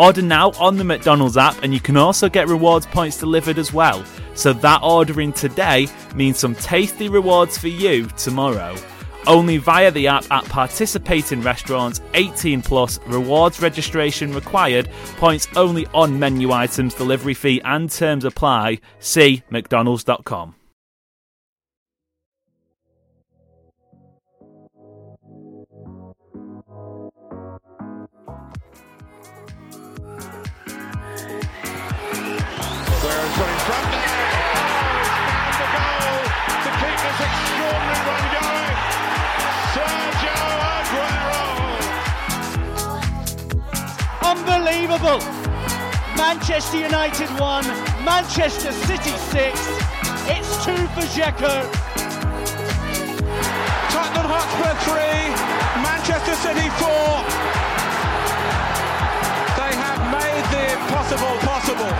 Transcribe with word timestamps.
Order 0.00 0.22
now 0.22 0.52
on 0.52 0.78
the 0.78 0.84
McDonald's 0.84 1.36
app, 1.36 1.62
and 1.62 1.74
you 1.74 1.78
can 1.78 1.98
also 1.98 2.30
get 2.30 2.48
rewards 2.48 2.86
points 2.86 3.18
delivered 3.18 3.58
as 3.58 3.70
well. 3.70 4.02
So 4.32 4.54
that 4.54 4.80
ordering 4.82 5.30
today 5.30 5.88
means 6.14 6.38
some 6.38 6.54
tasty 6.54 7.10
rewards 7.10 7.58
for 7.58 7.68
you 7.68 8.06
tomorrow. 8.16 8.74
Only 9.26 9.58
via 9.58 9.90
the 9.90 10.06
app 10.06 10.24
at 10.30 10.46
participating 10.46 11.42
restaurants, 11.42 12.00
18 12.14 12.62
plus, 12.62 12.98
rewards 13.08 13.60
registration 13.60 14.32
required, 14.32 14.88
points 15.18 15.46
only 15.54 15.86
on 15.88 16.18
menu 16.18 16.50
items, 16.50 16.94
delivery 16.94 17.34
fee 17.34 17.60
and 17.62 17.90
terms 17.90 18.24
apply. 18.24 18.80
See 19.00 19.42
McDonald's.com. 19.50 20.54
Manchester 46.30 46.78
United 46.78 47.28
1, 47.40 47.66
Manchester 48.04 48.70
City 48.70 49.10
6. 49.10 49.60
It's 50.30 50.64
2 50.64 50.76
for 50.94 51.02
Dzeko. 51.10 51.66
Tottenham 53.90 54.30
Hotspur 54.30 54.74
3, 54.86 54.94
Manchester 55.82 56.36
City 56.36 56.68
4. 56.78 56.86
They 59.58 59.74
have 59.74 60.02
made 60.14 60.44
the 60.54 60.64
impossible 60.78 61.34
possible. 61.50 61.92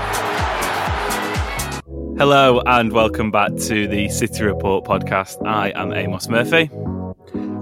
Hello 2.16 2.62
and 2.66 2.92
welcome 2.92 3.32
back 3.32 3.56
to 3.56 3.88
the 3.88 4.08
City 4.10 4.44
Report 4.44 4.84
podcast. 4.84 5.44
I 5.44 5.72
am 5.74 5.92
Amos 5.92 6.28
Murphy. 6.28 6.70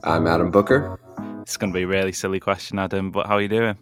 I'm 0.05 0.27
Adam 0.27 0.51
Booker. 0.51 1.01
It's 1.41 1.57
going 1.57 1.73
to 1.73 1.75
be 1.75 1.85
a 1.85 1.87
really 1.87 2.13
silly 2.13 2.41
question, 2.41 2.79
Adam, 2.79 3.11
but 3.11 3.27
how 3.27 3.37
are 3.37 3.41
you 3.41 3.49
doing? 3.49 3.79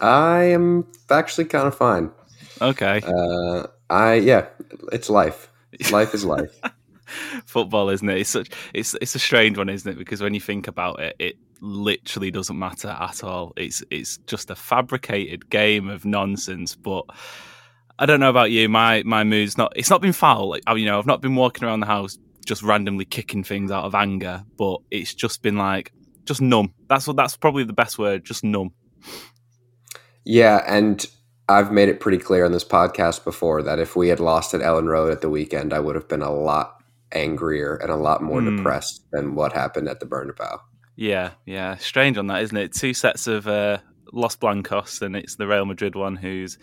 I 0.00 0.44
am 0.44 0.86
actually 1.10 1.44
kind 1.46 1.68
of 1.68 1.74
fine. 1.74 2.10
Okay. 2.60 3.00
Uh, 3.04 3.66
I 3.90 4.14
yeah, 4.14 4.46
it's 4.92 5.10
life. 5.10 5.50
Life 5.90 6.14
is 6.14 6.24
life. 6.24 6.60
Football, 7.46 7.90
isn't 7.90 8.08
it? 8.08 8.18
It's 8.18 8.30
such 8.30 8.50
it's 8.72 8.94
it's 9.00 9.14
a 9.14 9.18
strange 9.18 9.58
one, 9.58 9.68
isn't 9.68 9.90
it? 9.90 9.98
Because 9.98 10.22
when 10.22 10.34
you 10.34 10.40
think 10.40 10.68
about 10.68 11.00
it, 11.00 11.16
it 11.18 11.36
literally 11.60 12.30
doesn't 12.30 12.58
matter 12.58 12.88
at 12.88 13.22
all. 13.24 13.52
It's 13.56 13.82
it's 13.90 14.18
just 14.26 14.50
a 14.50 14.54
fabricated 14.54 15.50
game 15.50 15.88
of 15.88 16.04
nonsense. 16.04 16.74
But 16.74 17.04
I 17.98 18.06
don't 18.06 18.20
know 18.20 18.30
about 18.30 18.50
you. 18.50 18.68
My 18.68 19.02
my 19.04 19.24
mood's 19.24 19.58
not. 19.58 19.72
It's 19.76 19.90
not 19.90 20.00
been 20.00 20.12
foul. 20.12 20.50
Like 20.50 20.62
you 20.76 20.86
know, 20.86 20.98
I've 20.98 21.06
not 21.06 21.20
been 21.20 21.34
walking 21.34 21.66
around 21.66 21.80
the 21.80 21.86
house 21.86 22.18
just 22.44 22.62
randomly 22.62 23.04
kicking 23.04 23.44
things 23.44 23.70
out 23.70 23.84
of 23.84 23.94
anger. 23.94 24.44
But 24.56 24.78
it's 24.90 25.14
just 25.14 25.42
been 25.42 25.56
like 25.56 25.92
just 26.24 26.40
numb. 26.40 26.74
That's 26.88 27.06
what. 27.06 27.16
That's 27.16 27.36
probably 27.36 27.64
the 27.64 27.72
best 27.72 27.98
word. 27.98 28.24
Just 28.24 28.44
numb. 28.44 28.72
Yeah, 30.24 30.62
and 30.66 31.04
I've 31.48 31.72
made 31.72 31.88
it 31.88 32.00
pretty 32.00 32.18
clear 32.18 32.44
on 32.44 32.52
this 32.52 32.64
podcast 32.64 33.24
before 33.24 33.62
that 33.62 33.78
if 33.78 33.96
we 33.96 34.08
had 34.08 34.20
lost 34.20 34.54
at 34.54 34.60
Elland 34.60 34.88
Road 34.88 35.10
at 35.12 35.20
the 35.20 35.28
weekend, 35.30 35.72
I 35.72 35.80
would 35.80 35.94
have 35.96 36.08
been 36.08 36.22
a 36.22 36.32
lot 36.32 36.76
angrier 37.12 37.76
and 37.76 37.90
a 37.90 37.96
lot 37.96 38.22
more 38.22 38.40
Hmm. 38.40 38.56
depressed 38.56 39.02
than 39.12 39.34
what 39.34 39.52
happened 39.52 39.88
at 39.88 40.00
the 40.00 40.06
Bernabeu. 40.06 40.58
Yeah, 40.96 41.30
yeah. 41.46 41.76
Strange 41.76 42.16
on 42.18 42.26
that, 42.28 42.42
isn't 42.42 42.56
it? 42.56 42.72
Two 42.72 42.94
sets 42.94 43.26
of 43.26 43.46
uh, 43.48 43.78
Los 44.12 44.36
Blancos, 44.36 45.02
and 45.02 45.16
it's 45.16 45.36
the 45.36 45.46
Real 45.46 45.64
Madrid 45.64 45.94
one 45.94 46.16
whose 46.16 46.58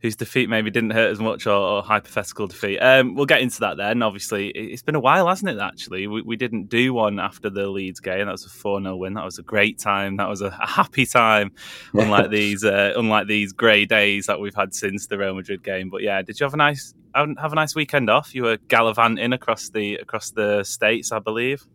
whose 0.00 0.14
defeat 0.16 0.48
maybe 0.48 0.70
didn't 0.70 0.90
hurt 0.90 1.10
as 1.10 1.18
much, 1.18 1.46
or, 1.46 1.52
or 1.54 1.82
hypothetical 1.82 2.46
defeat. 2.46 2.78
Um, 2.78 3.14
we'll 3.14 3.26
get 3.26 3.40
into 3.40 3.60
that 3.60 3.76
then. 3.76 4.02
Obviously, 4.02 4.48
it- 4.50 4.72
it's 4.72 4.82
been 4.82 4.94
a 4.94 5.00
while, 5.00 5.26
hasn't 5.26 5.50
it? 5.50 5.58
Actually, 5.60 6.06
we, 6.06 6.22
we 6.22 6.36
didn't 6.36 6.68
do 6.68 6.94
one 6.94 7.18
after 7.18 7.50
the 7.50 7.66
Leeds 7.68 7.98
game. 8.00 8.26
That 8.26 8.32
was 8.32 8.44
a 8.46 8.48
four 8.48 8.80
0 8.80 8.96
win. 8.96 9.14
That 9.14 9.24
was 9.24 9.38
a 9.38 9.42
great 9.42 9.78
time. 9.78 10.16
That 10.18 10.28
was 10.28 10.40
a, 10.40 10.46
a 10.60 10.66
happy 10.66 11.04
time. 11.06 11.50
Unlike 11.94 12.30
these, 12.30 12.64
uh, 12.64 12.92
unlike 12.96 13.26
these 13.26 13.52
grey 13.52 13.86
days 13.86 14.26
that 14.26 14.38
we've 14.40 14.54
had 14.54 14.74
since 14.74 15.06
the 15.08 15.18
Real 15.18 15.34
Madrid 15.34 15.62
game. 15.64 15.90
But 15.90 16.02
yeah, 16.02 16.22
did 16.22 16.38
you 16.38 16.44
have 16.44 16.54
a 16.54 16.58
nice 16.58 16.94
have 17.14 17.52
a 17.52 17.54
nice 17.56 17.74
weekend 17.74 18.08
off? 18.08 18.34
You 18.34 18.44
were 18.44 18.58
gallivanting 18.68 19.32
across 19.32 19.70
the 19.70 19.96
across 19.96 20.30
the 20.30 20.62
states, 20.62 21.10
I 21.10 21.18
believe. 21.18 21.66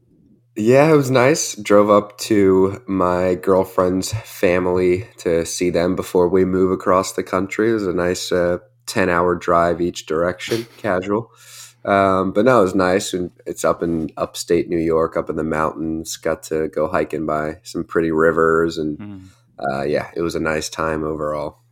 Yeah, 0.55 0.91
it 0.91 0.95
was 0.95 1.09
nice. 1.09 1.55
Drove 1.55 1.89
up 1.89 2.17
to 2.19 2.83
my 2.87 3.35
girlfriend's 3.35 4.13
family 4.13 5.07
to 5.17 5.45
see 5.45 5.71
them 5.71 5.95
before 5.95 6.27
we 6.29 6.45
move 6.45 6.71
across 6.71 7.13
the 7.13 7.23
country. 7.23 7.71
It 7.71 7.73
was 7.73 7.87
a 7.87 7.93
nice 7.93 8.31
uh, 8.31 8.59
10 8.85 9.09
hour 9.09 9.35
drive 9.35 9.81
each 9.81 10.05
direction, 10.05 10.67
casual. 10.77 11.31
Um, 11.85 12.33
but 12.33 12.45
no, 12.45 12.59
it 12.59 12.63
was 12.63 12.75
nice. 12.75 13.13
And 13.13 13.31
it's 13.47 13.65
up 13.65 13.81
in 13.81 14.11
upstate 14.15 14.69
New 14.69 14.77
York, 14.77 15.17
up 15.17 15.29
in 15.29 15.37
the 15.37 15.43
mountains. 15.43 16.17
Got 16.17 16.43
to 16.43 16.67
go 16.67 16.87
hiking 16.87 17.25
by 17.25 17.59
some 17.63 17.83
pretty 17.83 18.11
rivers. 18.11 18.77
And 18.77 18.97
Mm. 18.99 19.21
uh, 19.57 19.83
yeah, 19.83 20.11
it 20.15 20.21
was 20.21 20.35
a 20.35 20.39
nice 20.39 20.69
time 20.69 21.03
overall. 21.03 21.62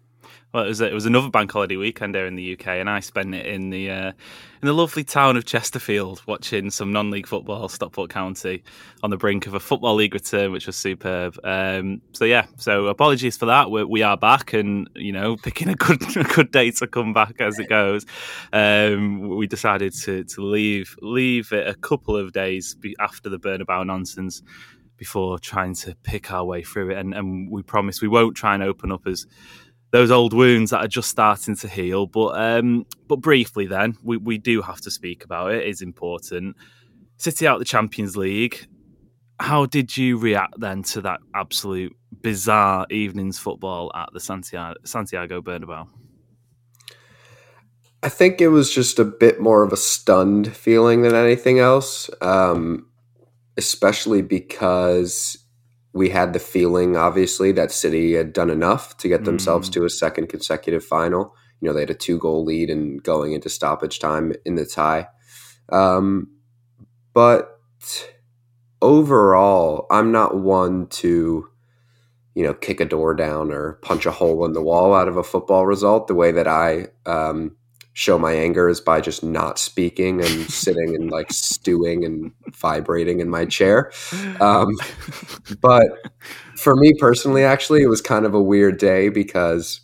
Well, 0.53 0.65
it 0.65 0.67
was 0.67 0.81
it 0.81 0.93
was 0.93 1.05
another 1.05 1.29
bank 1.29 1.49
holiday 1.49 1.77
weekend 1.77 2.13
here 2.13 2.25
in 2.25 2.35
the 2.35 2.53
UK, 2.53 2.67
and 2.67 2.89
I 2.89 2.99
spent 2.99 3.33
it 3.33 3.45
in 3.45 3.69
the 3.69 3.89
uh, 3.89 4.07
in 4.09 4.67
the 4.67 4.73
lovely 4.73 5.05
town 5.05 5.37
of 5.37 5.45
Chesterfield, 5.45 6.21
watching 6.27 6.69
some 6.69 6.91
non-league 6.91 7.25
football, 7.25 7.69
Stockport 7.69 8.09
County, 8.09 8.61
on 9.01 9.11
the 9.11 9.17
brink 9.17 9.47
of 9.47 9.53
a 9.53 9.61
football 9.61 9.95
league 9.95 10.13
return, 10.13 10.51
which 10.51 10.67
was 10.67 10.75
superb. 10.75 11.39
Um, 11.45 12.01
so 12.11 12.25
yeah, 12.25 12.47
so 12.57 12.87
apologies 12.87 13.37
for 13.37 13.45
that. 13.45 13.71
We're, 13.71 13.85
we 13.85 14.03
are 14.03 14.17
back, 14.17 14.51
and 14.51 14.89
you 14.93 15.13
know, 15.13 15.37
picking 15.37 15.69
a 15.69 15.75
good 15.75 16.01
a 16.17 16.23
good 16.25 16.51
day 16.51 16.71
to 16.71 16.87
come 16.87 17.13
back 17.13 17.39
as 17.39 17.57
it 17.57 17.69
goes. 17.69 18.05
Um, 18.51 19.29
we 19.29 19.47
decided 19.47 19.93
to 20.01 20.25
to 20.25 20.41
leave 20.41 20.97
leave 21.01 21.53
it 21.53 21.65
a 21.65 21.75
couple 21.75 22.17
of 22.17 22.33
days 22.33 22.75
after 22.99 23.29
the 23.29 23.39
Bernabeu 23.39 23.85
nonsense 23.85 24.41
before 24.97 25.39
trying 25.39 25.73
to 25.73 25.95
pick 26.03 26.29
our 26.31 26.43
way 26.43 26.61
through 26.61 26.91
it, 26.91 26.97
and, 26.97 27.13
and 27.13 27.49
we 27.49 27.63
promise 27.63 28.01
we 28.01 28.09
won't 28.09 28.35
try 28.35 28.53
and 28.53 28.61
open 28.61 28.91
up 28.91 29.07
as 29.07 29.25
those 29.91 30.09
old 30.09 30.33
wounds 30.33 30.71
that 30.71 30.83
are 30.83 30.87
just 30.87 31.09
starting 31.09 31.55
to 31.57 31.67
heal. 31.67 32.07
But 32.07 32.39
um, 32.39 32.85
but 33.07 33.17
briefly, 33.17 33.67
then 33.67 33.97
we, 34.03 34.17
we 34.17 34.37
do 34.37 34.61
have 34.61 34.81
to 34.81 34.91
speak 34.91 35.23
about 35.23 35.51
it. 35.51 35.67
It's 35.67 35.81
important. 35.81 36.55
City 37.17 37.45
out 37.45 37.59
the 37.59 37.65
Champions 37.65 38.17
League. 38.17 38.67
How 39.39 39.65
did 39.65 39.95
you 39.95 40.17
react 40.17 40.59
then 40.59 40.83
to 40.83 41.01
that 41.01 41.19
absolute 41.33 41.95
bizarre 42.21 42.85
evening's 42.89 43.39
football 43.39 43.91
at 43.95 44.09
the 44.13 44.19
Santiago, 44.19 44.79
Santiago 44.85 45.41
Bernabeu? 45.41 45.87
I 48.03 48.09
think 48.09 48.41
it 48.41 48.47
was 48.47 48.73
just 48.73 48.97
a 48.97 49.05
bit 49.05 49.39
more 49.39 49.63
of 49.63 49.71
a 49.71 49.77
stunned 49.77 50.55
feeling 50.55 51.03
than 51.03 51.13
anything 51.13 51.59
else, 51.59 52.09
um, 52.21 52.87
especially 53.57 54.23
because 54.23 55.37
we 55.93 56.09
had 56.09 56.33
the 56.33 56.39
feeling, 56.39 56.95
obviously, 56.95 57.51
that 57.53 57.71
City 57.71 58.13
had 58.13 58.33
done 58.33 58.49
enough 58.49 58.97
to 58.97 59.09
get 59.09 59.25
themselves 59.25 59.69
Mm. 59.69 59.73
to 59.73 59.85
a 59.85 59.89
second 59.89 60.27
consecutive 60.27 60.83
final. 60.85 61.35
You 61.59 61.67
know, 61.67 61.73
they 61.73 61.81
had 61.81 61.89
a 61.89 61.95
two 61.95 62.17
goal 62.17 62.45
lead 62.45 62.69
and 62.69 63.03
going 63.03 63.33
into 63.33 63.49
stoppage 63.49 63.99
time 63.99 64.33
in 64.45 64.55
the 64.55 64.65
tie. 64.65 65.07
Um, 65.69 66.27
but 67.13 67.59
overall, 68.81 69.85
I'm 69.91 70.11
not 70.11 70.35
one 70.37 70.87
to, 70.87 71.47
you 72.35 72.43
know, 72.43 72.53
kick 72.53 72.79
a 72.79 72.85
door 72.85 73.13
down 73.13 73.51
or 73.51 73.73
punch 73.81 74.05
a 74.05 74.11
hole 74.11 74.45
in 74.45 74.53
the 74.53 74.61
wall 74.61 74.93
out 74.93 75.07
of 75.07 75.17
a 75.17 75.23
football 75.23 75.65
result. 75.65 76.07
The 76.07 76.15
way 76.15 76.31
that 76.31 76.47
I 76.47 76.87
um, 77.05 77.55
show 77.93 78.17
my 78.17 78.33
anger 78.33 78.69
is 78.69 78.79
by 78.79 79.01
just 79.01 79.23
not 79.23 79.59
speaking 79.59 80.21
and 80.21 80.49
sitting 80.49 80.95
and 80.95 81.11
like 81.11 81.31
stewing 81.31 82.05
and 82.05 82.31
vibrating 82.53 83.19
in 83.19 83.29
my 83.29 83.45
chair. 83.45 83.91
Um, 84.39 84.69
but 85.61 85.87
for 86.55 86.75
me 86.75 86.93
personally, 86.99 87.43
actually, 87.43 87.81
it 87.81 87.87
was 87.87 88.01
kind 88.01 88.25
of 88.25 88.33
a 88.33 88.41
weird 88.41 88.77
day 88.77 89.09
because 89.09 89.81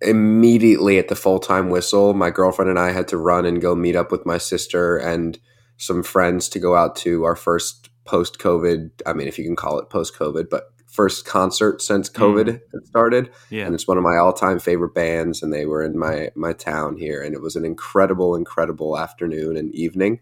immediately 0.00 0.98
at 0.98 1.08
the 1.08 1.16
full 1.16 1.38
time 1.38 1.70
whistle, 1.70 2.14
my 2.14 2.30
girlfriend 2.30 2.70
and 2.70 2.78
I 2.78 2.92
had 2.92 3.08
to 3.08 3.16
run 3.16 3.44
and 3.44 3.60
go 3.60 3.74
meet 3.74 3.96
up 3.96 4.10
with 4.10 4.24
my 4.24 4.38
sister 4.38 4.96
and 4.96 5.38
some 5.76 6.02
friends 6.02 6.48
to 6.50 6.58
go 6.58 6.74
out 6.74 6.96
to 6.96 7.24
our 7.24 7.36
first 7.36 7.90
post 8.04 8.38
COVID. 8.38 8.90
I 9.06 9.12
mean, 9.12 9.28
if 9.28 9.38
you 9.38 9.44
can 9.44 9.56
call 9.56 9.78
it 9.78 9.90
post 9.90 10.16
COVID, 10.16 10.48
but 10.50 10.64
first 10.98 11.24
concert 11.24 11.80
since 11.80 12.10
COVID 12.10 12.46
had 12.46 12.86
started, 12.86 13.30
Yeah. 13.50 13.66
and 13.66 13.74
it's 13.76 13.86
one 13.86 13.98
of 13.98 14.02
my 14.02 14.16
all-time 14.16 14.58
favorite 14.58 14.94
bands. 14.94 15.44
And 15.44 15.52
they 15.52 15.64
were 15.64 15.84
in 15.84 15.96
my 15.96 16.30
my 16.34 16.52
town 16.52 16.96
here, 16.96 17.22
and 17.22 17.34
it 17.36 17.40
was 17.40 17.54
an 17.54 17.64
incredible, 17.64 18.34
incredible 18.34 18.98
afternoon 18.98 19.56
and 19.56 19.72
evening. 19.74 20.18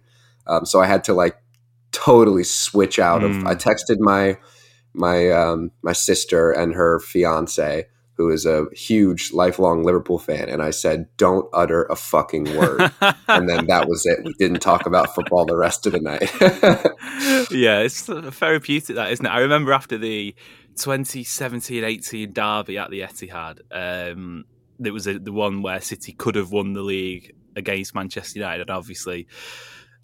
Um, 0.46 0.66
so 0.66 0.82
I 0.82 0.86
had 0.86 1.02
to 1.04 1.14
like 1.14 1.36
totally 1.92 2.44
switch 2.44 2.98
out 2.98 3.24
of. 3.24 3.30
Mm. 3.32 3.46
I 3.46 3.54
texted 3.54 3.98
my 4.00 4.36
my 4.92 5.30
um, 5.30 5.70
my 5.82 5.94
sister 5.94 6.52
and 6.52 6.74
her 6.74 7.00
fiance, 7.00 7.86
who 8.16 8.30
is 8.30 8.46
a 8.46 8.66
huge 8.72 9.32
lifelong 9.32 9.82
Liverpool 9.82 10.18
fan, 10.18 10.48
and 10.48 10.62
I 10.62 10.72
said, 10.72 11.06
"Don't 11.16 11.46
utter 11.52 11.84
a 11.84 11.96
fucking 11.96 12.56
word." 12.56 12.80
and 13.28 13.48
then 13.48 13.66
that 13.66 13.88
was 13.88 14.04
it. 14.04 14.24
We 14.24 14.34
didn't 14.38 14.60
talk 14.60 14.86
about 14.86 15.14
football 15.14 15.46
the 15.46 15.56
rest 15.56 15.86
of 15.86 15.92
the 15.92 16.00
night. 16.00 16.30
yeah, 17.50 17.80
it's 17.80 18.02
therapeutic, 18.02 18.96
that 18.96 19.12
isn't 19.12 19.26
it? 19.26 19.28
I 19.28 19.40
remember 19.40 19.72
after 19.72 19.98
the 19.98 20.34
2017-18 20.76 22.32
derby 22.32 22.78
at 22.78 22.90
the 22.90 23.00
Etihad, 23.00 23.60
um, 23.70 24.44
was 24.92 25.06
a, 25.06 25.18
the 25.18 25.32
one 25.32 25.62
where 25.62 25.80
City 25.80 26.12
could 26.12 26.34
have 26.34 26.52
won 26.52 26.72
the 26.74 26.82
league 26.82 27.34
against 27.56 27.94
Manchester 27.94 28.38
United, 28.38 28.62
and 28.62 28.70
obviously 28.70 29.26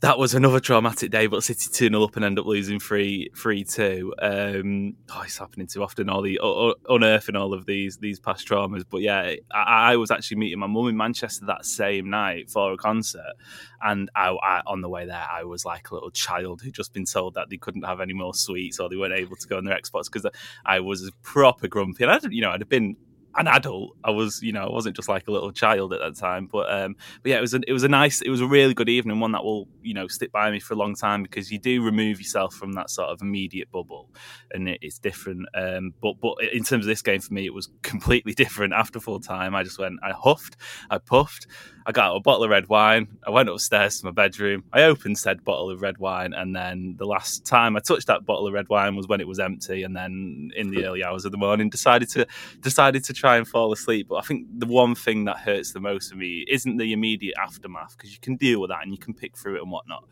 that 0.02 0.18
was 0.18 0.34
another 0.34 0.58
traumatic 0.58 1.12
day. 1.12 1.28
But 1.28 1.44
City 1.44 1.68
two 1.72 1.88
0 1.88 2.02
up 2.02 2.16
and 2.16 2.24
end 2.24 2.38
up 2.38 2.44
losing 2.44 2.80
three 2.80 3.30
three 3.36 3.62
two. 3.62 4.12
Um, 4.20 4.96
oh, 5.14 5.22
it's 5.22 5.38
happening 5.38 5.68
too 5.68 5.82
often. 5.82 6.10
All 6.10 6.22
the 6.22 6.40
uh, 6.42 6.72
unearthing 6.92 7.36
all 7.36 7.54
of 7.54 7.66
these 7.66 7.98
these 7.98 8.18
past 8.18 8.46
traumas. 8.46 8.84
But 8.88 9.02
yeah, 9.02 9.36
I, 9.52 9.92
I 9.92 9.96
was 9.96 10.10
actually 10.10 10.38
meeting 10.38 10.58
my 10.58 10.66
mum 10.66 10.88
in 10.88 10.96
Manchester 10.96 11.46
that 11.46 11.64
same 11.64 12.10
night 12.10 12.50
for 12.50 12.72
a 12.72 12.76
concert, 12.76 13.34
and 13.80 14.10
I, 14.16 14.30
I, 14.30 14.62
on 14.66 14.80
the 14.80 14.88
way 14.88 15.06
there, 15.06 15.26
I 15.30 15.44
was 15.44 15.64
like 15.64 15.90
a 15.90 15.94
little 15.94 16.10
child 16.10 16.62
who'd 16.62 16.74
just 16.74 16.92
been 16.92 17.06
told 17.06 17.34
that 17.34 17.48
they 17.48 17.56
couldn't 17.56 17.82
have 17.84 18.00
any 18.00 18.12
more 18.12 18.34
sweets 18.34 18.80
or 18.80 18.88
they 18.88 18.96
weren't 18.96 19.14
able 19.14 19.36
to 19.36 19.46
go 19.46 19.56
on 19.56 19.64
their 19.64 19.78
Xbox 19.78 20.06
because 20.12 20.26
I 20.66 20.80
was 20.80 21.08
proper 21.22 21.68
grumpy. 21.68 22.02
And 22.02 22.12
I, 22.12 22.18
you 22.28 22.42
know, 22.42 22.50
I'd 22.50 22.60
have 22.60 22.68
been 22.68 22.96
an 23.36 23.48
adult. 23.48 23.96
I 24.04 24.10
was, 24.10 24.42
you 24.42 24.52
know, 24.52 24.64
I 24.64 24.70
wasn't 24.70 24.96
just 24.96 25.08
like 25.08 25.28
a 25.28 25.30
little 25.30 25.52
child 25.52 25.92
at 25.92 26.00
that 26.00 26.16
time. 26.16 26.46
But, 26.46 26.72
um, 26.72 26.96
but 27.22 27.30
yeah, 27.30 27.38
it 27.38 27.40
was 27.40 27.54
a, 27.54 27.60
it 27.66 27.72
was 27.72 27.82
a 27.82 27.88
nice, 27.88 28.20
it 28.20 28.30
was 28.30 28.40
a 28.40 28.46
really 28.46 28.74
good 28.74 28.88
evening, 28.88 29.20
one 29.20 29.32
that 29.32 29.44
will, 29.44 29.68
you 29.82 29.94
know, 29.94 30.06
stick 30.06 30.32
by 30.32 30.50
me 30.50 30.60
for 30.60 30.74
a 30.74 30.76
long 30.76 30.94
time 30.94 31.22
because 31.22 31.50
you 31.50 31.58
do 31.58 31.82
remove 31.82 32.18
yourself 32.18 32.54
from 32.54 32.72
that 32.72 32.90
sort 32.90 33.08
of 33.08 33.22
immediate 33.22 33.70
bubble, 33.70 34.10
and 34.52 34.68
it, 34.68 34.78
it's 34.82 34.98
different. 34.98 35.46
Um, 35.54 35.94
but 36.00 36.14
but 36.20 36.34
in 36.52 36.62
terms 36.64 36.84
of 36.84 36.88
this 36.88 37.02
game 37.02 37.20
for 37.20 37.32
me, 37.32 37.46
it 37.46 37.54
was 37.54 37.68
completely 37.82 38.34
different. 38.34 38.72
After 38.72 39.00
full 39.00 39.20
time, 39.20 39.54
I 39.54 39.62
just 39.62 39.78
went, 39.78 40.00
I 40.02 40.12
huffed, 40.12 40.56
I 40.90 40.98
puffed. 40.98 41.46
I 41.84 41.92
got 41.92 42.14
a 42.14 42.20
bottle 42.20 42.44
of 42.44 42.50
red 42.50 42.68
wine. 42.68 43.08
I 43.26 43.30
went 43.30 43.48
upstairs 43.48 43.98
to 43.98 44.06
my 44.06 44.10
bedroom. 44.12 44.64
I 44.72 44.82
opened 44.82 45.18
said 45.18 45.44
bottle 45.44 45.70
of 45.70 45.82
red 45.82 45.98
wine, 45.98 46.32
and 46.32 46.54
then 46.54 46.94
the 46.98 47.06
last 47.06 47.44
time 47.44 47.76
I 47.76 47.80
touched 47.80 48.06
that 48.06 48.24
bottle 48.24 48.46
of 48.46 48.52
red 48.52 48.68
wine 48.68 48.94
was 48.96 49.08
when 49.08 49.20
it 49.20 49.26
was 49.26 49.40
empty. 49.40 49.82
And 49.82 49.96
then 49.96 50.50
in 50.56 50.70
the 50.70 50.84
early 50.86 51.02
hours 51.04 51.24
of 51.24 51.32
the 51.32 51.38
morning, 51.38 51.70
decided 51.70 52.08
to 52.10 52.26
decided 52.60 53.04
to 53.04 53.12
try 53.12 53.36
and 53.36 53.46
fall 53.46 53.72
asleep. 53.72 54.08
But 54.08 54.16
I 54.16 54.22
think 54.22 54.46
the 54.58 54.66
one 54.66 54.94
thing 54.94 55.24
that 55.24 55.38
hurts 55.38 55.72
the 55.72 55.80
most 55.80 56.10
for 56.10 56.16
me 56.16 56.44
isn't 56.48 56.76
the 56.76 56.92
immediate 56.92 57.36
aftermath 57.42 57.96
because 57.96 58.12
you 58.12 58.20
can 58.20 58.36
deal 58.36 58.60
with 58.60 58.70
that 58.70 58.82
and 58.82 58.92
you 58.92 58.98
can 58.98 59.14
pick 59.14 59.36
through 59.36 59.56
it 59.56 59.62
and 59.62 59.70
whatnot. 59.70 60.04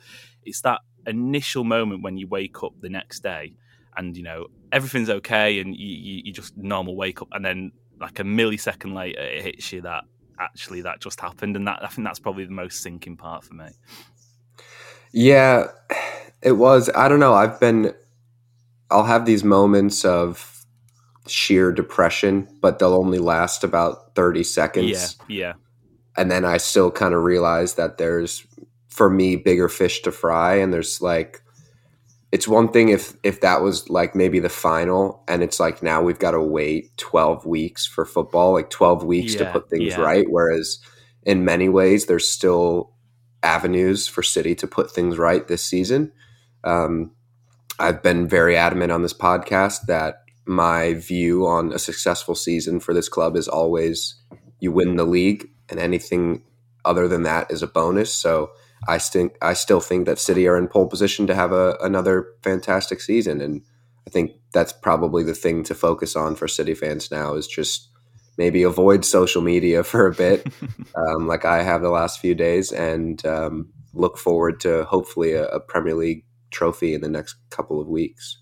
It's 0.45 0.61
that 0.63 0.81
initial 1.07 1.65
moment 1.65 2.03
when 2.03 2.17
you 2.17 2.27
wake 2.27 2.63
up 2.63 2.73
the 2.81 2.89
next 2.89 3.23
day 3.23 3.55
and 3.97 4.17
you 4.17 4.23
know 4.23 4.47
everything's 4.73 5.11
okay 5.11 5.61
and 5.61 5.75
you, 5.75 5.87
you, 5.87 6.23
you 6.27 6.33
just 6.33 6.57
normal 6.57 6.95
wake 6.95 7.23
up 7.23 7.29
and 7.33 7.45
then 7.45 7.73
like 8.01 8.19
a 8.19 8.23
millisecond 8.23 8.95
later 8.95 9.21
it 9.21 9.43
hits 9.43 9.73
you 9.73 9.81
that 9.83 10.05
actually 10.41 10.81
that 10.81 11.01
just 11.01 11.21
happened 11.21 11.55
and 11.55 11.67
that 11.67 11.83
i 11.83 11.87
think 11.87 12.07
that's 12.07 12.19
probably 12.19 12.45
the 12.45 12.51
most 12.51 12.83
sinking 12.83 13.17
part 13.17 13.45
for 13.45 13.55
me. 13.55 13.69
Yeah 15.13 15.67
it 16.43 16.53
was 16.53 16.89
i 16.95 17.09
don't 17.09 17.21
know 17.21 17.35
i've 17.35 17.61
been 17.61 17.93
i'll 18.91 19.05
have 19.05 19.27
these 19.27 19.45
moments 19.45 20.05
of 20.05 20.65
sheer 21.27 21.71
depression 21.71 22.49
but 22.61 22.79
they'll 22.79 22.95
only 22.95 23.19
last 23.19 23.63
about 23.63 24.15
30 24.15 24.43
seconds. 24.43 25.17
Yeah 25.29 25.37
yeah. 25.37 25.53
And 26.17 26.31
then 26.31 26.45
i 26.45 26.57
still 26.57 26.91
kind 26.91 27.15
of 27.15 27.23
realize 27.23 27.75
that 27.75 27.99
there's 27.99 28.47
for 28.89 29.09
me 29.11 29.37
bigger 29.37 29.69
fish 29.69 30.03
to 30.03 30.13
fry 30.13 30.57
and 30.57 30.73
there's 30.73 31.01
like 31.01 31.43
it's 32.33 32.47
one 32.47 32.69
thing 32.69 32.89
if 32.91 33.15
if 33.23 33.41
that 33.41 33.61
was 33.63 33.89
like 33.91 34.15
maybe 34.15 34.39
the 34.39 34.49
final 34.49 35.23
and 35.27 35.43
it's 35.43 35.59
like 35.59 35.83
now 35.83 36.03
we've 36.03 36.19
got 36.19 36.31
to 36.33 36.41
wait 36.43 36.97
12 36.97 37.45
weeks 37.47 37.87
for 37.87 38.05
football 38.05 38.53
like 38.53 38.71
12 38.71 39.05
weeks 39.05 39.35
Yeah, 39.35 39.45
to 39.47 39.53
put 39.53 39.71
things 39.71 39.95
yeah. 39.95 40.01
right 40.01 40.27
whereas 40.29 40.79
in 41.25 41.45
many 41.45 41.69
ways 41.69 42.07
there's 42.07 42.29
still 42.29 42.93
avenues 43.43 44.07
for 44.07 44.23
city 44.23 44.55
to 44.55 44.67
put 44.67 44.91
things 44.91 45.19
right 45.19 45.49
this 45.49 45.65
season 45.65 46.13
um, 46.65 47.11
i've 47.79 48.03
been 48.03 48.29
very 48.29 48.57
adamant 48.57 48.93
on 48.93 49.03
this 49.03 49.15
podcast 49.15 49.87
that 49.87 50.25
my 50.47 50.95
view 50.95 51.47
on 51.47 51.73
a 51.73 51.79
successful 51.79 52.35
season 52.35 52.81
for 52.81 52.93
this 52.95 53.09
club 53.09 53.37
is 53.37 53.49
always 53.49 54.15
you 54.61 54.73
win 54.73 54.97
the 54.97 55.05
league 55.05 55.49
and 55.69 55.79
anything 55.79 56.43
other 56.85 57.09
than 57.09 57.23
that 57.23 57.51
is 57.51 57.63
a 57.63 57.67
bonus 57.67 58.13
so 58.13 58.51
I 58.89 58.99
think 58.99 59.37
I 59.43 59.53
still 59.53 59.81
think 59.81 60.07
that 60.07 60.19
City 60.19 60.47
are 60.49 60.57
in 60.57 60.69
pole 60.69 60.87
position 60.87 61.27
to 61.27 61.35
have 61.35 61.53
a, 61.53 61.77
another 61.83 62.29
fantastic 62.43 63.01
season, 63.01 63.41
and 63.41 63.63
I 64.07 64.11
think 64.11 64.33
that's 64.53 64.73
probably 64.73 65.23
the 65.23 65.35
thing 65.35 65.63
to 65.65 65.75
focus 65.75 66.17
on 66.17 66.35
for 66.35 66.49
City 66.49 66.75
fans 66.75 67.11
now 67.11 67.35
is 67.35 67.47
just 67.47 67.89
maybe 68.39 68.63
avoid 68.63 69.05
social 69.05 69.43
media 69.43 69.85
for 69.91 70.07
a 70.07 70.15
bit, 70.15 70.47
um, 70.97 71.27
like 71.27 71.45
I 71.45 71.63
have 71.63 71.83
the 71.83 71.91
last 71.91 72.21
few 72.21 72.35
days, 72.35 72.73
and 72.73 73.25
um, 73.27 73.69
look 73.93 74.19
forward 74.19 74.61
to 74.61 74.85
hopefully 74.85 75.33
a, 75.33 75.47
a 75.49 75.61
Premier 75.61 75.95
League 75.95 76.25
trophy 76.51 76.95
in 76.95 77.01
the 77.01 77.09
next 77.09 77.37
couple 77.51 77.81
of 77.81 77.87
weeks. 77.87 78.39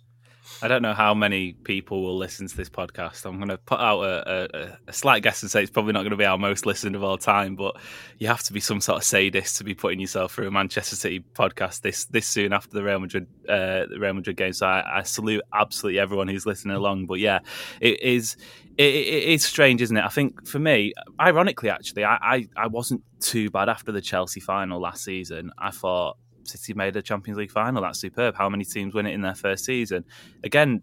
I 0.60 0.66
don't 0.66 0.82
know 0.82 0.94
how 0.94 1.14
many 1.14 1.52
people 1.52 2.02
will 2.02 2.16
listen 2.16 2.48
to 2.48 2.56
this 2.56 2.68
podcast. 2.68 3.24
I'm 3.24 3.36
going 3.36 3.48
to 3.48 3.58
put 3.58 3.78
out 3.78 4.00
a, 4.02 4.56
a, 4.56 4.78
a 4.88 4.92
slight 4.92 5.22
guess 5.22 5.42
and 5.42 5.50
say 5.50 5.62
it's 5.62 5.70
probably 5.70 5.92
not 5.92 6.00
going 6.00 6.10
to 6.10 6.16
be 6.16 6.24
our 6.24 6.38
most 6.38 6.66
listened 6.66 6.96
of 6.96 7.04
all 7.04 7.16
time, 7.16 7.54
but 7.54 7.76
you 8.18 8.26
have 8.26 8.42
to 8.44 8.52
be 8.52 8.58
some 8.58 8.80
sort 8.80 8.98
of 8.98 9.04
sadist 9.04 9.56
to 9.58 9.64
be 9.64 9.74
putting 9.74 10.00
yourself 10.00 10.32
through 10.32 10.48
a 10.48 10.50
Manchester 10.50 10.96
City 10.96 11.24
podcast 11.34 11.82
this 11.82 12.06
this 12.06 12.26
soon 12.26 12.52
after 12.52 12.70
the 12.74 12.82
Real 12.82 12.98
Madrid 12.98 13.28
uh, 13.48 13.86
the 13.88 13.98
Real 14.00 14.14
Madrid 14.14 14.36
game. 14.36 14.52
So 14.52 14.66
I, 14.66 14.98
I 14.98 15.02
salute 15.02 15.42
absolutely 15.54 16.00
everyone 16.00 16.26
who's 16.26 16.46
listening 16.46 16.76
along. 16.76 17.06
But 17.06 17.20
yeah, 17.20 17.38
it 17.80 18.02
is 18.02 18.36
it, 18.76 18.94
it 18.94 19.24
is 19.24 19.44
strange, 19.44 19.80
isn't 19.80 19.96
it? 19.96 20.04
I 20.04 20.08
think 20.08 20.46
for 20.46 20.58
me, 20.58 20.92
ironically, 21.20 21.70
actually, 21.70 22.04
I, 22.04 22.16
I 22.20 22.48
I 22.56 22.66
wasn't 22.66 23.02
too 23.20 23.50
bad 23.50 23.68
after 23.68 23.92
the 23.92 24.00
Chelsea 24.00 24.40
final 24.40 24.80
last 24.80 25.04
season. 25.04 25.52
I 25.56 25.70
thought 25.70 26.16
City 26.48 26.74
made 26.74 26.96
a 26.96 27.02
Champions 27.02 27.38
League 27.38 27.50
final. 27.50 27.82
That's 27.82 27.98
superb. 27.98 28.34
How 28.34 28.48
many 28.48 28.64
teams 28.64 28.94
win 28.94 29.06
it 29.06 29.12
in 29.12 29.22
their 29.22 29.34
first 29.34 29.64
season? 29.64 30.04
Again, 30.44 30.82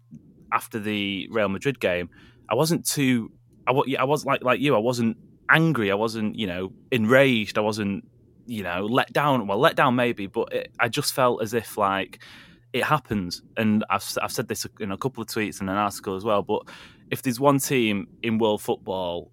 after 0.52 0.78
the 0.78 1.28
Real 1.30 1.48
Madrid 1.48 1.80
game, 1.80 2.08
I 2.48 2.54
wasn't 2.54 2.86
too. 2.86 3.32
I, 3.66 3.72
I 3.98 4.04
was 4.04 4.24
like 4.24 4.42
like 4.42 4.60
you. 4.60 4.74
I 4.74 4.78
wasn't 4.78 5.16
angry. 5.50 5.90
I 5.90 5.94
wasn't 5.94 6.36
you 6.36 6.46
know 6.46 6.72
enraged. 6.90 7.58
I 7.58 7.62
wasn't 7.62 8.08
you 8.46 8.62
know 8.62 8.86
let 8.86 9.12
down. 9.12 9.46
Well, 9.46 9.58
let 9.58 9.76
down 9.76 9.96
maybe, 9.96 10.26
but 10.26 10.52
it, 10.52 10.72
I 10.78 10.88
just 10.88 11.12
felt 11.12 11.42
as 11.42 11.54
if 11.54 11.76
like 11.76 12.22
it 12.72 12.84
happens. 12.84 13.42
And 13.56 13.84
I've 13.90 14.04
I've 14.22 14.32
said 14.32 14.48
this 14.48 14.66
in 14.80 14.92
a 14.92 14.98
couple 14.98 15.22
of 15.22 15.28
tweets 15.28 15.60
and 15.60 15.68
an 15.68 15.76
article 15.76 16.16
as 16.16 16.24
well. 16.24 16.42
But 16.42 16.62
if 17.10 17.22
there's 17.22 17.40
one 17.40 17.58
team 17.58 18.08
in 18.22 18.38
world 18.38 18.62
football 18.62 19.30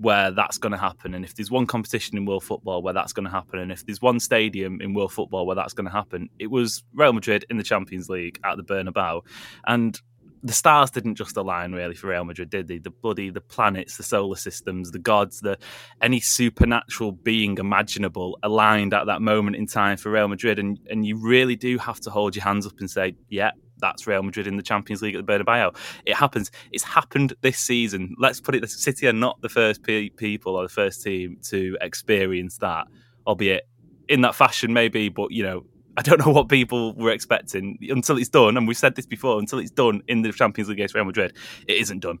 where 0.00 0.30
that's 0.30 0.58
going 0.58 0.72
to 0.72 0.78
happen, 0.78 1.14
and 1.14 1.24
if 1.24 1.34
there's 1.34 1.50
one 1.50 1.66
competition 1.66 2.16
in 2.16 2.24
world 2.24 2.44
football 2.44 2.82
where 2.82 2.94
that's 2.94 3.12
going 3.12 3.24
to 3.24 3.30
happen, 3.30 3.58
and 3.58 3.72
if 3.72 3.84
there's 3.86 4.02
one 4.02 4.20
stadium 4.20 4.80
in 4.80 4.94
world 4.94 5.12
football 5.12 5.46
where 5.46 5.56
that's 5.56 5.74
going 5.74 5.86
to 5.86 5.92
happen, 5.92 6.28
it 6.38 6.50
was 6.50 6.82
Real 6.94 7.12
Madrid 7.12 7.44
in 7.50 7.56
the 7.56 7.62
Champions 7.62 8.08
League 8.08 8.38
at 8.44 8.56
the 8.56 8.64
Bernabeu, 8.64 9.22
and 9.66 10.00
the 10.44 10.52
stars 10.52 10.90
didn't 10.90 11.14
just 11.14 11.38
align 11.38 11.72
really 11.72 11.94
for 11.94 12.08
Real 12.08 12.24
Madrid, 12.24 12.50
did 12.50 12.68
they? 12.68 12.76
The 12.76 12.90
bloody 12.90 13.30
the 13.30 13.40
planets, 13.40 13.96
the 13.96 14.02
solar 14.02 14.36
systems, 14.36 14.90
the 14.90 14.98
gods, 14.98 15.40
the 15.40 15.58
any 16.02 16.20
supernatural 16.20 17.12
being 17.12 17.56
imaginable 17.56 18.38
aligned 18.42 18.92
at 18.92 19.06
that 19.06 19.22
moment 19.22 19.56
in 19.56 19.66
time 19.66 19.96
for 19.96 20.10
Real 20.10 20.28
Madrid, 20.28 20.58
and 20.58 20.78
and 20.90 21.06
you 21.06 21.16
really 21.16 21.56
do 21.56 21.78
have 21.78 21.98
to 22.00 22.10
hold 22.10 22.36
your 22.36 22.44
hands 22.44 22.66
up 22.66 22.78
and 22.78 22.90
say, 22.90 23.16
yeah. 23.28 23.52
That's 23.84 24.06
Real 24.06 24.22
Madrid 24.22 24.46
in 24.46 24.56
the 24.56 24.62
Champions 24.62 25.02
League 25.02 25.14
at 25.14 25.26
the 25.26 25.30
Bernabeu. 25.30 25.76
It 26.06 26.16
happens. 26.16 26.50
It's 26.72 26.84
happened 26.84 27.34
this 27.42 27.58
season. 27.58 28.16
Let's 28.18 28.40
put 28.40 28.54
it: 28.54 28.62
the 28.62 28.68
City 28.68 29.06
are 29.06 29.12
not 29.12 29.42
the 29.42 29.50
first 29.50 29.82
pe- 29.82 30.08
people 30.08 30.56
or 30.56 30.62
the 30.62 30.70
first 30.70 31.02
team 31.02 31.36
to 31.50 31.76
experience 31.82 32.56
that, 32.58 32.86
albeit 33.26 33.68
in 34.08 34.22
that 34.22 34.34
fashion, 34.34 34.72
maybe. 34.72 35.10
But 35.10 35.32
you 35.32 35.42
know, 35.42 35.66
I 35.98 36.02
don't 36.02 36.24
know 36.24 36.32
what 36.32 36.48
people 36.48 36.94
were 36.94 37.10
expecting 37.10 37.78
until 37.90 38.16
it's 38.16 38.30
done. 38.30 38.56
And 38.56 38.66
we've 38.66 38.78
said 38.78 38.94
this 38.94 39.04
before: 39.04 39.38
until 39.38 39.58
it's 39.58 39.70
done 39.70 40.02
in 40.08 40.22
the 40.22 40.32
Champions 40.32 40.70
League 40.70 40.78
against 40.78 40.94
Real 40.94 41.04
Madrid, 41.04 41.36
it 41.68 41.76
isn't 41.76 42.00
done. 42.00 42.18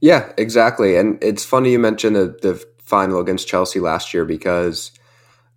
Yeah, 0.00 0.32
exactly. 0.38 0.96
And 0.96 1.22
it's 1.22 1.44
funny 1.44 1.72
you 1.72 1.78
mentioned 1.78 2.16
the, 2.16 2.38
the 2.40 2.64
final 2.82 3.20
against 3.20 3.48
Chelsea 3.48 3.80
last 3.80 4.14
year 4.14 4.24
because 4.24 4.92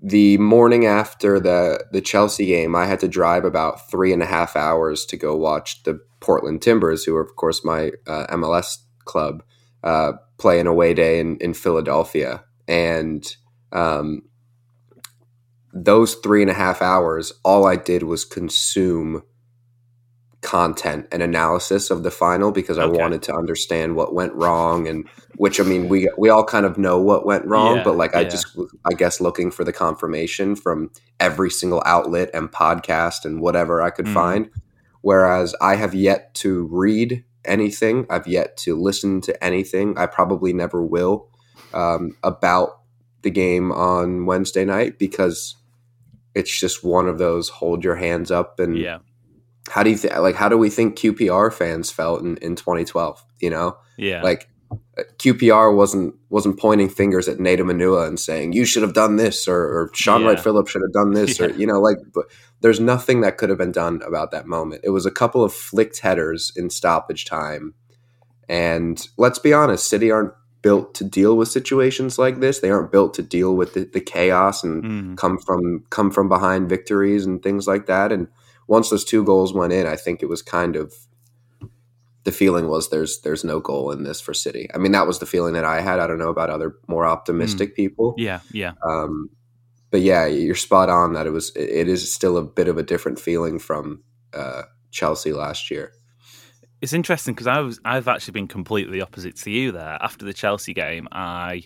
the 0.01 0.37
morning 0.37 0.85
after 0.85 1.39
the 1.39 1.85
the 1.91 2.01
Chelsea 2.01 2.45
game, 2.45 2.75
I 2.75 2.85
had 2.85 2.99
to 3.01 3.07
drive 3.07 3.43
about 3.43 3.89
three 3.89 4.13
and 4.13 4.23
a 4.23 4.27
half 4.27 4.55
hours 4.55 5.05
to 5.07 5.17
go 5.17 5.35
watch 5.35 5.83
the 5.83 5.99
Portland 6.19 6.61
Timbers, 6.61 7.03
who 7.03 7.15
are 7.15 7.21
of 7.21 7.35
course 7.35 7.65
my 7.65 7.91
uh, 8.07 8.27
MLS 8.27 8.77
club, 9.05 9.43
uh, 9.83 10.13
play 10.37 10.59
an 10.59 10.67
away 10.67 10.93
day 10.93 11.19
in, 11.19 11.37
in 11.37 11.53
Philadelphia, 11.53 12.43
and 12.67 13.35
um, 13.73 14.21
those 15.73 16.15
three 16.15 16.41
and 16.41 16.51
a 16.51 16.55
half 16.55 16.81
hours, 16.81 17.33
all 17.43 17.65
I 17.65 17.75
did 17.75 18.03
was 18.03 18.25
consume 18.25 19.23
content 20.41 21.05
and 21.11 21.21
analysis 21.21 21.89
of 21.89 22.03
the 22.03 22.11
final 22.11 22.51
because 22.51 22.77
I 22.77 22.85
Okay. 22.85 22.97
wanted 22.99 23.21
to 23.23 23.33
understand 23.35 23.95
what 23.95 24.13
went 24.13 24.33
wrong 24.33 24.87
and 24.87 25.05
which 25.35 25.59
I 25.59 25.63
mean 25.63 25.89
we 25.89 26.09
we 26.17 26.29
all 26.29 26.45
kind 26.45 26.65
of 26.65 26.77
know 26.77 26.97
what 26.99 27.25
went 27.25 27.45
wrong 27.45 27.75
Yeah, 27.77 27.83
but 27.83 27.95
like 27.97 28.15
I 28.15 28.21
yeah. 28.23 28.29
just 28.29 28.57
I 28.85 28.93
guess 28.93 29.19
looking 29.19 29.51
for 29.51 29.63
the 29.65 29.73
confirmation 29.73 30.55
from 30.55 30.91
every 31.19 31.49
single 31.49 31.83
outlet 31.85 32.29
and 32.33 32.49
podcast 32.51 33.25
and 33.25 33.41
whatever 33.41 33.81
I 33.81 33.89
could 33.89 34.05
Mm. 34.05 34.13
find 34.13 34.49
whereas 35.01 35.55
I 35.61 35.75
have 35.75 35.93
yet 35.93 36.33
to 36.35 36.67
read 36.71 37.23
anything 37.43 38.05
I've 38.09 38.27
yet 38.27 38.55
to 38.57 38.79
listen 38.79 39.19
to 39.21 39.43
anything 39.43 39.97
I 39.97 40.05
probably 40.05 40.53
never 40.53 40.81
will 40.85 41.27
um, 41.73 42.15
about 42.23 42.79
the 43.23 43.29
game 43.31 43.71
on 43.73 44.25
Wednesday 44.25 44.63
night 44.63 44.97
because 44.99 45.57
it's 46.33 46.57
just 46.57 46.83
one 46.83 47.07
of 47.07 47.17
those 47.17 47.49
hold 47.49 47.83
your 47.83 47.95
hands 47.95 48.31
up 48.31 48.59
and 48.59 48.77
Yeah, 48.77 48.99
how 49.69 49.83
do 49.83 49.89
you 49.89 49.97
think 49.97 50.15
like 50.17 50.35
how 50.35 50.49
do 50.49 50.57
we 50.57 50.69
think 50.69 50.97
QPR 50.97 51.53
fans 51.53 51.91
felt 51.91 52.21
in, 52.21 52.37
in 52.37 52.55
2012 52.55 53.23
you 53.39 53.49
know 53.49 53.77
yeah, 53.97 54.21
like 54.23 54.49
uh, 54.71 55.03
QPR 55.17 55.75
wasn't 55.75 56.15
wasn't 56.29 56.59
pointing 56.59 56.89
fingers 56.89 57.27
at 57.27 57.37
Nedum 57.37 57.71
Onuoha 57.71 58.07
and 58.07 58.19
saying 58.19 58.53
you 58.53 58.65
should 58.65 58.83
have 58.83 58.93
done 58.93 59.15
this 59.17 59.47
or, 59.47 59.57
or 59.61 59.91
Shaun 59.93 60.23
Wright 60.25 60.37
Yeah. 60.37 60.43
Phillips 60.43 60.71
should 60.71 60.81
have 60.81 60.93
done 60.93 61.13
this 61.13 61.39
or 61.41 61.51
you 61.51 61.67
know 61.67 61.79
like 61.81 61.97
but 62.13 62.25
there's 62.61 62.79
nothing 62.79 63.21
that 63.21 63.37
could 63.37 63.49
have 63.49 63.57
been 63.57 63.71
done 63.71 64.01
about 64.05 64.31
that 64.31 64.47
moment 64.47 64.81
it 64.83 64.89
was 64.89 65.05
a 65.05 65.11
couple 65.11 65.43
of 65.43 65.53
flicked 65.53 65.99
headers 65.99 66.51
in 66.55 66.69
stoppage 66.69 67.25
time 67.25 67.73
and 68.47 69.07
let's 69.17 69.39
be 69.39 69.53
honest 69.53 69.89
City 69.89 70.11
aren't 70.11 70.33
built 70.61 70.93
to 70.93 71.03
deal 71.05 71.37
with 71.37 71.47
situations 71.47 72.19
like 72.19 72.39
this 72.41 72.59
they 72.59 72.69
aren't 72.69 72.91
built 72.91 73.13
to 73.13 73.21
deal 73.21 73.55
with 73.55 73.73
the, 73.73 73.85
the 73.85 74.01
chaos 74.01 74.63
and 74.63 74.83
Mm. 74.83 75.17
come 75.17 75.37
from 75.37 75.83
come 75.89 76.11
from 76.11 76.27
behind 76.29 76.67
victories 76.69 77.25
and 77.25 77.41
things 77.41 77.65
like 77.67 77.85
that. 77.85 78.11
And 78.11 78.27
once 78.69 78.91
those 78.91 79.03
two 79.03 79.23
goals 79.23 79.51
went 79.51 79.73
in, 79.73 79.87
I 79.87 79.95
think 79.95 80.21
it 80.21 80.27
was 80.27 80.43
kind 80.43 80.75
of 80.75 80.93
the 82.23 82.31
feeling 82.31 82.67
was 82.67 82.91
there's 82.91 83.21
there's 83.21 83.43
no 83.43 83.59
goal 83.59 83.91
in 83.91 84.03
this 84.03 84.21
for 84.21 84.33
City. 84.33 84.69
I 84.73 84.77
mean, 84.77 84.91
that 84.91 85.07
was 85.07 85.17
the 85.17 85.25
feeling 85.25 85.53
that 85.55 85.65
I 85.65 85.81
had. 85.81 85.99
I 85.99 86.05
don't 86.05 86.19
know 86.19 86.29
about 86.29 86.51
other 86.51 86.75
more 86.87 87.05
optimistic 87.05 87.75
people. 87.75 88.13
yeah, 88.17 88.41
yeah. 88.53 88.73
Um, 88.87 89.31
but 89.89 90.01
yeah, 90.01 90.27
you're 90.27 90.53
spot 90.53 90.87
on 90.87 91.13
that 91.13 91.25
it 91.25 91.31
was 91.31 91.49
it, 91.55 91.69
it 91.69 91.89
is 91.89 92.13
still 92.13 92.37
a 92.37 92.43
bit 92.43 92.67
of 92.67 92.77
a 92.77 92.83
different 92.83 93.19
feeling 93.19 93.57
from 93.57 94.03
uh, 94.33 94.63
Chelsea 94.91 95.33
last 95.33 95.71
year. 95.71 95.91
It's 96.79 96.93
interesting 96.93 97.33
because 97.33 97.47
I 97.47 97.59
was 97.61 97.79
I've 97.83 98.07
actually 98.07 98.33
been 98.33 98.47
completely 98.47 99.01
opposite 99.01 99.35
to 99.37 99.49
you 99.49 99.71
there. 99.71 99.97
After 99.99 100.25
the 100.25 100.33
Chelsea 100.33 100.75
game, 100.75 101.07
I 101.11 101.63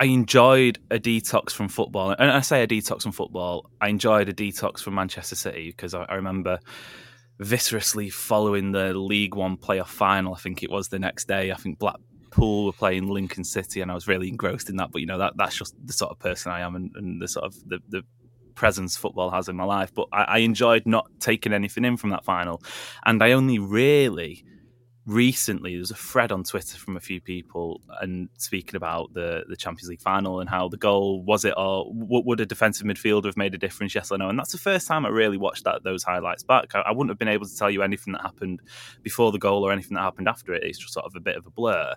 I 0.00 0.06
enjoyed 0.06 0.78
a 0.90 0.98
detox 0.98 1.50
from 1.50 1.68
football, 1.68 2.16
and 2.18 2.30
I 2.30 2.40
say 2.40 2.62
a 2.62 2.66
detox 2.66 3.02
from 3.02 3.12
football. 3.12 3.68
I 3.82 3.88
enjoyed 3.88 4.30
a 4.30 4.32
detox 4.32 4.80
from 4.80 4.94
Manchester 4.94 5.36
City 5.36 5.68
because 5.68 5.92
I, 5.92 6.04
I 6.04 6.14
remember 6.14 6.58
viscerously 7.38 8.08
following 8.08 8.72
the 8.72 8.94
League 8.94 9.34
One 9.34 9.58
playoff 9.58 9.88
final. 9.88 10.34
I 10.34 10.38
think 10.38 10.62
it 10.62 10.70
was 10.70 10.88
the 10.88 10.98
next 10.98 11.28
day. 11.28 11.52
I 11.52 11.54
think 11.56 11.78
Blackpool 11.78 12.64
were 12.64 12.72
playing 12.72 13.08
Lincoln 13.08 13.44
City, 13.44 13.82
and 13.82 13.90
I 13.90 13.94
was 13.94 14.08
really 14.08 14.30
engrossed 14.30 14.70
in 14.70 14.76
that. 14.76 14.90
But 14.90 15.02
you 15.02 15.06
know 15.06 15.18
that 15.18 15.34
that's 15.36 15.58
just 15.58 15.74
the 15.84 15.92
sort 15.92 16.12
of 16.12 16.18
person 16.18 16.50
I 16.50 16.60
am, 16.60 16.76
and, 16.76 16.90
and 16.94 17.20
the 17.20 17.28
sort 17.28 17.44
of 17.44 17.54
the, 17.68 17.80
the 17.90 18.02
presence 18.54 18.96
football 18.96 19.28
has 19.30 19.50
in 19.50 19.56
my 19.56 19.64
life. 19.64 19.92
But 19.92 20.06
I, 20.14 20.22
I 20.22 20.38
enjoyed 20.38 20.86
not 20.86 21.10
taking 21.20 21.52
anything 21.52 21.84
in 21.84 21.98
from 21.98 22.08
that 22.10 22.24
final, 22.24 22.62
and 23.04 23.22
I 23.22 23.32
only 23.32 23.58
really 23.58 24.46
recently 25.10 25.72
there 25.72 25.80
was 25.80 25.90
a 25.90 25.96
thread 25.96 26.30
on 26.30 26.44
Twitter 26.44 26.78
from 26.78 26.96
a 26.96 27.00
few 27.00 27.20
people 27.20 27.80
and 28.00 28.28
speaking 28.38 28.76
about 28.76 29.12
the 29.12 29.42
the 29.48 29.56
Champions 29.56 29.88
League 29.88 30.00
final 30.00 30.38
and 30.40 30.48
how 30.48 30.68
the 30.68 30.76
goal 30.76 31.22
was 31.24 31.44
it 31.44 31.52
or 31.56 31.86
w- 31.86 32.22
would 32.24 32.38
a 32.38 32.46
defensive 32.46 32.86
midfielder 32.86 33.24
have 33.24 33.36
made 33.36 33.52
a 33.52 33.58
difference? 33.58 33.94
Yes 33.94 34.12
or 34.12 34.18
no? 34.18 34.28
And 34.28 34.38
that's 34.38 34.52
the 34.52 34.58
first 34.58 34.86
time 34.86 35.04
I 35.04 35.08
really 35.08 35.36
watched 35.36 35.64
that 35.64 35.82
those 35.82 36.04
highlights 36.04 36.44
back. 36.44 36.74
I, 36.74 36.82
I 36.82 36.90
wouldn't 36.92 37.10
have 37.10 37.18
been 37.18 37.28
able 37.28 37.46
to 37.46 37.56
tell 37.56 37.70
you 37.70 37.82
anything 37.82 38.12
that 38.12 38.22
happened 38.22 38.62
before 39.02 39.32
the 39.32 39.38
goal 39.38 39.64
or 39.64 39.72
anything 39.72 39.96
that 39.96 40.02
happened 40.02 40.28
after 40.28 40.54
it. 40.54 40.62
It's 40.62 40.78
just 40.78 40.94
sort 40.94 41.06
of 41.06 41.16
a 41.16 41.20
bit 41.20 41.36
of 41.36 41.44
a 41.44 41.50
blur. 41.50 41.96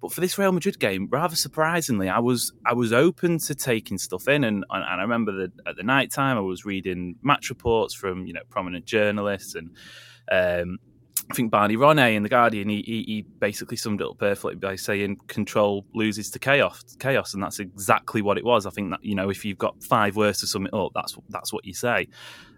But 0.00 0.12
for 0.12 0.20
this 0.20 0.38
Real 0.38 0.52
Madrid 0.52 0.78
game, 0.78 1.08
rather 1.10 1.36
surprisingly, 1.36 2.08
I 2.08 2.20
was 2.20 2.52
I 2.64 2.74
was 2.74 2.92
open 2.92 3.38
to 3.38 3.56
taking 3.56 3.98
stuff 3.98 4.28
in, 4.28 4.44
and 4.44 4.64
and 4.70 4.84
I 4.84 5.02
remember 5.02 5.32
that 5.32 5.52
at 5.66 5.76
the 5.76 5.82
night 5.82 6.12
time 6.12 6.36
I 6.36 6.40
was 6.40 6.64
reading 6.64 7.16
match 7.22 7.50
reports 7.50 7.94
from 7.94 8.26
you 8.26 8.32
know 8.32 8.42
prominent 8.50 8.84
journalists 8.84 9.56
and. 9.56 9.70
Um, 10.30 10.78
I 11.30 11.34
think 11.34 11.50
Barney 11.50 11.76
Ronay 11.76 12.14
in 12.14 12.22
the 12.22 12.28
Guardian 12.28 12.68
he, 12.68 12.82
he, 12.82 13.02
he 13.04 13.22
basically 13.22 13.76
summed 13.76 14.00
it 14.00 14.06
up 14.06 14.18
perfectly 14.18 14.56
by 14.56 14.76
saying 14.76 15.18
control 15.28 15.86
loses 15.94 16.30
to 16.30 16.38
chaos, 16.38 16.82
chaos, 16.98 17.34
and 17.34 17.42
that's 17.42 17.58
exactly 17.58 18.22
what 18.22 18.38
it 18.38 18.44
was. 18.44 18.66
I 18.66 18.70
think 18.70 18.90
that 18.90 19.04
you 19.04 19.14
know 19.14 19.30
if 19.30 19.44
you've 19.44 19.58
got 19.58 19.82
five 19.82 20.16
words 20.16 20.40
to 20.40 20.46
sum 20.46 20.66
it 20.66 20.74
up, 20.74 20.92
that's 20.94 21.16
that's 21.28 21.52
what 21.52 21.64
you 21.64 21.74
say. 21.74 22.08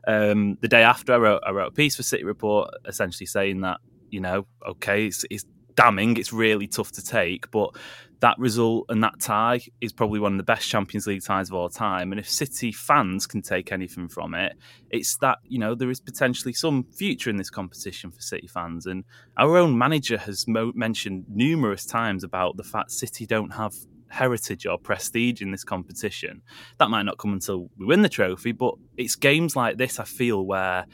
Um, 0.06 0.58
the 0.60 0.68
day 0.68 0.82
after, 0.82 1.14
I 1.14 1.18
wrote 1.18 1.42
I 1.46 1.50
wrote 1.50 1.68
a 1.68 1.74
piece 1.74 1.96
for 1.96 2.02
City 2.02 2.24
Report, 2.24 2.70
essentially 2.86 3.26
saying 3.26 3.60
that 3.60 3.80
you 4.10 4.20
know 4.20 4.46
okay, 4.66 5.06
it's, 5.06 5.24
it's 5.30 5.44
damning, 5.76 6.16
it's 6.16 6.32
really 6.32 6.66
tough 6.66 6.92
to 6.92 7.04
take, 7.04 7.50
but 7.50 7.76
that 8.20 8.38
result 8.38 8.86
and 8.88 9.02
that 9.02 9.20
tie 9.20 9.60
is 9.82 9.92
probably 9.92 10.18
one 10.18 10.32
of 10.32 10.38
the 10.38 10.44
best 10.44 10.68
Champions 10.68 11.06
League 11.06 11.22
ties 11.22 11.50
of 11.50 11.54
all 11.54 11.68
time. 11.68 12.10
And 12.10 12.18
if 12.18 12.28
City 12.28 12.72
fans 12.72 13.26
can 13.26 13.42
take 13.42 13.70
anything 13.70 14.08
from 14.08 14.34
it, 14.34 14.56
it's 14.90 15.16
that 15.18 15.38
you 15.44 15.58
know 15.58 15.74
there 15.74 15.90
is 15.90 16.00
potentially 16.00 16.54
some 16.54 16.84
future 16.84 17.28
in 17.28 17.36
this 17.36 17.50
competition 17.50 18.10
for 18.10 18.22
City 18.22 18.46
fans. 18.46 18.86
And 18.86 19.04
our 19.36 19.58
own 19.58 19.76
manager 19.76 20.16
has 20.16 20.48
mo- 20.48 20.72
mentioned 20.74 21.26
numerous 21.28 21.84
times 21.84 22.24
about 22.24 22.56
the 22.56 22.64
fact 22.64 22.92
City 22.92 23.26
don't 23.26 23.50
have 23.50 23.74
heritage 24.08 24.64
or 24.64 24.78
prestige 24.78 25.42
in 25.42 25.50
this 25.50 25.64
competition. 25.64 26.40
That 26.78 26.88
might 26.88 27.02
not 27.02 27.18
come 27.18 27.32
until 27.32 27.68
we 27.76 27.84
win 27.84 28.02
the 28.02 28.08
trophy, 28.08 28.52
but 28.52 28.74
it's 28.96 29.16
games 29.16 29.54
like 29.54 29.76
this 29.76 29.98
I 29.98 30.04
feel 30.04 30.46
where 30.46 30.86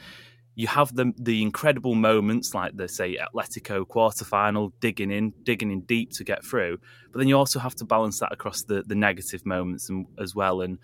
you 0.55 0.67
have 0.67 0.93
the 0.95 1.13
the 1.17 1.41
incredible 1.41 1.95
moments 1.95 2.53
like 2.53 2.75
the 2.75 2.87
say 2.87 3.17
Atletico 3.17 3.85
quarterfinal, 3.85 4.71
digging 4.79 5.11
in, 5.11 5.33
digging 5.43 5.71
in 5.71 5.81
deep 5.81 6.11
to 6.11 6.23
get 6.23 6.45
through. 6.45 6.77
But 7.11 7.19
then 7.19 7.27
you 7.27 7.37
also 7.37 7.59
have 7.59 7.75
to 7.75 7.85
balance 7.85 8.19
that 8.19 8.33
across 8.33 8.63
the 8.63 8.83
the 8.85 8.95
negative 8.95 9.45
moments 9.45 9.89
and, 9.89 10.05
as 10.19 10.35
well. 10.35 10.61
And 10.61 10.77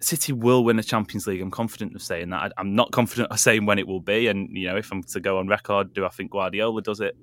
City 0.00 0.32
will 0.32 0.64
win 0.64 0.78
a 0.78 0.82
Champions 0.82 1.26
League. 1.26 1.40
I'm 1.40 1.50
confident 1.50 1.94
of 1.94 2.02
saying 2.02 2.30
that. 2.30 2.42
I, 2.42 2.50
I'm 2.56 2.74
not 2.74 2.90
confident 2.90 3.30
of 3.30 3.38
saying 3.38 3.66
when 3.66 3.78
it 3.78 3.86
will 3.86 4.00
be. 4.00 4.26
And 4.26 4.48
you 4.56 4.66
know, 4.66 4.76
if 4.76 4.90
I'm 4.90 5.02
to 5.04 5.20
go 5.20 5.38
on 5.38 5.46
record, 5.46 5.92
do 5.94 6.04
I 6.04 6.08
think 6.08 6.32
Guardiola 6.32 6.82
does 6.82 7.00
it? 7.00 7.16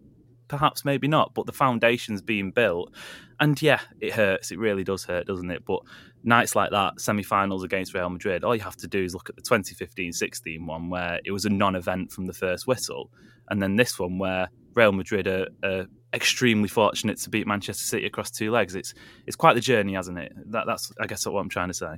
Perhaps, 0.48 0.86
maybe 0.86 1.10
not. 1.10 1.34
But 1.34 1.48
the 1.48 1.54
foundation's 1.54 2.22
being 2.22 2.52
built, 2.52 2.94
and 3.40 3.62
yeah, 3.62 3.82
it 4.00 4.14
hurts. 4.14 4.52
It 4.52 4.60
really 4.60 4.86
does 4.86 5.04
hurt, 5.04 5.28
doesn't 5.28 5.52
it? 5.52 5.66
But 5.66 5.82
nights 6.28 6.56
like 6.56 6.72
that, 6.72 7.00
semi-finals 7.00 7.64
against 7.64 7.94
Real 7.94 8.10
Madrid, 8.10 8.44
all 8.44 8.56
you 8.56 8.62
have 8.62 8.76
to 8.78 8.88
do 8.88 9.04
is 9.04 9.14
look 9.14 9.30
at 9.30 9.36
the 9.36 9.42
2015-16 9.42 10.66
one 10.66 10.90
where 10.90 11.20
it 11.26 11.32
was 11.32 11.46
a 11.46 11.50
non-event 11.50 12.12
from 12.12 12.28
the 12.28 12.34
first 12.34 12.68
whistle, 12.68 13.10
and 13.50 13.62
then 13.62 13.78
this 13.78 13.98
one 13.98 14.20
where 14.20 14.50
Real 14.76 14.92
Madrid 14.92 15.26
are, 15.28 15.48
are 15.64 15.86
extremely 16.14 16.68
fortunate 16.68 17.18
to 17.20 17.30
beat 17.30 17.48
Manchester 17.48 17.84
City 17.86 18.06
across 18.06 18.30
two 18.30 18.52
legs. 18.52 18.76
It's 18.76 18.94
it's 19.26 19.36
quite 19.36 19.56
the 19.56 19.62
journey, 19.62 19.94
hasn't 19.94 20.20
it? 20.20 20.34
That, 20.52 20.66
that's 20.68 20.92
I 21.02 21.08
guess 21.08 21.26
what 21.26 21.40
I'm 21.40 21.50
trying 21.50 21.70
to 21.70 21.74
say. 21.74 21.96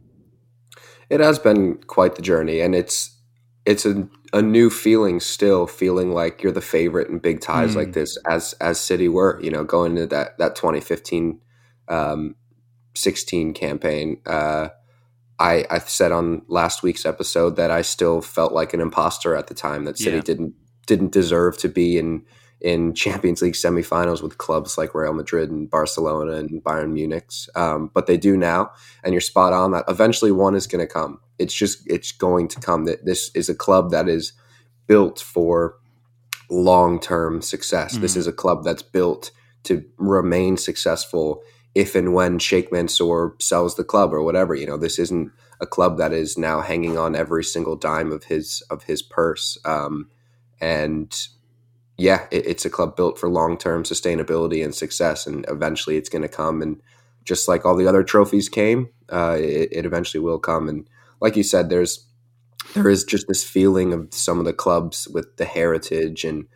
It 1.10 1.20
has 1.20 1.40
been 1.40 1.78
quite 1.88 2.16
the 2.16 2.22
journey, 2.22 2.62
and 2.62 2.76
it's 2.76 3.18
it's 3.66 3.86
a, 3.86 4.08
a 4.32 4.42
new 4.42 4.70
feeling 4.70 5.20
still, 5.20 5.68
feeling 5.68 6.12
like 6.14 6.42
you're 6.42 6.52
the 6.52 6.62
favorite 6.62 7.10
in 7.10 7.20
big 7.20 7.42
ties 7.42 7.74
Mm. 7.74 7.76
like 7.76 7.94
this, 7.94 8.18
as 8.30 8.54
as 8.62 8.80
City 8.80 9.10
were, 9.10 9.40
you 9.42 9.52
know, 9.52 9.64
going 9.64 9.94
into 9.98 10.08
that 10.08 10.38
that 10.38 10.56
2015 10.56 11.42
um, 11.90 12.36
16 13.00 13.54
campaign. 13.54 14.22
Uh, 14.26 14.70
I 15.40 15.66
I 15.70 15.80
said 15.80 16.12
on 16.12 16.42
last 16.48 16.84
week's 16.84 17.06
episode 17.06 17.56
that 17.56 17.72
I 17.72 17.82
still 17.82 18.22
felt 18.22 18.52
like 18.54 18.74
an 18.74 18.82
imposter 18.82 19.36
at 19.36 19.48
the 19.48 19.54
time 19.54 19.86
that 19.86 19.98
City 19.98 20.18
Yeah. 20.18 20.22
didn't 20.24 20.54
didn't 20.86 21.12
deserve 21.12 21.58
to 21.60 21.70
be 21.70 21.98
in 21.98 22.24
in 22.62 22.94
Champions 23.04 23.42
League 23.42 23.54
semifinals 23.54 24.22
with 24.22 24.38
clubs 24.38 24.78
like 24.78 24.94
Real 24.94 25.14
Madrid 25.14 25.50
and 25.50 25.70
Barcelona 25.70 26.34
and 26.34 26.62
Bayern 26.64 26.92
Munich. 26.92 27.30
Um, 27.56 27.90
but 27.94 28.06
they 28.06 28.18
do 28.18 28.36
now, 28.36 28.72
and 29.04 29.14
you're 29.14 29.22
spot 29.22 29.54
on 29.54 29.72
that. 29.72 29.86
Eventually, 29.88 30.32
one 30.34 30.56
is 30.56 30.68
going 30.68 30.86
to 30.86 30.94
come. 30.94 31.20
It's 31.38 31.54
just 31.54 31.84
it's 31.90 32.12
going 32.12 32.50
to 32.50 32.60
come. 32.60 32.84
That 32.86 33.06
this 33.06 33.32
is 33.34 33.48
a 33.48 33.56
club 33.56 33.92
that 33.92 34.10
is 34.10 34.34
built 34.88 35.20
for 35.22 35.76
long 36.50 37.00
term 37.00 37.42
success. 37.42 37.98
This 37.98 38.16
Mhm. 38.16 38.18
is 38.18 38.28
a 38.28 38.34
club 38.34 38.64
that's 38.66 38.82
built 38.82 39.32
to 39.64 39.84
remain 39.98 40.58
successful 40.58 41.42
if 41.76 41.96
and 41.96 42.14
when 42.14 42.40
Sheikh 42.40 42.72
Mansour 42.72 43.36
sells 43.40 43.76
the 43.76 43.84
club 43.84 44.14
or 44.14 44.24
whatever. 44.24 44.56
You 44.56 44.68
know, 44.68 44.78
this 44.78 45.00
isn't 45.00 45.32
a 45.62 45.66
club 45.66 45.98
that 45.98 46.14
is 46.14 46.38
now 46.38 46.62
hanging 46.62 46.98
on 46.98 47.16
every 47.16 47.44
single 47.44 47.76
dime 47.76 48.12
of 48.12 48.26
his 48.26 48.64
of 48.70 48.84
his 48.84 49.02
purse. 49.02 49.58
Um, 49.66 50.10
and 50.62 51.16
yeah, 51.98 52.28
it, 52.32 52.48
it's 52.48 52.66
a 52.66 52.70
club 52.70 52.96
built 52.96 53.20
for 53.20 53.30
long 53.30 53.58
term 53.58 53.84
sustainability 53.84 54.64
and 54.64 54.74
success, 54.74 55.28
and 55.28 55.46
eventually 55.48 55.98
it's 55.98 56.10
going 56.10 56.22
to 56.22 56.28
come. 56.28 56.62
And 56.62 56.82
just 57.24 57.48
like 57.48 57.66
all 57.66 57.76
the 57.76 57.88
other 57.88 58.04
trophies 58.04 58.50
came, 58.50 58.90
uh, 59.12 59.38
it, 59.38 59.70
it 59.72 59.86
eventually 59.86 60.22
will 60.22 60.40
come. 60.40 60.70
And 60.70 60.90
like 61.22 61.36
you 61.36 61.44
said, 61.44 61.70
there's 61.70 62.08
there 62.74 62.90
is 62.90 63.04
just 63.04 63.28
this 63.28 63.44
feeling 63.44 63.94
of 63.94 64.14
some 64.14 64.40
of 64.40 64.46
the 64.46 64.54
clubs 64.54 65.08
with 65.08 65.38
the 65.38 65.46
heritage 65.46 66.24
and 66.24 66.48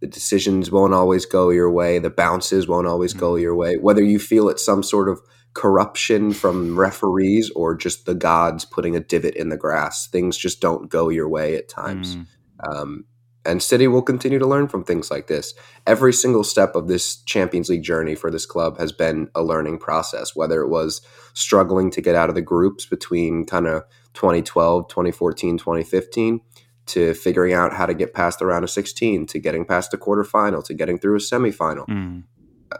the 0.00 0.06
decisions 0.06 0.70
won't 0.70 0.94
always 0.94 1.24
go 1.24 1.50
your 1.50 1.70
way, 1.70 1.98
the 1.98 2.10
bounces 2.10 2.68
won't 2.68 2.86
always 2.86 3.12
go 3.12 3.36
your 3.36 3.54
way. 3.54 3.76
Whether 3.76 4.02
you 4.02 4.18
feel 4.18 4.48
it's 4.48 4.64
some 4.64 4.82
sort 4.82 5.08
of 5.08 5.20
corruption 5.54 6.32
from 6.32 6.78
referees 6.78 7.50
or 7.56 7.74
just 7.74 8.04
the 8.04 8.14
gods 8.14 8.64
putting 8.66 8.94
a 8.94 9.00
divot 9.00 9.34
in 9.34 9.48
the 9.48 9.56
grass, 9.56 10.06
things 10.06 10.36
just 10.36 10.60
don't 10.60 10.90
go 10.90 11.08
your 11.08 11.28
way 11.28 11.56
at 11.56 11.68
times. 11.68 12.16
Mm. 12.16 12.26
Um, 12.68 13.04
and 13.46 13.62
City 13.62 13.86
will 13.86 14.02
continue 14.02 14.38
to 14.38 14.46
learn 14.46 14.68
from 14.68 14.84
things 14.84 15.10
like 15.10 15.28
this. 15.28 15.54
Every 15.86 16.12
single 16.12 16.44
step 16.44 16.74
of 16.74 16.88
this 16.88 17.22
Champions 17.22 17.70
League 17.70 17.84
journey 17.84 18.16
for 18.16 18.30
this 18.30 18.44
club 18.44 18.78
has 18.78 18.92
been 18.92 19.28
a 19.34 19.42
learning 19.42 19.78
process, 19.78 20.34
whether 20.34 20.60
it 20.60 20.68
was 20.68 21.00
struggling 21.32 21.90
to 21.92 22.02
get 22.02 22.16
out 22.16 22.28
of 22.28 22.34
the 22.34 22.42
groups 22.42 22.84
between 22.84 23.46
kind 23.46 23.66
of 23.66 23.84
2012, 24.14 24.88
2014, 24.88 25.58
2015 25.58 26.40
to 26.86 27.14
figuring 27.14 27.52
out 27.52 27.72
how 27.72 27.86
to 27.86 27.94
get 27.94 28.14
past 28.14 28.38
the 28.38 28.46
round 28.46 28.64
of 28.64 28.70
16 28.70 29.26
to 29.26 29.38
getting 29.38 29.64
past 29.64 29.90
the 29.90 29.98
quarterfinal 29.98 30.64
to 30.64 30.74
getting 30.74 30.98
through 30.98 31.16
a 31.16 31.18
semifinal. 31.18 31.86
Mm. 31.88 32.22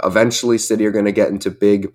Eventually 0.05 0.59
City 0.59 0.87
are 0.87 0.91
going 0.93 1.05
to 1.05 1.13
get 1.13 1.29
into 1.29 1.51
big 1.51 1.93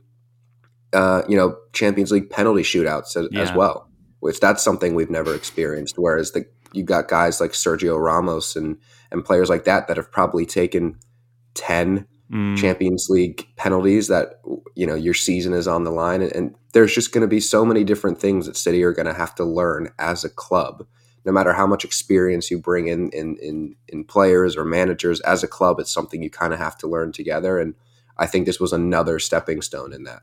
uh, 0.94 1.22
you 1.30 1.38
know, 1.38 1.58
Champions 1.72 2.12
League 2.12 2.30
penalty 2.30 2.64
shootouts 2.64 3.16
as, 3.16 3.28
Yeah. 3.32 3.42
as 3.42 3.54
well, 3.54 3.88
which 4.20 4.40
that's 4.42 4.62
something 4.62 4.94
we've 4.94 5.10
never 5.10 5.34
experienced. 5.34 5.96
Whereas 5.98 6.32
the 6.32 6.46
you 6.74 6.84
got 6.84 7.08
guys 7.10 7.40
like 7.42 7.52
Sergio 7.52 7.98
Ramos 8.02 8.56
and 8.56 8.78
and 9.12 9.24
players 9.26 9.50
like 9.50 9.64
that 9.66 9.88
that 9.88 9.98
have 9.98 10.12
probably 10.12 10.46
taken 10.46 10.98
ten 11.54 12.08
Mm. 12.32 12.56
Champions 12.58 13.08
League 13.10 13.46
penalties 13.58 14.08
that 14.08 14.40
you 14.76 14.88
know 14.88 14.96
your 14.96 15.14
season 15.14 15.52
is 15.52 15.68
on 15.68 15.84
the 15.84 15.92
line, 15.92 16.22
and, 16.22 16.32
and 16.34 16.56
there's 16.72 16.96
just 16.96 17.12
going 17.12 17.24
to 17.24 17.28
be 17.28 17.42
so 17.42 17.66
many 17.66 17.84
different 17.84 18.22
things 18.22 18.46
that 18.46 18.56
City 18.56 18.82
are 18.84 18.94
going 18.94 19.06
to 19.06 19.14
have 19.14 19.36
to 19.36 19.44
learn 19.44 19.90
as 20.00 20.24
a 20.24 20.30
club. 20.30 20.86
No 21.24 21.32
matter 21.32 21.54
how 21.54 21.68
much 21.68 21.86
experience 21.86 22.50
you 22.50 22.60
bring 22.60 22.88
in 22.88 23.10
in 23.12 23.38
in, 23.38 23.76
in 23.88 24.04
players 24.04 24.58
or 24.58 24.66
managers, 24.66 25.20
as 25.22 25.44
a 25.44 25.48
club, 25.48 25.80
it's 25.80 25.94
something 25.94 26.24
you 26.24 26.30
kind 26.30 26.54
of 26.54 26.60
have 26.60 26.78
to 26.80 26.88
learn 26.88 27.12
together. 27.12 27.60
And 27.60 27.76
I 28.18 28.28
think 28.28 28.46
this 28.46 28.60
was 28.60 28.74
another 28.74 29.20
stepping 29.20 29.62
stone 29.62 29.94
in 29.94 30.04
that. 30.04 30.22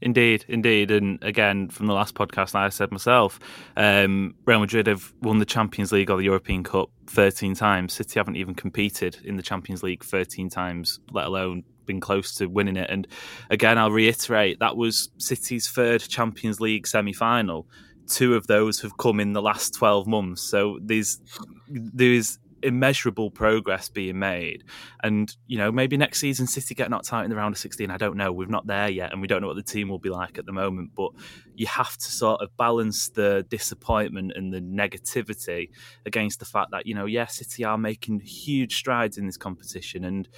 Indeed, 0.00 0.44
indeed, 0.48 0.90
and 0.90 1.22
again 1.22 1.68
from 1.68 1.86
the 1.86 1.94
last 1.94 2.16
podcast, 2.16 2.56
I 2.56 2.68
said 2.70 2.90
myself, 2.90 3.38
um, 3.76 4.34
Real 4.46 4.58
Madrid 4.58 4.88
have 4.88 5.12
won 5.22 5.38
the 5.38 5.44
Champions 5.44 5.92
League 5.92 6.10
or 6.10 6.16
the 6.16 6.24
European 6.24 6.64
Cup 6.64 6.90
thirteen 7.06 7.54
times. 7.54 7.92
City 7.92 8.18
haven't 8.18 8.36
even 8.36 8.54
competed 8.54 9.18
in 9.22 9.36
the 9.36 9.44
Champions 9.44 9.84
League 9.84 10.02
thirteen 10.02 10.48
times, 10.50 10.98
let 11.12 11.26
alone 11.26 11.62
been 11.86 12.00
close 12.00 12.34
to 12.36 12.46
winning 12.46 12.76
it. 12.76 12.90
And 12.90 13.06
again, 13.50 13.78
I'll 13.78 13.92
reiterate 13.92 14.58
that 14.58 14.76
was 14.76 15.10
City's 15.18 15.68
third 15.68 16.00
Champions 16.00 16.60
League 16.60 16.86
semi-final. 16.86 17.68
Two 18.08 18.34
of 18.34 18.46
those 18.46 18.80
have 18.80 18.96
come 18.98 19.20
in 19.20 19.32
the 19.32 19.42
last 19.42 19.74
twelve 19.74 20.06
months, 20.06 20.42
so 20.42 20.78
there's 20.82 21.20
there's 21.68 22.38
immeasurable 22.62 23.30
progress 23.30 23.88
being 23.88 24.18
made. 24.18 24.64
And, 25.02 25.34
you 25.46 25.58
know, 25.58 25.70
maybe 25.70 25.96
next 25.96 26.20
season 26.20 26.46
City 26.46 26.74
get 26.74 26.90
knocked 26.90 27.12
out 27.12 27.24
in 27.24 27.30
the 27.30 27.36
round 27.36 27.54
of 27.54 27.58
16. 27.58 27.90
I 27.90 27.96
don't 27.96 28.16
know. 28.16 28.32
We're 28.32 28.46
not 28.46 28.66
there 28.66 28.88
yet 28.88 29.12
and 29.12 29.20
we 29.20 29.26
don't 29.26 29.40
know 29.40 29.48
what 29.48 29.56
the 29.56 29.62
team 29.62 29.88
will 29.88 29.98
be 29.98 30.10
like 30.10 30.38
at 30.38 30.46
the 30.46 30.52
moment. 30.52 30.92
But 30.94 31.10
you 31.54 31.66
have 31.66 31.96
to 31.96 32.10
sort 32.10 32.40
of 32.40 32.56
balance 32.56 33.08
the 33.10 33.44
disappointment 33.48 34.32
and 34.36 34.52
the 34.52 34.60
negativity 34.60 35.70
against 36.06 36.38
the 36.38 36.44
fact 36.44 36.70
that, 36.70 36.86
you 36.86 36.94
know, 36.94 37.06
yeah, 37.06 37.26
City 37.26 37.64
are 37.64 37.78
making 37.78 38.20
huge 38.20 38.76
strides 38.76 39.18
in 39.18 39.26
this 39.26 39.36
competition. 39.36 40.04
And 40.04 40.28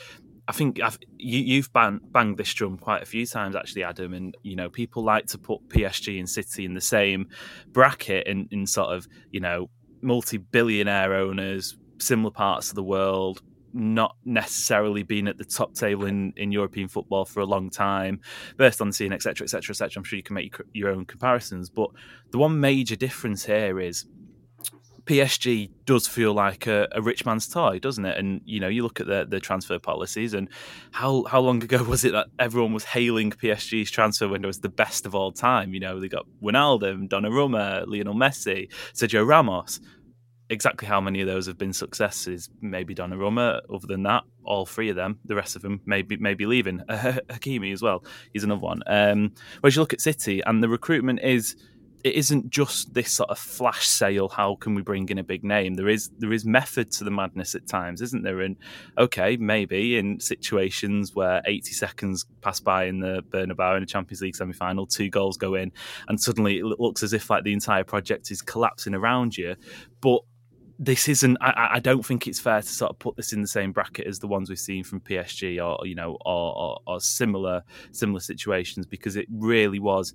I 0.47 0.53
think 0.53 0.81
I've, 0.81 0.99
you, 1.17 1.39
you've 1.41 1.73
bang, 1.73 2.01
banged 2.05 2.37
this 2.37 2.53
drum 2.53 2.77
quite 2.77 3.03
a 3.03 3.07
few 3.07 3.27
times, 3.27 3.57
actually, 3.57 3.85
Adam. 3.85 4.13
And 4.13 4.37
you 4.43 4.57
know, 4.57 4.69
people 4.69 5.03
like 5.03 5.27
to 5.27 5.39
put 5.39 5.69
PSG 5.69 6.19
and 6.19 6.29
City 6.29 6.65
in 6.65 6.75
the 6.75 6.81
same 6.81 7.29
bracket 7.69 8.27
in, 8.27 8.49
in 8.51 8.67
sort 8.67 8.95
of 8.95 9.09
you 9.31 9.41
know 9.41 9.71
multi-billionaire 10.03 11.15
owners, 11.15 11.77
similar 11.99 12.31
parts 12.31 12.69
of 12.69 12.75
the 12.75 12.83
world, 12.83 13.41
not 13.73 14.17
necessarily 14.25 15.03
been 15.03 15.27
at 15.27 15.37
the 15.37 15.45
top 15.45 15.75
table 15.75 16.07
in, 16.07 16.33
in 16.37 16.53
European 16.53 16.89
football 16.89 17.25
for 17.25 17.41
a 17.41 17.47
long 17.47 17.71
time, 17.71 18.21
burst 18.57 18.81
on 18.81 18.89
the 18.89 18.93
scene, 18.93 19.13
etc., 19.13 19.45
etc., 19.45 19.73
etc. 19.73 20.01
I'm 20.01 20.05
sure 20.05 20.17
you 20.17 20.23
can 20.23 20.35
make 20.35 20.57
your 20.73 20.91
own 20.91 21.05
comparisons, 21.05 21.71
but 21.71 21.91
the 22.31 22.39
one 22.39 22.61
major 22.61 22.97
difference 22.97 23.45
here 23.45 23.81
is 23.81 24.07
PSG 25.07 25.71
does 25.85 26.07
feel 26.07 26.33
like 26.33 26.67
a, 26.67 26.89
a, 26.93 27.03
rich 27.03 27.27
man's 27.27 27.47
toy, 27.47 27.79
doesn't 27.79 28.05
it? 28.05 28.17
And 28.17 28.41
you 28.45 28.59
know, 28.59 28.69
you 28.69 28.83
look 28.83 29.01
at 29.01 29.07
the, 29.07 29.41
transfer 29.41 29.79
policies, 29.79 30.33
and 30.33 30.49
how 30.93 31.25
how 31.25 31.41
long 31.41 31.63
ago 31.63 31.83
was 31.83 32.05
it 32.05 32.13
that 32.13 32.29
everyone 32.39 32.73
was 32.73 32.85
hailing 32.85 33.31
PSG's 33.31 33.91
transfer 33.91 34.29
window 34.29 34.49
as 34.49 34.61
the 34.61 34.69
best 34.69 35.05
of 35.05 35.15
all 35.15 35.33
time? 35.33 35.75
You 35.75 35.81
know, 35.81 36.01
they 36.01 36.09
got 36.09 36.27
Wijnaldum, 36.43 37.09
Donnarumma, 37.09 37.87
Lionel 37.87 38.15
Messi, 38.15 38.73
Sergio 38.95 39.27
Ramos. 39.27 39.81
Exactly 40.51 40.87
how 40.87 41.01
many 41.01 41.21
of 41.21 41.27
those 41.27 41.47
have 41.47 41.59
been 41.59 41.73
successes? 41.73 42.49
Maybe 42.61 42.95
Donnarumma. 42.95 43.61
Other 43.73 43.87
than 43.87 44.03
that, 44.05 44.25
all 44.45 44.67
three 44.67 44.91
of 44.91 44.97
them. 44.97 45.19
The 45.25 45.35
rest 45.35 45.57
of 45.57 45.63
them 45.63 45.81
maybe 45.85 46.17
maybe 46.17 46.47
leaving. 46.47 46.81
Uh, 46.89 47.19
Hakimi 47.29 47.73
as 47.73 47.83
well. 47.83 48.05
He's 48.33 48.45
another 48.45 48.61
one. 48.61 48.83
Um, 48.87 49.33
whereas 49.61 49.77
you 49.77 49.83
look 49.83 49.93
at 49.93 50.01
City, 50.01 50.43
and 50.47 50.63
the 50.63 50.69
recruitment 50.69 51.21
is 51.23 51.57
it 52.05 52.15
isn't 52.17 52.51
just 52.51 52.93
this 52.93 53.11
sort 53.11 53.31
of 53.31 53.39
flash 53.39 53.89
sale. 53.89 54.29
How 54.29 54.57
can 54.57 54.75
we 54.75 54.83
bring 54.83 55.09
in 55.09 55.19
a 55.19 55.25
big 55.25 55.43
name? 55.43 55.75
There 55.75 55.89
is 55.89 56.11
there 56.19 56.35
is 56.35 56.45
method 56.45 56.93
to 56.93 57.05
the 57.05 57.11
madness 57.11 57.55
at 57.55 57.67
times, 57.67 58.03
isn't 58.03 58.23
there? 58.23 58.43
And 58.43 58.57
okay, 58.99 59.39
maybe 59.39 59.97
in 59.97 60.21
situations 60.21 61.15
where 61.15 61.41
80 61.47 61.73
seconds 61.73 62.27
pass 62.43 62.61
by 62.61 62.85
in 62.85 63.01
the 63.01 63.23
Bernabeu 63.31 63.79
in 63.79 63.83
a 63.83 63.87
Champions 63.87 64.21
League 64.21 64.37
semi 64.37 64.53
final, 64.53 64.87
two 64.87 65.09
goals 65.09 65.39
go 65.39 65.55
in, 65.55 65.73
and 66.07 66.21
suddenly 66.21 66.59
it 66.59 66.65
looks 66.65 67.03
as 67.03 67.15
if 67.15 67.31
like 67.31 67.43
the 67.43 67.55
entire 67.55 67.85
project 67.85 68.31
is 68.31 68.43
collapsing 68.43 68.95
around 68.95 69.39
you. 69.39 69.57
But 70.03 70.21
this 70.79 71.09
isn't. 71.09 71.39
I, 71.41 71.71
I, 71.75 71.81
don't 71.81 72.05
think 72.05 72.27
it's 72.27 72.41
fair 72.41 72.61
to 72.61 72.69
sort 72.69 72.91
of 72.91 72.99
put 72.99 73.17
this 73.17 73.33
in 73.33 73.41
the 73.41 73.49
same 73.49 73.73
bracket 73.73 74.07
as 74.07 74.19
the 74.19 74.27
ones 74.27 74.49
we've 74.49 74.59
seen 74.59 74.83
from 74.83 75.01
PSG 75.01 75.65
or 75.65 75.87
you 75.87 75.95
know 75.95 76.19
or, 76.27 76.57
or, 76.57 76.79
or 76.87 77.01
similar 77.01 77.63
similar 77.93 78.21
situations 78.21 78.87
because 78.87 79.17
it 79.17 79.27
really 79.31 79.79
was. 79.79 80.15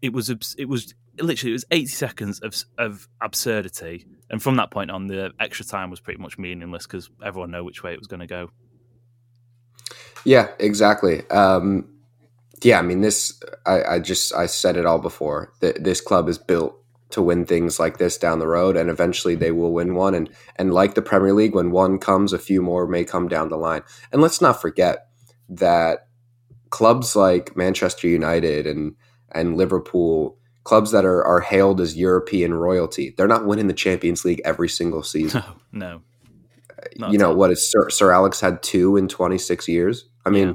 It 0.00 0.12
was 0.12 0.30
it 0.30 0.68
was 0.68 0.94
literally 1.18 1.50
it 1.50 1.54
was 1.54 1.64
80 1.70 1.86
seconds 1.86 2.40
of 2.40 2.54
of 2.76 3.08
absurdity, 3.20 4.06
and 4.30 4.42
from 4.42 4.56
that 4.56 4.70
point 4.70 4.90
on, 4.90 5.06
the 5.06 5.32
extra 5.40 5.64
time 5.64 5.90
was 5.90 6.00
pretty 6.00 6.20
much 6.20 6.38
meaningless 6.38 6.86
because 6.86 7.10
everyone 7.24 7.50
knew 7.50 7.64
which 7.64 7.82
way 7.82 7.92
it 7.92 7.98
was 7.98 8.06
going 8.06 8.20
to 8.20 8.26
go. 8.26 8.50
Yeah, 10.24 10.48
exactly. 10.58 11.28
Um, 11.30 11.88
yeah, 12.62 12.78
I 12.78 12.82
mean 12.82 13.00
this. 13.00 13.40
I, 13.66 13.82
I 13.82 13.98
just 13.98 14.34
I 14.34 14.46
said 14.46 14.76
it 14.76 14.86
all 14.86 14.98
before. 14.98 15.52
That 15.60 15.82
this 15.82 16.00
club 16.00 16.28
is 16.28 16.38
built 16.38 16.78
to 17.10 17.22
win 17.22 17.46
things 17.46 17.80
like 17.80 17.98
this 17.98 18.18
down 18.18 18.38
the 18.38 18.46
road 18.46 18.76
and 18.76 18.90
eventually 18.90 19.34
they 19.34 19.50
will 19.50 19.72
win 19.72 19.94
one 19.94 20.14
and 20.14 20.28
and 20.56 20.74
like 20.74 20.94
the 20.94 21.02
Premier 21.02 21.32
League 21.32 21.54
when 21.54 21.70
one 21.70 21.98
comes 21.98 22.32
a 22.32 22.38
few 22.38 22.60
more 22.60 22.86
may 22.86 23.04
come 23.04 23.28
down 23.28 23.48
the 23.48 23.56
line 23.56 23.82
and 24.12 24.20
let's 24.20 24.40
not 24.40 24.60
forget 24.60 25.08
that 25.48 26.08
clubs 26.70 27.16
like 27.16 27.56
Manchester 27.56 28.08
United 28.08 28.66
and 28.66 28.94
and 29.32 29.56
Liverpool 29.56 30.38
clubs 30.64 30.90
that 30.90 31.04
are 31.04 31.24
are 31.24 31.40
hailed 31.40 31.80
as 31.80 31.96
European 31.96 32.54
royalty 32.54 33.14
they're 33.16 33.26
not 33.26 33.46
winning 33.46 33.68
the 33.68 33.74
Champions 33.74 34.24
League 34.24 34.40
every 34.44 34.68
single 34.68 35.02
season 35.02 35.42
no 35.72 36.00
no 36.96 37.10
you 37.10 37.18
know 37.18 37.34
what 37.34 37.50
is 37.50 37.70
Sir, 37.70 37.88
Sir 37.90 38.12
Alex 38.12 38.40
had 38.40 38.62
two 38.62 38.96
in 38.96 39.08
26 39.08 39.68
years 39.68 40.08
I 40.24 40.30
mean 40.30 40.48
yeah. 40.48 40.54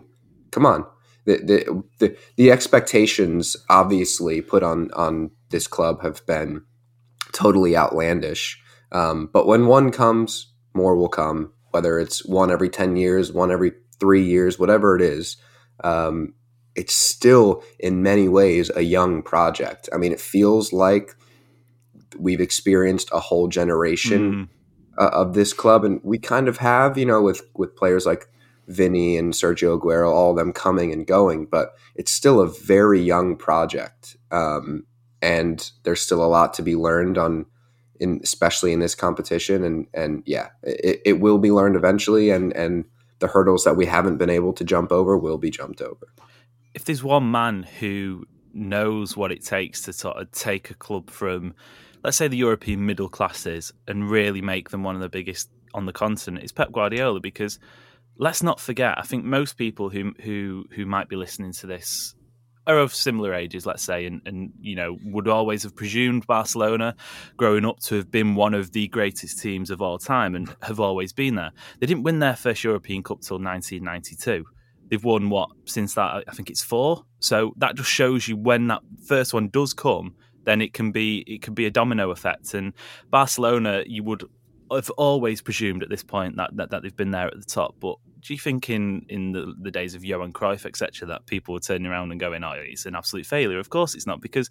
come 0.51 0.65
on 0.65 0.85
the, 1.25 1.37
the 1.37 1.83
the 1.99 2.17
the 2.35 2.51
expectations 2.51 3.55
obviously 3.69 4.41
put 4.41 4.63
on 4.63 4.91
on 4.93 5.31
this 5.49 5.67
club 5.67 6.01
have 6.01 6.25
been 6.25 6.63
totally 7.31 7.75
outlandish. 7.75 8.61
Um, 8.91 9.29
but 9.31 9.47
when 9.47 9.67
one 9.67 9.91
comes, 9.91 10.51
more 10.73 10.95
will 10.95 11.09
come. 11.09 11.53
Whether 11.71 11.99
it's 11.99 12.25
one 12.25 12.51
every 12.51 12.69
ten 12.69 12.95
years, 12.95 13.31
one 13.31 13.51
every 13.51 13.71
three 13.99 14.23
years, 14.23 14.59
whatever 14.59 14.95
it 14.95 15.01
is, 15.01 15.37
um, 15.83 16.33
it's 16.75 16.93
still 16.93 17.63
in 17.79 18.01
many 18.01 18.27
ways 18.27 18.71
a 18.75 18.81
young 18.81 19.21
project. 19.21 19.89
I 19.93 19.97
mean, 19.97 20.11
it 20.11 20.19
feels 20.19 20.73
like 20.73 21.15
we've 22.17 22.41
experienced 22.41 23.09
a 23.11 23.19
whole 23.19 23.47
generation 23.47 24.31
mm. 24.31 24.49
uh, 24.97 25.09
of 25.09 25.33
this 25.33 25.53
club, 25.53 25.83
and 25.83 26.01
we 26.03 26.17
kind 26.17 26.47
of 26.47 26.57
have, 26.57 26.97
you 26.97 27.05
know, 27.05 27.21
with 27.21 27.41
with 27.55 27.75
players 27.75 28.05
like 28.05 28.27
Vinny 28.67 29.17
and 29.17 29.33
Sergio 29.33 29.79
Aguero, 29.79 30.11
all 30.11 30.31
of 30.31 30.37
them 30.37 30.53
coming 30.53 30.91
and 30.91 31.05
going, 31.05 31.45
but 31.45 31.75
it's 31.95 32.11
still 32.11 32.39
a 32.39 32.47
very 32.47 33.01
young 33.01 33.35
project. 33.35 34.15
Um, 34.31 34.85
and 35.21 35.71
there's 35.83 36.01
still 36.01 36.23
a 36.23 36.27
lot 36.27 36.53
to 36.55 36.61
be 36.61 36.75
learned 36.75 37.17
on 37.17 37.45
in 37.99 38.19
especially 38.23 38.73
in 38.73 38.79
this 38.79 38.95
competition 38.95 39.63
and 39.63 39.87
and 39.93 40.23
yeah, 40.25 40.49
it, 40.63 41.01
it 41.05 41.19
will 41.19 41.37
be 41.37 41.51
learned 41.51 41.75
eventually 41.75 42.29
and 42.29 42.53
and 42.53 42.85
the 43.19 43.27
hurdles 43.27 43.63
that 43.63 43.77
we 43.77 43.85
haven't 43.85 44.17
been 44.17 44.29
able 44.29 44.51
to 44.51 44.65
jump 44.65 44.91
over 44.91 45.17
will 45.17 45.37
be 45.37 45.49
jumped 45.49 45.81
over. 45.81 46.07
If 46.73 46.85
there's 46.85 47.03
one 47.03 47.31
man 47.31 47.63
who 47.63 48.25
knows 48.53 49.17
what 49.17 49.31
it 49.31 49.43
takes 49.43 49.81
to 49.83 49.93
sort 49.93 50.17
of 50.17 50.31
take 50.31 50.69
a 50.69 50.75
club 50.75 51.09
from 51.09 51.53
let's 52.03 52.17
say 52.17 52.27
the 52.27 52.37
European 52.37 52.85
middle 52.85 53.09
classes 53.09 53.73
and 53.87 54.09
really 54.09 54.41
make 54.41 54.69
them 54.69 54.83
one 54.83 54.95
of 54.95 55.01
the 55.01 55.09
biggest 55.09 55.49
on 55.73 55.85
the 55.85 55.93
continent, 55.93 56.43
it's 56.43 56.51
Pep 56.51 56.71
Guardiola 56.71 57.19
because 57.19 57.59
let's 58.17 58.43
not 58.43 58.59
forget. 58.59 58.97
I 58.97 59.03
think 59.03 59.23
most 59.23 59.57
people 59.57 59.89
who 59.89 60.13
who 60.21 60.65
who 60.71 60.85
might 60.85 61.09
be 61.09 61.15
listening 61.15 61.53
to 61.53 61.67
this 61.67 62.15
are 62.65 62.79
of 62.79 62.93
similar 62.93 63.33
ages, 63.33 63.65
let's 63.65 63.83
say, 63.83 64.05
and, 64.05 64.21
and 64.25 64.53
you 64.59 64.75
know 64.75 64.97
would 65.05 65.27
always 65.27 65.63
have 65.63 65.75
presumed 65.75 66.27
Barcelona, 66.27 66.95
growing 67.37 67.65
up, 67.65 67.79
to 67.81 67.95
have 67.95 68.11
been 68.11 68.35
one 68.35 68.53
of 68.53 68.71
the 68.71 68.87
greatest 68.87 69.41
teams 69.41 69.69
of 69.69 69.81
all 69.81 69.97
time, 69.97 70.35
and 70.35 70.55
have 70.61 70.79
always 70.79 71.13
been 71.13 71.35
there. 71.35 71.51
They 71.79 71.87
didn't 71.87 72.03
win 72.03 72.19
their 72.19 72.35
first 72.35 72.63
European 72.63 73.03
Cup 73.03 73.21
till 73.21 73.39
1992. 73.39 74.45
They've 74.89 75.03
won 75.03 75.29
what 75.29 75.49
since 75.65 75.95
that? 75.95 76.23
I 76.27 76.31
think 76.33 76.49
it's 76.49 76.63
four. 76.63 77.05
So 77.19 77.53
that 77.57 77.75
just 77.75 77.89
shows 77.89 78.27
you 78.27 78.37
when 78.37 78.67
that 78.67 78.81
first 79.05 79.33
one 79.33 79.49
does 79.49 79.73
come, 79.73 80.15
then 80.45 80.61
it 80.61 80.73
can 80.73 80.91
be 80.91 81.23
it 81.27 81.41
can 81.41 81.53
be 81.53 81.65
a 81.65 81.71
domino 81.71 82.11
effect. 82.11 82.53
And 82.53 82.73
Barcelona, 83.09 83.83
you 83.87 84.03
would 84.03 84.23
have 84.71 84.89
always 84.91 85.41
presumed 85.41 85.83
at 85.83 85.89
this 85.89 86.03
point 86.03 86.37
that, 86.37 86.55
that, 86.55 86.71
that 86.71 86.83
they've 86.83 86.95
been 86.95 87.11
there 87.11 87.27
at 87.27 87.37
the 87.37 87.45
top. 87.45 87.75
But 87.79 87.95
do 88.21 88.33
you 88.33 88.39
think 88.39 88.69
in, 88.69 89.05
in 89.09 89.31
the, 89.31 89.53
the 89.61 89.71
days 89.71 89.95
of 89.95 90.03
Johan 90.03 90.33
Cruyff, 90.33 90.65
etc., 90.65 91.07
that 91.07 91.25
people 91.25 91.53
were 91.53 91.59
turning 91.59 91.87
around 91.87 92.11
and 92.11 92.19
going, 92.19 92.43
"Oh, 92.43 92.53
it's 92.55 92.85
an 92.85 92.95
absolute 92.95 93.25
failure"? 93.25 93.59
Of 93.59 93.69
course, 93.69 93.95
it's 93.95 94.07
not 94.07 94.21
because. 94.21 94.49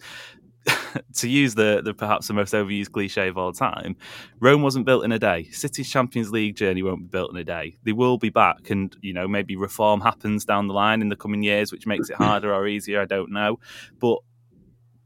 to 1.15 1.29
use 1.29 1.55
the, 1.55 1.83
the 1.85 1.95
perhaps 1.95 2.29
the 2.29 2.35
most 2.35 2.53
overused 2.53 2.93
cliche 2.93 3.29
of 3.29 3.39
all 3.39 3.53
time, 3.53 3.97
Rome 4.41 4.63
wasn't 4.63 4.87
built 4.87 5.05
in 5.05 5.13
a 5.13 5.19
day. 5.19 5.45
City's 5.51 5.91
Champions 5.91 6.31
League 6.31 6.57
journey 6.57 6.83
won't 6.83 7.01
be 7.01 7.09
built 7.09 7.31
in 7.31 7.37
a 7.37 7.45
day. 7.45 7.77
They 7.83 7.93
will 7.93 8.19
be 8.19 8.31
back, 8.31 8.71
and 8.71 8.95
you 9.01 9.13
know 9.13 9.27
maybe 9.27 9.57
reform 9.57 10.01
happens 10.01 10.45
down 10.45 10.69
the 10.69 10.75
line 10.75 11.03
in 11.03 11.09
the 11.09 11.17
coming 11.17 11.43
years, 11.43 11.73
which 11.73 11.87
makes 11.87 12.11
it 12.11 12.17
harder 12.17 12.55
or 12.55 12.67
easier. 12.67 13.01
I 13.01 13.07
don't 13.07 13.33
know, 13.33 13.59
but 13.99 14.19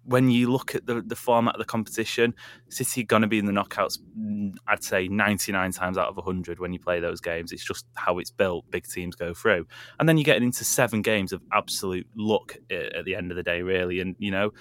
when 0.06 0.30
you 0.30 0.50
look 0.50 0.74
at 0.74 0.86
the, 0.86 1.02
the 1.02 1.16
format 1.16 1.56
of 1.56 1.58
the 1.58 1.64
competition, 1.64 2.32
City 2.68 3.02
going 3.02 3.22
to 3.22 3.28
be 3.28 3.38
in 3.38 3.44
the 3.44 3.52
knockouts, 3.52 3.98
mm, 4.16 4.54
I'd 4.68 4.84
say 4.84 5.08
99 5.08 5.72
times 5.72 5.98
out 5.98 6.08
of 6.08 6.16
100 6.16 6.60
when 6.60 6.72
you 6.72 6.78
play 6.78 7.00
those 7.00 7.20
games. 7.20 7.52
It's 7.52 7.64
just 7.64 7.86
how 7.94 8.18
it's 8.18 8.30
built. 8.30 8.70
Big 8.70 8.86
teams 8.86 9.16
go 9.16 9.34
through. 9.34 9.66
And 9.98 10.08
then 10.08 10.16
you're 10.16 10.24
getting 10.24 10.44
into 10.44 10.64
seven 10.64 11.02
games 11.02 11.32
of 11.32 11.42
absolute 11.52 12.06
luck 12.16 12.56
at 12.70 13.04
the 13.04 13.16
end 13.16 13.32
of 13.32 13.36
the 13.36 13.42
day, 13.42 13.62
really. 13.62 14.00
And, 14.00 14.14
you 14.18 14.30
know, 14.30 14.52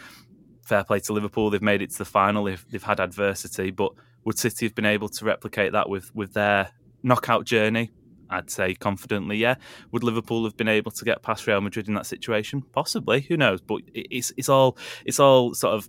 fair 0.65 0.83
play 0.83 0.99
to 0.99 1.13
Liverpool. 1.13 1.49
They've 1.49 1.61
made 1.61 1.81
it 1.81 1.91
to 1.91 1.97
the 1.99 2.05
final. 2.05 2.43
They've, 2.43 2.65
they've 2.69 2.83
had 2.83 2.99
adversity. 2.99 3.71
But 3.71 3.93
would 4.25 4.37
City 4.37 4.65
have 4.65 4.75
been 4.75 4.85
able 4.85 5.09
to 5.09 5.25
replicate 5.25 5.71
that 5.71 5.89
with, 5.89 6.13
with 6.13 6.33
their 6.33 6.71
knockout 7.03 7.45
journey? 7.45 7.91
I'd 8.29 8.49
say 8.49 8.73
confidently, 8.73 9.37
yeah. 9.37 9.55
Would 9.91 10.03
Liverpool 10.03 10.43
have 10.45 10.57
been 10.57 10.67
able 10.67 10.91
to 10.91 11.05
get 11.05 11.21
past 11.21 11.45
Real 11.45 11.61
Madrid 11.61 11.87
in 11.87 11.93
that 11.93 12.07
situation? 12.07 12.63
Possibly. 12.73 13.21
Who 13.21 13.37
knows? 13.37 13.61
But 13.61 13.81
it's 13.93 14.33
it's 14.35 14.49
all 14.49 14.77
it's 15.05 15.19
all 15.19 15.53
sort 15.53 15.75
of 15.75 15.87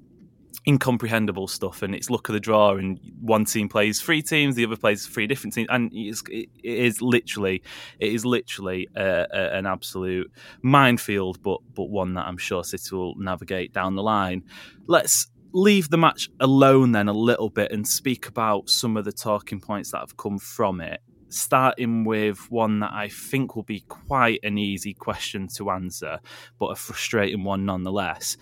incomprehensible 0.67 1.47
stuff 1.47 1.83
and 1.83 1.95
it's 1.95 2.11
luck 2.11 2.29
of 2.29 2.33
the 2.33 2.41
draw 2.41 2.77
and 2.77 3.01
one 3.21 3.45
team 3.45 3.69
plays 3.69 4.01
three 4.01 4.23
teams 4.23 4.55
the 4.55 4.65
other 4.65 4.77
plays 4.77 5.07
three 5.07 5.27
different 5.27 5.55
teams 5.55 5.69
and 5.71 5.91
it's, 5.93 6.23
it 6.29 6.49
is 6.63 7.01
literally 7.01 7.63
it 7.99 8.13
is 8.13 8.25
literally 8.25 8.89
a, 8.97 9.27
a, 9.33 9.57
an 9.57 9.67
absolute 9.67 10.31
minefield 10.63 11.43
but 11.43 11.59
but 11.75 11.85
one 11.85 12.15
that 12.15 12.27
i'm 12.27 12.37
sure 12.37 12.65
city 12.65 12.95
will 12.95 13.15
navigate 13.17 13.73
down 13.73 13.95
the 13.95 14.03
line 14.03 14.43
let's 14.87 15.29
leave 15.53 15.89
the 15.91 15.99
match 15.99 16.29
alone 16.41 16.93
then 16.93 17.09
a 17.09 17.13
little 17.13 17.49
bit 17.49 17.71
and 17.73 17.87
speak 17.87 18.27
about 18.27 18.69
some 18.69 18.97
of 18.97 19.05
the 19.05 19.13
talking 19.13 19.61
points 19.61 19.93
that 19.93 20.01
have 20.01 20.17
come 20.17 20.39
from 20.39 20.81
it 20.81 21.01
starting 21.29 22.05
with 22.05 22.51
one 22.51 22.81
that 22.81 22.93
I 22.93 23.09
think 23.09 23.57
will 23.57 23.63
be 23.63 23.81
quite 23.81 24.41
an 24.43 24.59
easy 24.59 24.95
question 24.95 25.49
to 25.57 25.71
answer, 25.71 26.21
but 26.59 26.67
a 26.67 26.77
frustrating 26.77 27.45
one 27.45 27.65
nonetheless. 27.65 28.37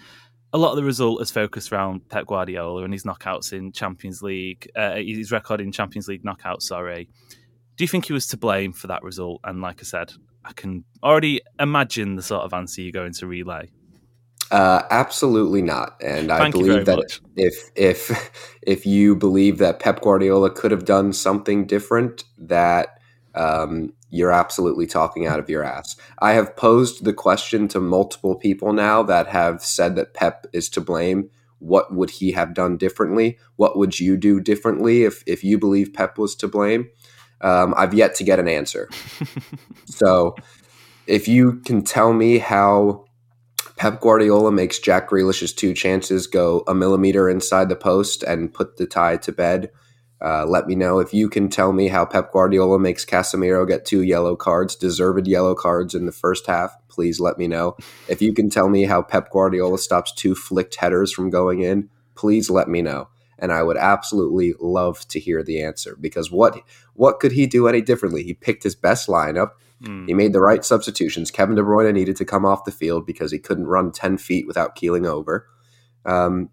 A 0.54 0.58
lot 0.58 0.70
of 0.70 0.76
the 0.76 0.84
result 0.84 1.20
is 1.20 1.32
focused 1.32 1.72
around 1.72 2.08
Pep 2.08 2.26
Guardiola 2.26 2.84
and 2.84 2.92
his 2.92 3.02
knockouts 3.02 3.52
in 3.52 3.72
Champions 3.72 4.22
League, 4.22 4.70
uh, 4.76 4.94
his 4.94 5.32
record 5.32 5.60
in 5.60 5.72
Champions 5.72 6.06
League 6.06 6.22
knockouts, 6.22 6.62
sorry. 6.62 7.08
Do 7.76 7.82
you 7.82 7.88
think 7.88 8.06
he 8.06 8.12
was 8.12 8.28
to 8.28 8.36
blame 8.36 8.72
for 8.72 8.86
that 8.86 9.02
result? 9.02 9.40
And 9.42 9.60
like 9.60 9.80
I 9.80 9.82
said, 9.82 10.12
I 10.44 10.52
can 10.52 10.84
already 11.02 11.40
imagine 11.58 12.14
the 12.14 12.22
sort 12.22 12.42
of 12.42 12.54
answer 12.54 12.82
you're 12.82 12.92
going 12.92 13.14
to 13.14 13.26
relay. 13.26 13.68
Uh, 14.52 14.82
absolutely 14.90 15.60
not. 15.60 16.00
And 16.00 16.30
I 16.30 16.48
believe 16.50 16.84
that 16.84 16.98
much. 16.98 17.20
if 17.34 17.70
if 17.74 18.32
if 18.62 18.86
you 18.86 19.16
believe 19.16 19.58
that 19.58 19.80
Pep 19.80 20.02
Guardiola 20.02 20.50
could 20.50 20.70
have 20.70 20.84
done 20.84 21.12
something 21.12 21.66
different, 21.66 22.22
that 22.38 23.00
um, 23.34 23.92
you're 24.14 24.30
absolutely 24.30 24.86
talking 24.86 25.26
out 25.26 25.40
of 25.40 25.50
your 25.50 25.64
ass. 25.64 25.96
I 26.20 26.34
have 26.34 26.54
posed 26.56 27.04
the 27.04 27.12
question 27.12 27.66
to 27.68 27.80
multiple 27.80 28.36
people 28.36 28.72
now 28.72 29.02
that 29.02 29.26
have 29.26 29.64
said 29.64 29.96
that 29.96 30.14
Pep 30.14 30.46
is 30.52 30.68
to 30.70 30.80
blame. 30.80 31.30
What 31.58 31.92
would 31.92 32.10
he 32.10 32.30
have 32.30 32.54
done 32.54 32.76
differently? 32.76 33.38
What 33.56 33.76
would 33.76 33.98
you 33.98 34.16
do 34.16 34.40
differently 34.40 35.02
if 35.02 35.24
if 35.26 35.42
you 35.42 35.58
believe 35.58 35.92
Pep 35.92 36.16
was 36.16 36.36
to 36.36 36.48
blame? 36.48 36.90
Um, 37.40 37.74
I've 37.76 37.92
yet 37.92 38.14
to 38.16 38.24
get 38.24 38.38
an 38.38 38.46
answer. 38.46 38.88
so, 39.86 40.36
if 41.08 41.26
you 41.26 41.60
can 41.64 41.82
tell 41.82 42.12
me 42.12 42.38
how 42.38 43.06
Pep 43.76 44.00
Guardiola 44.00 44.52
makes 44.52 44.78
Jack 44.78 45.08
Grealish's 45.08 45.52
two 45.52 45.74
chances 45.74 46.28
go 46.28 46.62
a 46.68 46.74
millimeter 46.74 47.28
inside 47.28 47.68
the 47.68 47.74
post 47.74 48.22
and 48.22 48.54
put 48.54 48.76
the 48.76 48.86
tie 48.86 49.16
to 49.16 49.32
bed. 49.32 49.70
Uh, 50.20 50.46
let 50.46 50.66
me 50.66 50.74
know 50.74 51.00
if 51.00 51.12
you 51.12 51.28
can 51.28 51.48
tell 51.48 51.72
me 51.72 51.88
how 51.88 52.04
Pep 52.04 52.32
Guardiola 52.32 52.78
makes 52.78 53.04
Casemiro 53.04 53.66
get 53.66 53.84
two 53.84 54.02
yellow 54.02 54.36
cards, 54.36 54.74
deserved 54.74 55.26
yellow 55.26 55.54
cards 55.54 55.94
in 55.94 56.06
the 56.06 56.12
first 56.12 56.46
half. 56.46 56.74
Please 56.88 57.20
let 57.20 57.36
me 57.36 57.46
know. 57.46 57.76
If 58.08 58.22
you 58.22 58.32
can 58.32 58.48
tell 58.48 58.68
me 58.68 58.84
how 58.84 59.02
Pep 59.02 59.30
Guardiola 59.30 59.78
stops 59.78 60.12
two 60.12 60.34
flicked 60.34 60.76
headers 60.76 61.12
from 61.12 61.30
going 61.30 61.62
in, 61.62 61.90
please 62.14 62.48
let 62.48 62.68
me 62.68 62.80
know. 62.80 63.08
And 63.38 63.52
I 63.52 63.62
would 63.62 63.76
absolutely 63.76 64.54
love 64.60 65.06
to 65.08 65.20
hear 65.20 65.42
the 65.42 65.62
answer 65.62 65.96
because 66.00 66.30
what 66.30 66.60
what 66.94 67.18
could 67.18 67.32
he 67.32 67.46
do 67.46 67.66
any 67.66 67.82
differently? 67.82 68.22
He 68.22 68.32
picked 68.32 68.62
his 68.62 68.76
best 68.76 69.08
lineup. 69.08 69.50
Mm. 69.82 70.06
He 70.06 70.14
made 70.14 70.32
the 70.32 70.40
right 70.40 70.64
substitutions. 70.64 71.32
Kevin 71.32 71.56
De 71.56 71.62
Bruyne 71.62 71.92
needed 71.92 72.16
to 72.16 72.24
come 72.24 72.46
off 72.46 72.64
the 72.64 72.70
field 72.70 73.04
because 73.04 73.32
he 73.32 73.38
couldn't 73.38 73.66
run 73.66 73.90
10 73.90 74.18
feet 74.18 74.46
without 74.46 74.76
keeling 74.76 75.04
over. 75.04 75.48
Um, 76.06 76.50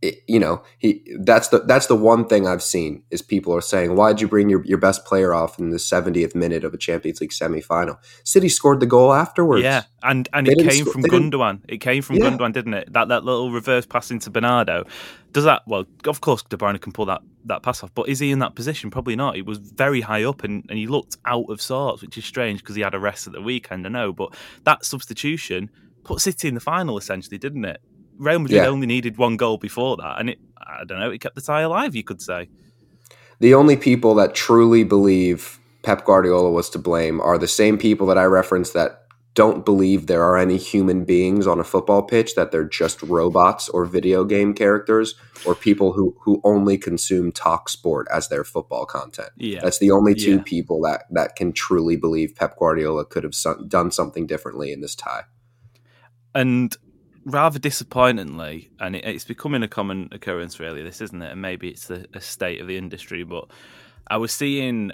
it, 0.00 0.22
you 0.28 0.38
know, 0.38 0.62
he 0.78 1.02
that's 1.20 1.48
the 1.48 1.60
that's 1.60 1.86
the 1.86 1.96
one 1.96 2.26
thing 2.26 2.46
I've 2.46 2.62
seen 2.62 3.02
is 3.10 3.20
people 3.20 3.54
are 3.54 3.60
saying, 3.60 3.96
"Why'd 3.96 4.20
you 4.20 4.28
bring 4.28 4.48
your, 4.48 4.64
your 4.64 4.78
best 4.78 5.04
player 5.04 5.34
off 5.34 5.58
in 5.58 5.70
the 5.70 5.76
70th 5.76 6.34
minute 6.34 6.62
of 6.62 6.72
a 6.72 6.78
Champions 6.78 7.20
League 7.20 7.30
semifinal?" 7.30 7.98
City 8.22 8.48
scored 8.48 8.80
the 8.80 8.86
goal 8.86 9.12
afterwards. 9.12 9.64
Yeah, 9.64 9.82
and 10.02 10.28
and 10.32 10.46
it 10.46 10.58
came 10.58 10.86
from 10.86 11.02
Gundogan. 11.02 11.62
It 11.68 11.78
came 11.78 12.02
from 12.02 12.16
yeah. 12.16 12.26
Gundogan, 12.26 12.52
didn't 12.52 12.74
it? 12.74 12.92
That 12.92 13.08
that 13.08 13.24
little 13.24 13.50
reverse 13.50 13.86
pass 13.86 14.10
into 14.10 14.30
Bernardo. 14.30 14.84
Does 15.32 15.44
that? 15.44 15.62
Well, 15.66 15.84
of 16.06 16.20
course, 16.20 16.42
De 16.44 16.56
Bruyne 16.56 16.80
can 16.80 16.92
pull 16.92 17.06
that 17.06 17.22
that 17.46 17.62
pass 17.64 17.82
off, 17.82 17.92
but 17.94 18.08
is 18.08 18.20
he 18.20 18.30
in 18.30 18.38
that 18.38 18.54
position? 18.54 18.90
Probably 18.90 19.16
not. 19.16 19.34
He 19.34 19.42
was 19.42 19.58
very 19.58 20.00
high 20.00 20.22
up 20.22 20.44
and, 20.44 20.64
and 20.68 20.78
he 20.78 20.86
looked 20.86 21.16
out 21.24 21.46
of 21.48 21.60
sorts, 21.60 22.02
which 22.02 22.16
is 22.16 22.24
strange 22.24 22.60
because 22.60 22.76
he 22.76 22.82
had 22.82 22.94
a 22.94 23.00
rest 23.00 23.26
at 23.26 23.32
the 23.32 23.42
weekend. 23.42 23.86
I 23.86 23.88
know, 23.88 24.12
but 24.12 24.34
that 24.64 24.84
substitution 24.84 25.70
put 26.04 26.20
City 26.20 26.48
in 26.48 26.54
the 26.54 26.60
final 26.60 26.96
essentially, 26.96 27.38
didn't 27.38 27.64
it? 27.64 27.80
Real 28.18 28.40
Madrid 28.40 28.62
yeah. 28.62 28.68
only 28.68 28.86
needed 28.86 29.16
one 29.16 29.36
goal 29.36 29.58
before 29.58 29.96
that, 29.96 30.20
and 30.20 30.30
it 30.30 30.38
I 30.58 30.84
don't 30.84 31.00
know, 31.00 31.10
it 31.10 31.20
kept 31.20 31.34
the 31.34 31.40
tie 31.40 31.62
alive. 31.62 31.94
You 31.94 32.04
could 32.04 32.20
say. 32.20 32.48
The 33.40 33.54
only 33.54 33.76
people 33.76 34.14
that 34.16 34.34
truly 34.34 34.82
believe 34.82 35.60
Pep 35.82 36.04
Guardiola 36.04 36.50
was 36.50 36.68
to 36.70 36.78
blame 36.78 37.20
are 37.20 37.38
the 37.38 37.46
same 37.48 37.78
people 37.78 38.06
that 38.08 38.18
I 38.18 38.24
referenced 38.24 38.74
that 38.74 39.04
don't 39.34 39.64
believe 39.64 40.08
there 40.08 40.24
are 40.24 40.36
any 40.36 40.56
human 40.56 41.04
beings 41.04 41.46
on 41.46 41.60
a 41.60 41.64
football 41.64 42.02
pitch 42.02 42.34
that 42.34 42.50
they're 42.50 42.68
just 42.68 43.00
robots 43.04 43.68
or 43.68 43.84
video 43.84 44.24
game 44.24 44.52
characters 44.52 45.14
or 45.46 45.54
people 45.54 45.92
who 45.92 46.16
who 46.22 46.40
only 46.42 46.76
consume 46.76 47.30
talk 47.30 47.68
sport 47.68 48.08
as 48.10 48.28
their 48.28 48.42
football 48.42 48.84
content. 48.84 49.30
Yeah. 49.36 49.60
That's 49.62 49.78
the 49.78 49.92
only 49.92 50.16
two 50.16 50.36
yeah. 50.36 50.42
people 50.44 50.80
that 50.82 51.04
that 51.12 51.36
can 51.36 51.52
truly 51.52 51.94
believe 51.94 52.34
Pep 52.34 52.58
Guardiola 52.58 53.04
could 53.04 53.22
have 53.22 53.34
done 53.68 53.92
something 53.92 54.26
differently 54.26 54.72
in 54.72 54.80
this 54.80 54.96
tie. 54.96 55.22
And 56.34 56.76
rather 57.28 57.58
disappointingly, 57.58 58.70
and 58.80 58.96
it, 58.96 59.04
it's 59.04 59.24
becoming 59.24 59.62
a 59.62 59.68
common 59.68 60.08
occurrence, 60.12 60.58
really. 60.58 60.82
This 60.82 61.00
isn't 61.00 61.22
it, 61.22 61.32
and 61.32 61.42
maybe 61.42 61.68
it's 61.68 61.86
the 61.86 62.06
a 62.14 62.20
state 62.20 62.60
of 62.60 62.66
the 62.66 62.76
industry. 62.76 63.22
But 63.24 63.50
I 64.10 64.16
was 64.16 64.32
seeing 64.32 64.92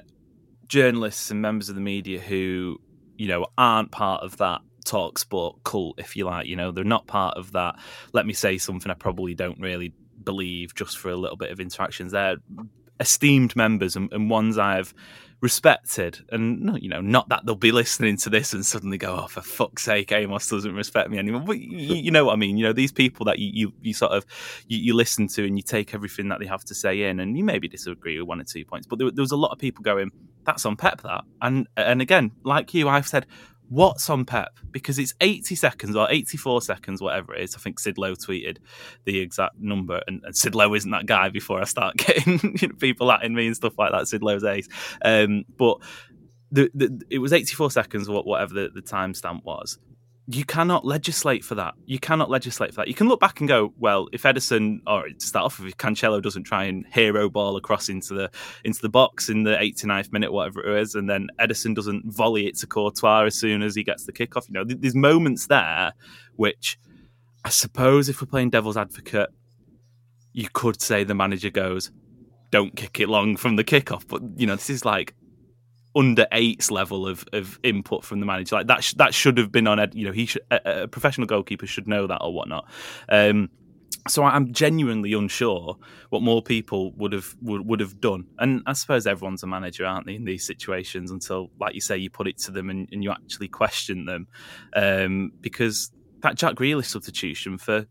journalists 0.66 1.30
and 1.30 1.40
members 1.40 1.68
of 1.68 1.74
the 1.74 1.80
media 1.80 2.20
who, 2.20 2.80
you 3.16 3.28
know, 3.28 3.46
aren't 3.56 3.92
part 3.92 4.22
of 4.22 4.36
that 4.38 4.60
talk 4.84 5.18
sport 5.18 5.62
cult, 5.64 5.98
if 5.98 6.16
you 6.16 6.24
like. 6.24 6.46
You 6.46 6.56
know, 6.56 6.72
they're 6.72 6.84
not 6.84 7.06
part 7.06 7.36
of 7.36 7.52
that. 7.52 7.76
Let 8.12 8.26
me 8.26 8.32
say 8.32 8.58
something 8.58 8.90
I 8.90 8.94
probably 8.94 9.34
don't 9.34 9.60
really 9.60 9.94
believe 10.22 10.74
just 10.74 10.98
for 10.98 11.10
a 11.10 11.16
little 11.16 11.36
bit 11.36 11.50
of 11.50 11.60
interactions. 11.60 12.12
They're 12.12 12.36
esteemed 13.00 13.56
members 13.56 13.96
and, 13.96 14.12
and 14.12 14.30
ones 14.30 14.58
I've 14.58 14.94
respected. 15.44 16.18
And 16.30 16.82
you 16.82 16.88
know, 16.88 17.02
not 17.02 17.28
that 17.28 17.44
they'll 17.44 17.54
be 17.54 17.70
listening 17.70 18.16
to 18.16 18.30
this 18.30 18.54
and 18.54 18.64
suddenly 18.64 18.96
go, 18.96 19.20
"Oh, 19.22 19.26
for 19.26 19.42
fuck's 19.42 19.84
sake, 19.84 20.10
Amos 20.10 20.48
doesn't 20.48 20.74
respect 20.74 21.10
me 21.10 21.18
anymore." 21.18 21.42
But 21.42 21.60
you, 21.60 21.96
you 21.96 22.10
know 22.10 22.24
what 22.24 22.32
I 22.32 22.36
mean. 22.36 22.56
You 22.56 22.64
know, 22.64 22.72
these 22.72 22.90
people 22.90 23.26
that 23.26 23.38
you 23.38 23.50
you, 23.52 23.72
you 23.82 23.92
sort 23.92 24.12
of 24.12 24.24
you, 24.66 24.78
you, 24.78 24.94
listen 24.94 25.28
to 25.28 25.44
and 25.46 25.58
you 25.58 25.62
take 25.62 25.94
everything 25.94 26.30
that 26.30 26.40
they 26.40 26.46
have 26.46 26.64
to 26.64 26.74
say 26.74 27.02
in, 27.02 27.20
and 27.20 27.36
you 27.36 27.44
maybe 27.44 27.68
disagree 27.68 28.18
with 28.18 28.26
one 28.26 28.40
or 28.40 28.44
two 28.44 28.64
points, 28.64 28.86
but 28.86 28.98
there, 28.98 29.10
there 29.10 29.22
was 29.22 29.32
a 29.32 29.36
lot 29.36 29.52
of 29.52 29.58
people 29.58 29.82
going, 29.82 30.10
"That's 30.44 30.64
on 30.64 30.76
Pep." 30.76 31.02
That 31.02 31.24
and 31.42 31.68
and 31.76 32.00
again, 32.00 32.32
like 32.42 32.72
you, 32.72 32.88
I've 32.88 33.06
said 33.06 33.26
what's 33.68 34.08
on 34.10 34.24
Pep 34.24 34.58
because 34.70 34.98
it's 34.98 35.14
80 35.20 35.54
seconds 35.54 35.96
or 35.96 36.10
84 36.10 36.62
seconds, 36.62 37.00
whatever 37.00 37.34
it 37.34 37.42
is. 37.42 37.54
I 37.54 37.58
think 37.58 37.80
Sid 37.80 37.98
Lowe 37.98 38.14
tweeted 38.14 38.58
the 39.04 39.18
exact 39.18 39.58
number, 39.58 40.02
and, 40.06 40.22
and 40.24 40.36
Sid 40.36 40.54
Lowe 40.54 40.74
isn't 40.74 40.90
that 40.90 41.06
guy 41.06 41.28
before 41.28 41.60
I 41.60 41.64
start 41.64 41.96
getting 41.98 42.40
you 42.60 42.68
know, 42.68 42.74
people 42.74 43.10
at 43.10 43.28
me 43.30 43.46
and 43.46 43.56
stuff 43.56 43.78
like 43.78 43.92
that. 43.92 44.08
Sid 44.08 44.22
Lowe's 44.22 44.44
ace. 44.44 44.68
Um, 45.04 45.44
but 45.56 45.78
the, 46.50 46.70
the, 46.74 47.02
it 47.10 47.18
was 47.18 47.32
84 47.32 47.70
seconds, 47.70 48.08
whatever 48.08 48.54
the, 48.54 48.70
the 48.74 48.82
timestamp 48.82 49.44
was 49.44 49.78
you 50.26 50.44
cannot 50.44 50.86
legislate 50.86 51.44
for 51.44 51.54
that. 51.54 51.74
You 51.84 51.98
cannot 51.98 52.30
legislate 52.30 52.70
for 52.70 52.76
that. 52.76 52.88
You 52.88 52.94
can 52.94 53.08
look 53.08 53.20
back 53.20 53.40
and 53.40 53.48
go, 53.48 53.74
well, 53.78 54.08
if 54.12 54.22
Ederson, 54.22 54.78
or 54.86 55.08
to 55.08 55.26
start 55.26 55.44
off 55.44 55.60
if 55.60 55.76
Cancelo 55.76 56.22
doesn't 56.22 56.44
try 56.44 56.64
and 56.64 56.86
hero 56.86 57.28
ball 57.28 57.56
across 57.56 57.90
into 57.90 58.14
the 58.14 58.30
into 58.64 58.80
the 58.80 58.88
box 58.88 59.28
in 59.28 59.42
the 59.42 59.56
89th 59.56 60.12
minute, 60.12 60.32
whatever 60.32 60.64
it 60.64 60.80
is, 60.80 60.94
and 60.94 61.10
then 61.10 61.28
Ederson 61.38 61.74
doesn't 61.74 62.04
volley 62.06 62.46
it 62.46 62.56
to 62.58 62.66
Courtois 62.66 63.24
as 63.24 63.34
soon 63.34 63.62
as 63.62 63.74
he 63.74 63.84
gets 63.84 64.06
the 64.06 64.12
kickoff. 64.12 64.48
You 64.48 64.54
know, 64.54 64.64
there's 64.64 64.94
moments 64.94 65.46
there 65.46 65.92
which 66.36 66.78
I 67.44 67.50
suppose 67.50 68.08
if 68.08 68.22
we're 68.22 68.26
playing 68.26 68.50
devil's 68.50 68.78
advocate, 68.78 69.28
you 70.32 70.48
could 70.52 70.80
say 70.80 71.04
the 71.04 71.14
manager 71.14 71.50
goes, 71.50 71.90
don't 72.50 72.74
kick 72.74 72.98
it 72.98 73.08
long 73.10 73.36
from 73.36 73.56
the 73.56 73.64
kickoff. 73.64 74.08
But 74.08 74.22
you 74.36 74.46
know, 74.46 74.56
this 74.56 74.70
is 74.70 74.86
like 74.86 75.14
under 75.96 76.26
eights 76.32 76.70
level 76.70 77.06
of, 77.06 77.24
of 77.32 77.58
input 77.62 78.04
from 78.04 78.20
the 78.20 78.26
manager. 78.26 78.56
Like 78.56 78.66
that, 78.66 78.84
sh- 78.84 78.94
that 78.94 79.14
should 79.14 79.38
have 79.38 79.52
been 79.52 79.66
on. 79.66 79.78
You 79.92 80.06
know, 80.06 80.12
he 80.12 80.28
a, 80.50 80.82
a 80.82 80.88
professional 80.88 81.26
goalkeeper 81.26 81.66
should 81.66 81.86
know 81.86 82.06
that 82.06 82.18
or 82.18 82.32
whatnot. 82.32 82.68
Um, 83.08 83.50
so 84.06 84.22
I'm 84.22 84.52
genuinely 84.52 85.14
unsure 85.14 85.78
what 86.10 86.22
more 86.22 86.42
people 86.42 86.92
would 86.92 87.12
have 87.12 87.34
would, 87.40 87.66
would 87.66 87.80
have 87.80 88.00
done. 88.00 88.26
And 88.38 88.62
I 88.66 88.74
suppose 88.74 89.06
everyone's 89.06 89.42
a 89.42 89.46
manager, 89.46 89.86
aren't 89.86 90.06
they, 90.06 90.16
in 90.16 90.24
these 90.24 90.46
situations? 90.46 91.10
Until, 91.10 91.50
like 91.58 91.74
you 91.74 91.80
say, 91.80 91.96
you 91.96 92.10
put 92.10 92.28
it 92.28 92.38
to 92.38 92.50
them 92.50 92.68
and, 92.68 92.88
and 92.92 93.02
you 93.02 93.10
actually 93.10 93.48
question 93.48 94.04
them, 94.04 94.26
um, 94.74 95.32
because 95.40 95.90
that 96.20 96.36
Jack 96.36 96.54
Grealish 96.54 96.86
substitution 96.86 97.56
for 97.56 97.86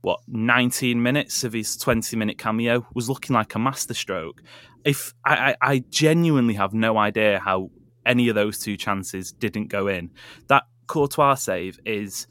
what 0.00 0.20
19 0.26 1.00
minutes 1.00 1.44
of 1.44 1.52
his 1.52 1.76
20 1.76 2.16
minute 2.16 2.38
cameo 2.38 2.84
was 2.92 3.08
looking 3.08 3.34
like 3.34 3.54
a 3.54 3.58
masterstroke. 3.58 4.42
If 4.84 5.14
I, 5.24 5.34
I, 5.34 5.56
I 5.72 5.84
genuinely 5.90 6.54
have 6.54 6.74
no 6.74 6.98
idea 6.98 7.38
how 7.38 7.70
any 8.04 8.28
of 8.28 8.34
those 8.34 8.58
two 8.58 8.76
chances 8.76 9.32
didn't 9.32 9.68
go 9.68 9.86
in. 9.86 10.10
That 10.48 10.64
Courtois 10.86 11.36
save 11.36 11.78
is, 11.84 12.26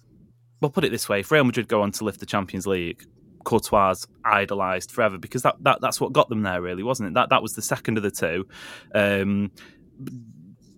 well, 0.59 0.71
put 0.71 0.83
it 0.83 0.91
this 0.91 1.07
way: 1.07 1.21
if 1.21 1.31
Real 1.31 1.43
Madrid 1.43 1.67
go 1.67 1.81
on 1.81 1.91
to 1.93 2.03
lift 2.03 2.19
the 2.19 2.25
Champions 2.25 2.67
League, 2.67 3.05
Courtois 3.43 4.05
idolised 4.25 4.91
forever 4.91 5.17
because 5.17 5.41
that, 5.43 5.55
that 5.61 5.79
that's 5.81 5.99
what 5.99 6.13
got 6.13 6.29
them 6.29 6.43
there, 6.43 6.61
really, 6.61 6.83
wasn't 6.83 7.09
it? 7.09 7.13
That 7.13 7.29
that 7.29 7.41
was 7.41 7.53
the 7.53 7.61
second 7.61 7.97
of 7.97 8.03
the 8.03 8.11
two. 8.11 8.47
Um, 8.93 9.51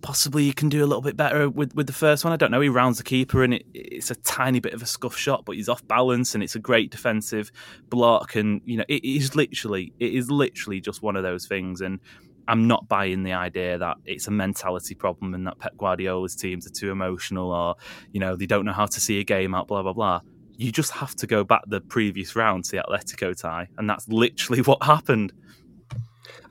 possibly 0.04 0.44
you 0.44 0.52
can 0.52 0.68
do 0.68 0.84
a 0.84 0.86
little 0.86 1.00
bit 1.00 1.16
better 1.16 1.48
with, 1.48 1.74
with 1.74 1.86
the 1.86 1.92
first 1.92 2.24
one. 2.24 2.32
I 2.32 2.36
don't 2.36 2.50
know. 2.50 2.60
He 2.60 2.68
rounds 2.68 2.98
the 2.98 3.04
keeper 3.04 3.42
and 3.42 3.54
it, 3.54 3.64
it's 3.72 4.10
a 4.10 4.14
tiny 4.16 4.60
bit 4.60 4.74
of 4.74 4.82
a 4.82 4.86
scuff 4.86 5.16
shot, 5.16 5.46
but 5.46 5.56
he's 5.56 5.68
off 5.68 5.86
balance 5.88 6.34
and 6.34 6.44
it's 6.44 6.54
a 6.54 6.58
great 6.58 6.90
defensive 6.90 7.50
block. 7.88 8.36
And 8.36 8.60
you 8.66 8.76
know, 8.76 8.84
it 8.86 9.02
is 9.02 9.34
literally 9.34 9.94
it 9.98 10.12
is 10.12 10.30
literally 10.30 10.82
just 10.82 11.00
one 11.00 11.16
of 11.16 11.22
those 11.22 11.46
things. 11.46 11.80
And 11.80 12.00
I'm 12.46 12.68
not 12.68 12.86
buying 12.86 13.22
the 13.22 13.32
idea 13.32 13.78
that 13.78 13.96
it's 14.04 14.28
a 14.28 14.30
mentality 14.30 14.94
problem 14.94 15.32
and 15.32 15.46
that 15.46 15.58
Pep 15.58 15.74
Guardiola's 15.78 16.36
teams 16.36 16.66
are 16.66 16.70
too 16.70 16.90
emotional 16.90 17.50
or 17.50 17.76
you 18.12 18.20
know 18.20 18.36
they 18.36 18.46
don't 18.46 18.66
know 18.66 18.74
how 18.74 18.86
to 18.86 19.00
see 19.00 19.20
a 19.20 19.24
game 19.24 19.54
out. 19.54 19.68
Blah 19.68 19.82
blah 19.82 19.94
blah 19.94 20.20
you 20.56 20.70
just 20.70 20.92
have 20.92 21.16
to 21.16 21.26
go 21.26 21.42
back 21.42 21.62
the 21.66 21.80
previous 21.80 22.36
round 22.36 22.64
to 22.64 22.70
the 22.72 22.84
Atletico 22.88 23.36
tie, 23.36 23.68
and 23.76 23.90
that's 23.90 24.06
literally 24.08 24.62
what 24.70 24.82
happened. 24.82 25.32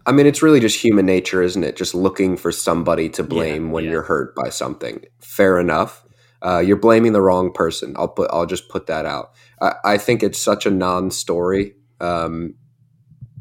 I 0.06 0.12
mean, 0.12 0.26
it's 0.26 0.42
really 0.42 0.60
just 0.60 0.84
human 0.84 1.06
nature, 1.06 1.42
isn't 1.42 1.64
it? 1.64 1.76
Just 1.78 1.96
looking 1.96 2.36
for 2.36 2.52
somebody 2.52 3.10
to 3.10 3.24
blame 3.24 3.68
Yeah, 3.68 3.72
when 3.72 3.84
yeah. 3.86 3.92
you're 3.92 4.02
hurt 4.04 4.36
by 4.36 4.50
something. 4.50 5.04
Fair 5.22 5.60
enough. 5.60 6.04
Uh, 6.42 6.60
you're 6.60 6.76
blaming 6.78 7.14
the 7.14 7.22
wrong 7.22 7.54
person. 7.54 7.94
I'll 7.98 8.10
put. 8.10 8.30
I'll 8.32 8.46
just 8.46 8.68
put 8.68 8.88
that 8.88 9.06
out. 9.06 9.32
I, 9.62 9.74
I 9.86 9.98
think 9.98 10.22
it's 10.24 10.40
such 10.40 10.66
a 10.66 10.72
non-story. 10.72 11.76
Um, 12.02 12.56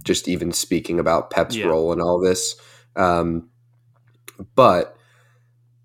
just 0.05 0.29
even 0.29 0.53
speaking 0.53 1.01
about 1.01 1.31
Pep's 1.31 1.57
Yeah. 1.57 1.67
role 1.67 1.93
in 1.93 2.01
all 2.01 2.21
this, 2.21 2.55
um, 2.97 3.49
but 4.55 4.97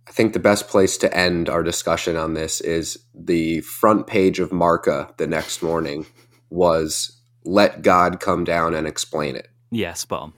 I 0.08 0.12
think 0.12 0.34
the 0.34 0.40
best 0.40 0.68
place 0.68 0.98
to 0.98 1.16
end 1.16 1.50
our 1.50 1.64
discussion 1.64 2.16
on 2.16 2.34
this 2.34 2.62
is 2.62 2.98
the 3.16 3.62
front 3.62 4.08
page 4.08 4.40
of 4.40 4.52
Marca 4.52 5.12
the 5.18 5.28
next 5.28 5.62
morning 5.64 6.06
was 6.52 7.20
"Let 7.44 7.82
God 7.82 8.20
come 8.20 8.44
down 8.44 8.74
and 8.76 8.86
explain 8.88 9.36
it." 9.36 9.48
Yeah, 9.72 9.94
spot 9.94 10.22
on. 10.22 10.34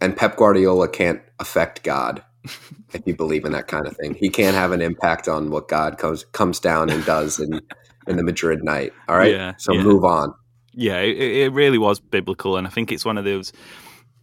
And 0.00 0.16
Pep 0.16 0.36
Guardiola 0.36 0.88
can't 0.88 1.22
affect 1.38 1.82
God. 1.82 2.22
if 2.92 3.02
you 3.06 3.14
believe 3.14 3.44
in 3.44 3.52
that 3.52 3.68
kind 3.68 3.86
of 3.86 3.96
thing, 3.96 4.14
he 4.14 4.28
can't 4.28 4.56
have 4.56 4.72
an 4.72 4.80
impact 4.80 5.28
on 5.28 5.50
what 5.50 5.68
God 5.68 5.98
comes 5.98 6.24
comes 6.24 6.58
down 6.60 6.90
and 6.90 7.04
does 7.04 7.38
in 7.38 7.60
in 8.06 8.16
the 8.16 8.24
Madrid 8.24 8.64
night. 8.64 8.92
All 9.08 9.16
right, 9.16 9.32
Yeah, 9.32 9.54
so 9.58 9.72
yeah. 9.72 9.82
move 9.82 10.04
on. 10.04 10.34
Yeah, 10.72 11.00
it, 11.00 11.18
it 11.18 11.52
really 11.52 11.78
was 11.78 12.00
biblical, 12.00 12.56
and 12.56 12.66
I 12.66 12.70
think 12.70 12.92
it's 12.92 13.04
one 13.04 13.18
of 13.18 13.24
those. 13.24 13.52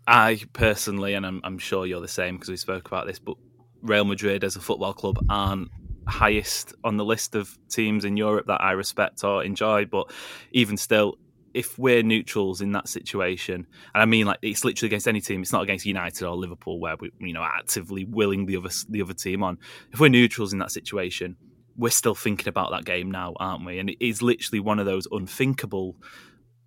I 0.08 0.40
personally, 0.54 1.14
and 1.14 1.26
I'm, 1.26 1.42
I'm 1.44 1.58
sure 1.58 1.86
you're 1.86 2.00
the 2.00 2.08
same 2.08 2.36
because 2.36 2.50
we 2.50 2.56
spoke 2.58 2.88
about 2.88 3.08
this, 3.08 3.20
but 3.20 3.36
Real 3.82 4.06
Madrid 4.06 4.44
as 4.44 4.56
a 4.56 4.62
football 4.62 4.94
club 4.94 5.18
aren't 5.30 5.70
highest 6.08 6.74
on 6.86 6.96
the 6.96 7.04
list 7.04 7.36
of 7.36 7.58
teams 7.70 8.06
in 8.06 8.16
Europe 8.16 8.48
that 8.48 8.62
I 8.62 8.72
respect 8.72 9.24
or 9.26 9.44
enjoy. 9.44 9.86
But 9.86 10.10
even 10.52 10.78
still, 10.78 11.18
if 11.54 11.78
we're 11.78 12.04
neutrals 12.04 12.62
in 12.62 12.72
that 12.74 12.88
situation, 12.88 13.68
and 13.94 14.02
I 14.02 14.06
mean 14.06 14.26
like 14.26 14.40
it's 14.42 14.64
literally 14.64 14.88
against 14.88 15.08
any 15.08 15.22
team, 15.22 15.42
it's 15.42 15.52
not 15.52 15.64
against 15.64 15.86
United 15.86 16.26
or 16.26 16.36
Liverpool 16.36 16.80
where 16.80 16.96
we 16.98 17.12
you 17.20 17.34
know 17.34 17.44
actively 17.44 18.06
willing 18.06 18.46
the 18.46 18.58
other 18.58 18.70
the 18.90 19.02
other 19.02 19.14
team 19.14 19.44
on. 19.44 19.58
If 19.92 20.00
we're 20.00 20.10
neutrals 20.10 20.54
in 20.54 20.60
that 20.60 20.72
situation, 20.72 21.38
we're 21.78 21.90
still 21.90 22.16
thinking 22.16 22.48
about 22.48 22.72
that 22.72 22.86
game 22.86 23.12
now, 23.12 23.34
aren't 23.40 23.66
we? 23.66 23.80
And 23.80 23.90
it 23.90 24.04
is 24.06 24.22
literally 24.22 24.60
one 24.60 24.80
of 24.80 24.86
those 24.86 25.08
unthinkable, 25.12 25.96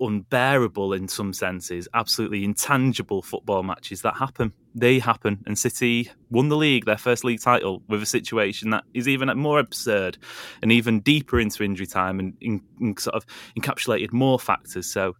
unbearable 0.01 0.93
in 0.93 1.07
some 1.09 1.33
senses, 1.33 1.87
absolutely 1.95 2.45
intangible 2.45 3.23
football 3.23 3.63
matches 3.63 4.03
that 4.03 4.17
happen. 4.17 4.53
They 4.75 4.99
happen, 4.99 5.43
and 5.47 5.59
City 5.59 6.11
won 6.31 6.49
the 6.49 6.57
league, 6.57 6.87
their 6.87 6.97
first 6.97 7.25
league 7.25 7.41
title, 7.41 7.83
with 7.89 8.03
a 8.03 8.07
situation 8.07 8.71
that 8.71 8.85
is 8.95 9.09
even 9.09 9.29
more 9.39 9.59
absurd 9.59 10.17
and 10.63 10.73
even 10.73 11.01
deeper 11.01 11.39
into 11.39 11.63
injury 11.63 11.87
time 11.87 12.19
and 12.41 12.99
sort 12.99 13.15
of 13.15 13.27
encapsulated 13.59 14.13
more 14.13 14.39
factors. 14.39 14.87
So 14.91 15.17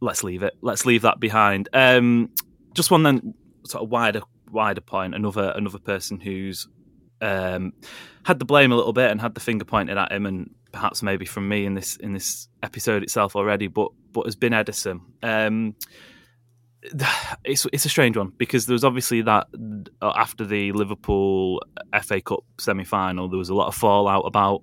let's 0.00 0.22
leave 0.22 0.42
it. 0.42 0.54
Let's 0.60 0.86
leave 0.86 1.02
that 1.02 1.20
behind. 1.20 1.68
Um, 1.72 2.30
just 2.74 2.90
one 2.90 3.02
then, 3.02 3.34
sort 3.66 3.82
of 3.82 3.90
wider 3.90 4.22
wider 4.50 4.80
point. 4.80 5.14
Another 5.14 5.52
another 5.56 5.78
person 5.78 6.20
who's 6.20 6.68
um, 7.20 7.72
had 8.24 8.38
the 8.38 8.44
blame 8.44 8.72
a 8.72 8.76
little 8.76 8.92
bit 8.92 9.10
and 9.10 9.20
had 9.20 9.34
the 9.34 9.40
finger 9.40 9.64
pointed 9.64 9.96
at 9.96 10.12
him, 10.12 10.26
and 10.26 10.54
perhaps 10.76 11.02
maybe 11.02 11.24
from 11.24 11.48
me 11.48 11.64
in 11.64 11.72
this 11.72 11.96
in 11.96 12.12
this 12.12 12.48
episode 12.62 13.02
itself 13.02 13.34
already, 13.34 13.66
but 13.66 13.88
but 14.12 14.26
has 14.26 14.36
been 14.36 14.52
Ederson. 14.52 15.00
Um, 15.22 15.74
it's 17.44 17.66
it's 17.72 17.86
a 17.86 17.88
strange 17.88 18.14
one 18.14 18.32
because 18.36 18.66
there 18.66 18.74
was 18.74 18.84
obviously 18.84 19.22
that 19.22 19.46
uh, 20.02 20.12
after 20.14 20.44
the 20.44 20.72
Liverpool 20.72 21.62
FA 22.02 22.20
Cup 22.20 22.44
semi 22.60 22.84
final, 22.84 23.26
there 23.26 23.38
was 23.38 23.48
a 23.48 23.54
lot 23.54 23.68
of 23.68 23.74
fallout 23.74 24.24
about 24.26 24.62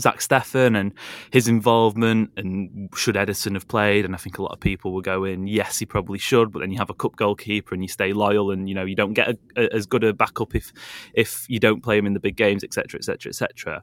Zach 0.00 0.20
Steffen 0.20 0.80
and 0.80 0.94
his 1.30 1.46
involvement 1.46 2.30
and 2.38 2.88
should 2.96 3.16
Ederson 3.16 3.52
have 3.52 3.68
played? 3.68 4.06
And 4.06 4.14
I 4.14 4.18
think 4.18 4.38
a 4.38 4.42
lot 4.42 4.52
of 4.52 4.60
people 4.60 4.94
were 4.94 5.02
going, 5.02 5.46
yes, 5.46 5.78
he 5.78 5.84
probably 5.84 6.18
should. 6.18 6.52
But 6.52 6.60
then 6.60 6.70
you 6.72 6.78
have 6.78 6.88
a 6.88 6.94
cup 6.94 7.16
goalkeeper 7.16 7.74
and 7.74 7.84
you 7.84 7.88
stay 7.88 8.14
loyal, 8.14 8.50
and 8.50 8.66
you 8.66 8.74
know 8.74 8.86
you 8.86 8.96
don't 8.96 9.12
get 9.12 9.28
a, 9.28 9.38
a, 9.58 9.74
as 9.74 9.84
good 9.84 10.04
a 10.04 10.14
backup 10.14 10.54
if 10.54 10.72
if 11.12 11.44
you 11.50 11.60
don't 11.60 11.82
play 11.82 11.98
him 11.98 12.06
in 12.06 12.14
the 12.14 12.20
big 12.20 12.36
games, 12.36 12.64
etc., 12.64 12.98
etc., 12.98 13.28
etc. 13.28 13.82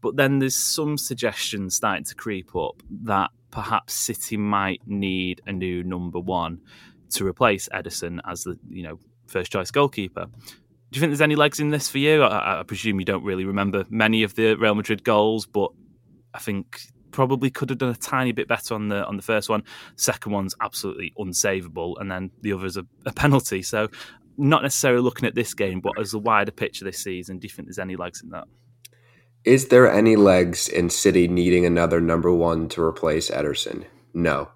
But 0.00 0.16
then 0.16 0.38
there's 0.38 0.56
some 0.56 0.96
suggestions 0.96 1.74
starting 1.74 2.04
to 2.04 2.14
creep 2.14 2.54
up 2.54 2.82
that 3.02 3.30
perhaps 3.50 3.94
City 3.94 4.36
might 4.36 4.80
need 4.86 5.40
a 5.46 5.52
new 5.52 5.82
number 5.82 6.20
one 6.20 6.60
to 7.10 7.26
replace 7.26 7.68
Ederson 7.72 8.20
as 8.26 8.44
the 8.44 8.58
you 8.68 8.82
know 8.82 8.98
first 9.26 9.50
choice 9.50 9.70
goalkeeper. 9.70 10.26
Do 10.90 10.96
you 10.96 11.00
think 11.00 11.10
there's 11.10 11.20
any 11.20 11.36
legs 11.36 11.60
in 11.60 11.70
this 11.70 11.88
for 11.88 11.98
you? 11.98 12.22
I, 12.22 12.60
I 12.60 12.62
presume 12.62 12.98
you 12.98 13.04
don't 13.04 13.24
really 13.24 13.44
remember 13.44 13.84
many 13.90 14.22
of 14.22 14.34
the 14.34 14.54
Real 14.54 14.74
Madrid 14.74 15.04
goals, 15.04 15.44
but 15.44 15.70
I 16.32 16.38
think 16.38 16.80
probably 17.10 17.50
could 17.50 17.70
have 17.70 17.78
done 17.78 17.90
a 17.90 17.96
tiny 17.96 18.32
bit 18.32 18.48
better 18.48 18.74
on 18.74 18.88
the 18.88 19.04
on 19.04 19.16
the 19.16 19.22
first 19.22 19.48
one. 19.48 19.64
Second 19.96 20.32
one's 20.32 20.54
absolutely 20.60 21.12
unsavable, 21.18 21.94
and 22.00 22.10
then 22.10 22.30
the 22.42 22.52
other's 22.52 22.76
a, 22.76 22.86
a 23.04 23.12
penalty. 23.12 23.62
So, 23.62 23.88
not 24.36 24.62
necessarily 24.62 25.02
looking 25.02 25.26
at 25.26 25.34
this 25.34 25.52
game, 25.54 25.80
but 25.80 25.98
as 25.98 26.14
a 26.14 26.18
wider 26.18 26.52
picture 26.52 26.84
this 26.84 26.98
season, 26.98 27.38
do 27.38 27.46
you 27.46 27.50
think 27.50 27.68
there's 27.68 27.78
any 27.78 27.96
legs 27.96 28.22
in 28.22 28.30
that? 28.30 28.44
Is 29.48 29.68
there 29.68 29.90
any 29.90 30.14
legs 30.14 30.68
in 30.68 30.90
City 30.90 31.26
needing 31.26 31.64
another 31.64 32.02
number 32.02 32.30
one 32.30 32.68
to 32.68 32.82
replace 32.82 33.30
Ederson? 33.30 33.86
No. 34.12 34.50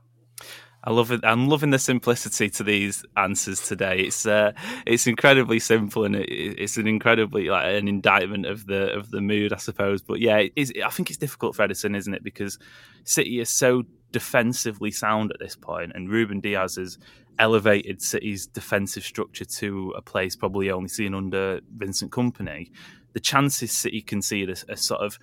I 0.84 0.90
love 0.90 1.10
it. 1.10 1.20
I'm 1.24 1.48
loving 1.48 1.70
the 1.70 1.78
simplicity 1.78 2.50
to 2.50 2.62
these 2.62 3.02
answers 3.16 3.66
today. 3.66 4.00
It's 4.00 4.26
uh, 4.26 4.52
it's 4.84 5.06
incredibly 5.06 5.60
simple 5.60 6.04
and 6.04 6.14
it, 6.14 6.28
it's 6.28 6.76
an 6.76 6.86
incredibly 6.86 7.48
like 7.48 7.72
an 7.72 7.88
indictment 7.88 8.44
of 8.44 8.66
the 8.66 8.92
of 8.92 9.10
the 9.10 9.22
mood, 9.22 9.54
I 9.54 9.56
suppose. 9.56 10.02
But 10.02 10.20
yeah, 10.20 10.36
I 10.36 10.90
think 10.90 11.08
it's 11.08 11.16
difficult 11.16 11.56
for 11.56 11.66
Ederson, 11.66 11.96
isn't 11.96 12.12
it? 12.12 12.22
Because 12.22 12.58
City 13.04 13.40
is 13.40 13.48
so 13.48 13.84
defensively 14.10 14.90
sound 14.90 15.30
at 15.32 15.40
this 15.40 15.56
point, 15.56 15.92
and 15.94 16.10
Ruben 16.10 16.40
Dias 16.40 16.76
has 16.76 16.98
elevated 17.38 18.02
City's 18.02 18.46
defensive 18.46 19.04
structure 19.04 19.46
to 19.46 19.94
a 19.96 20.02
place 20.02 20.36
probably 20.36 20.70
only 20.70 20.88
seen 20.88 21.14
under 21.14 21.60
Vincent 21.74 22.12
Kompany. 22.12 22.68
The 23.12 23.20
chances 23.20 23.72
City 23.72 24.00
concede 24.00 24.48
are, 24.48 24.72
are 24.72 24.76
sort 24.76 25.00
of 25.00 25.18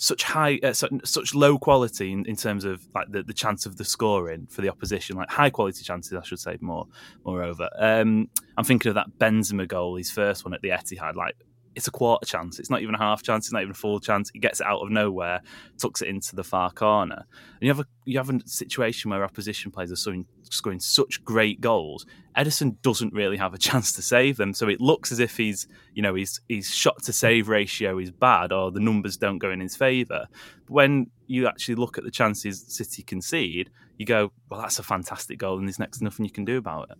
such 0.00 0.22
high, 0.22 0.58
uh, 0.62 0.72
such, 0.72 1.34
low 1.34 1.58
quality 1.58 2.10
in, 2.10 2.24
in 2.24 2.34
terms 2.34 2.64
of 2.64 2.82
like 2.94 3.12
the, 3.12 3.22
the 3.22 3.34
chance 3.34 3.66
of 3.66 3.76
the 3.76 3.84
scoring 3.84 4.46
for 4.50 4.62
the 4.62 4.68
opposition, 4.70 5.14
like 5.14 5.28
high 5.28 5.50
quality 5.50 5.84
chances, 5.84 6.14
I 6.14 6.22
should 6.22 6.38
say. 6.38 6.56
More, 6.62 6.86
moreover, 7.22 7.68
um, 7.78 8.30
I'm 8.56 8.64
thinking 8.64 8.88
of 8.88 8.94
that 8.94 9.18
Benzema 9.18 9.68
goal, 9.68 9.96
his 9.96 10.10
first 10.10 10.42
one 10.42 10.54
at 10.54 10.62
the 10.62 10.70
Etihad. 10.70 11.16
Like 11.16 11.36
it's 11.74 11.86
a 11.86 11.90
quarter 11.90 12.26
chance. 12.26 12.58
It's 12.58 12.70
not 12.70 12.82
even 12.82 12.94
a 12.94 12.98
half 12.98 13.22
chance. 13.22 13.46
It's 13.46 13.52
not 13.52 13.62
even 13.62 13.70
a 13.70 13.74
full 13.74 14.00
chance. 14.00 14.30
He 14.32 14.38
gets 14.38 14.60
it 14.60 14.66
out 14.66 14.80
of 14.80 14.90
nowhere, 14.90 15.40
tucks 15.78 16.02
it 16.02 16.08
into 16.08 16.34
the 16.34 16.44
far 16.44 16.70
corner, 16.70 17.14
and 17.14 17.62
you 17.62 17.68
have 17.68 17.80
a 17.80 17.86
you 18.04 18.18
have 18.18 18.30
a 18.30 18.40
situation 18.46 19.10
where 19.10 19.24
opposition 19.24 19.70
players 19.70 19.92
are 19.92 19.96
scoring, 19.96 20.26
scoring 20.50 20.80
such 20.80 21.24
great 21.24 21.60
goals. 21.60 22.06
Ederson 22.36 22.80
doesn't 22.82 23.12
really 23.12 23.36
have 23.36 23.54
a 23.54 23.58
chance 23.58 23.92
to 23.92 24.02
save 24.02 24.36
them, 24.36 24.52
so 24.52 24.68
it 24.68 24.80
looks 24.80 25.12
as 25.12 25.20
if 25.20 25.36
he's 25.36 25.68
you 25.94 26.02
know 26.02 26.14
his 26.14 26.40
his 26.48 26.68
shot 26.74 27.02
to 27.04 27.12
save 27.12 27.48
ratio 27.48 27.98
is 27.98 28.10
bad 28.10 28.52
or 28.52 28.70
the 28.70 28.80
numbers 28.80 29.16
don't 29.16 29.38
go 29.38 29.50
in 29.50 29.60
his 29.60 29.76
favour. 29.76 30.26
But 30.66 30.72
when 30.72 31.10
you 31.26 31.46
actually 31.46 31.76
look 31.76 31.98
at 31.98 32.04
the 32.04 32.10
chances 32.10 32.64
City 32.66 33.02
concede, 33.02 33.70
you 33.98 34.06
go, 34.06 34.32
well, 34.48 34.60
that's 34.60 34.78
a 34.78 34.82
fantastic 34.82 35.38
goal, 35.38 35.58
and 35.58 35.68
there's 35.68 35.78
next 35.78 36.02
nothing 36.02 36.24
you 36.24 36.32
can 36.32 36.44
do 36.44 36.56
about 36.56 36.90
it. 36.90 36.98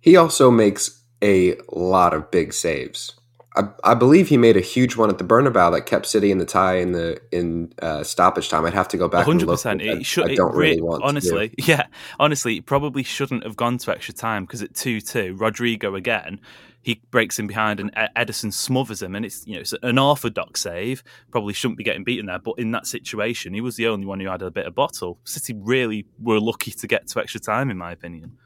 He 0.00 0.16
also 0.16 0.50
makes 0.50 1.02
a 1.22 1.56
lot 1.72 2.14
of 2.14 2.30
big 2.30 2.52
saves. 2.52 3.12
I, 3.56 3.68
I, 3.84 3.94
believe 3.94 4.28
he 4.28 4.36
made 4.36 4.56
a 4.56 4.60
huge 4.60 4.96
one 4.96 5.08
at 5.08 5.18
the 5.18 5.24
Bernabeu 5.24 5.72
that 5.72 5.86
kept 5.86 6.06
City 6.06 6.30
in 6.30 6.38
the 6.38 6.44
tie 6.44 6.76
in 6.76 6.92
the 6.92 7.20
in 7.32 7.72
uh, 7.80 8.02
stoppage 8.02 8.48
time. 8.50 8.66
I'd 8.66 8.74
have 8.74 8.88
to 8.88 8.98
go 8.98 9.08
back. 9.08 9.24
Hundred 9.24 9.48
percent. 9.48 9.80
It. 9.80 10.18
I 10.18 10.34
don't 10.34 10.54
it, 10.54 10.58
really 10.58 10.80
want 10.80 11.02
honestly. 11.02 11.54
Yeah, 11.66 11.86
honestly, 12.20 12.60
probably 12.60 13.02
shouldn't 13.02 13.42
have 13.44 13.56
gone 13.56 13.78
to 13.78 13.90
extra 13.90 14.14
time 14.14 14.44
because 14.44 14.62
at 14.62 14.74
two 14.74 15.00
two, 15.00 15.34
Rodrygo 15.36 15.96
again. 15.96 16.40
He 16.82 17.02
breaks 17.10 17.40
in 17.40 17.48
behind 17.48 17.80
and 17.80 17.92
Ederson 18.14 18.52
smothers 18.52 19.02
him, 19.02 19.16
and 19.16 19.26
it's 19.26 19.44
you 19.44 19.54
know 19.54 19.60
it's 19.60 19.74
an 19.82 19.98
orthodox 19.98 20.60
save. 20.60 21.02
Probably 21.32 21.52
shouldn't 21.52 21.78
be 21.78 21.82
getting 21.82 22.04
beaten 22.04 22.26
there, 22.26 22.38
but 22.38 22.54
in 22.58 22.70
that 22.72 22.86
situation, 22.86 23.54
he 23.54 23.60
was 23.60 23.74
the 23.74 23.88
only 23.88 24.06
one 24.06 24.20
who 24.20 24.28
had 24.28 24.40
a 24.40 24.52
bit 24.52 24.66
of 24.66 24.76
bottle. 24.76 25.18
City 25.24 25.52
really 25.52 26.06
were 26.20 26.38
lucky 26.38 26.70
to 26.70 26.86
get 26.86 27.08
to 27.08 27.18
extra 27.18 27.40
time, 27.40 27.70
in 27.70 27.76
my 27.76 27.90
opinion. 27.90 28.38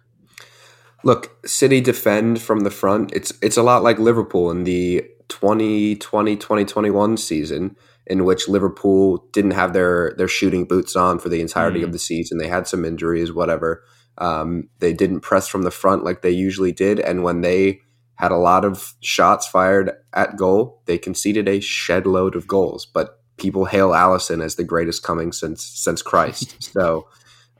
Look, 1.02 1.46
City 1.46 1.80
defend 1.80 2.42
from 2.42 2.60
the 2.60 2.70
front. 2.70 3.12
It's 3.12 3.32
it's 3.42 3.56
a 3.56 3.62
lot 3.62 3.82
like 3.82 3.98
Liverpool 3.98 4.50
in 4.50 4.64
the 4.64 5.04
2020-2021 5.28 7.18
season 7.18 7.76
in 8.06 8.24
which 8.24 8.48
Liverpool 8.48 9.28
didn't 9.32 9.52
have 9.52 9.72
their 9.72 10.12
their 10.18 10.28
shooting 10.28 10.64
boots 10.64 10.96
on 10.96 11.18
for 11.18 11.28
the 11.28 11.40
entirety 11.40 11.80
mm. 11.80 11.84
of 11.84 11.92
the 11.92 11.98
season. 11.98 12.38
They 12.38 12.48
had 12.48 12.66
some 12.66 12.84
injuries, 12.84 13.32
whatever. 13.32 13.84
Um, 14.18 14.68
they 14.80 14.92
didn't 14.92 15.20
press 15.20 15.48
from 15.48 15.62
the 15.62 15.70
front 15.70 16.04
like 16.04 16.20
they 16.20 16.30
usually 16.30 16.72
did, 16.72 16.98
and 17.00 17.22
when 17.22 17.40
they 17.40 17.80
had 18.16 18.32
a 18.32 18.36
lot 18.36 18.66
of 18.66 18.94
shots 19.00 19.46
fired 19.46 19.92
at 20.12 20.36
goal, 20.36 20.82
they 20.84 20.98
conceded 20.98 21.48
a 21.48 21.60
shed 21.60 22.06
load 22.06 22.36
of 22.36 22.46
goals. 22.46 22.84
But 22.84 23.18
people 23.38 23.64
hail 23.64 23.90
Alisson 23.90 24.44
as 24.44 24.56
the 24.56 24.64
greatest 24.64 25.02
coming 25.02 25.32
since 25.32 25.64
since 25.64 26.02
Christ. 26.02 26.62
so, 26.72 27.08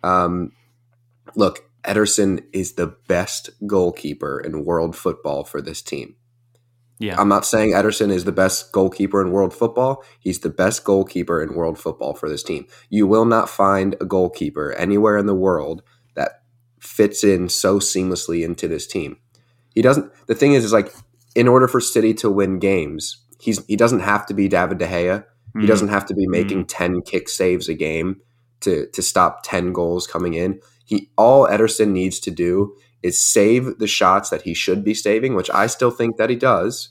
um, 0.03 0.53
look, 1.37 1.70
Ederson 1.85 2.45
is 2.53 2.75
the 2.75 2.87
best 3.09 3.51
goalkeeper 3.67 4.41
in 4.41 4.65
world 4.65 4.97
football 4.97 5.45
for 5.45 5.61
this 5.61 5.83
team. 5.83 6.17
Yeah. 7.01 7.19
I'm 7.19 7.29
not 7.29 7.47
saying 7.47 7.73
Ederson 7.73 8.11
is 8.11 8.25
the 8.25 8.33
best 8.33 8.73
goalkeeper 8.73 9.23
in 9.23 9.33
world 9.33 9.55
football. 9.55 10.05
He's 10.21 10.41
the 10.41 10.51
best 10.51 10.85
goalkeeper 10.85 11.43
in 11.43 11.55
world 11.55 11.79
football 11.79 12.15
for 12.15 12.29
this 12.29 12.43
team. 12.43 12.67
You 12.91 13.07
will 13.07 13.25
not 13.25 13.49
find 13.49 13.97
a 14.03 14.05
goalkeeper 14.05 14.73
anywhere 14.73 15.17
in 15.17 15.25
the 15.25 15.35
world 15.35 15.83
that 16.15 16.43
fits 16.79 17.25
in 17.25 17.49
so 17.49 17.79
seamlessly 17.79 18.45
into 18.45 18.69
this 18.69 18.87
team. 18.87 19.17
He 19.75 19.81
doesn't 19.81 20.13
the 20.27 20.35
thing 20.35 20.53
is 20.53 20.63
is 20.63 20.75
like 20.75 20.93
in 21.35 21.49
order 21.49 21.69
for 21.69 21.81
City 21.81 22.13
to 22.15 22.31
win 22.31 22.59
games, 22.59 23.25
he's 23.41 23.65
he 23.65 23.77
doesn't 23.77 24.01
have 24.01 24.27
to 24.27 24.35
be 24.35 24.47
David 24.47 24.77
De 24.77 24.87
Gea. 24.87 25.25
He 25.55 25.61
mm. 25.61 25.67
doesn't 25.67 25.89
have 25.89 26.05
to 26.07 26.15
be 26.15 26.27
making 26.27 26.65
mm. 26.65 26.69
10 26.69 27.03
kick 27.03 27.31
saves 27.31 27.69
a 27.69 27.75
game 27.75 28.21
to 28.61 28.87
to 28.89 29.01
stop 29.01 29.43
10 29.43 29.73
goals 29.73 30.07
coming 30.07 30.35
in. 30.35 30.61
He 30.91 31.09
all 31.17 31.47
Ederson 31.47 31.91
needs 31.93 32.19
to 32.19 32.33
do 32.33 32.77
is 33.01 33.21
save 33.21 33.79
the 33.79 33.87
shots 33.87 34.29
that 34.31 34.43
he 34.43 34.55
should 34.55 34.83
be 34.83 34.93
saving, 34.93 35.37
which 35.37 35.49
I 35.51 35.69
still 35.69 35.93
think 35.93 36.17
that 36.17 36.31
he 36.31 36.35
does, 36.35 36.89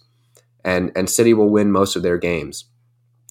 and 0.63 0.89
and 0.95 1.09
City 1.09 1.33
will 1.33 1.49
win 1.49 1.69
most 1.69 1.97
of 1.97 2.01
their 2.01 2.17
games. 2.17 2.63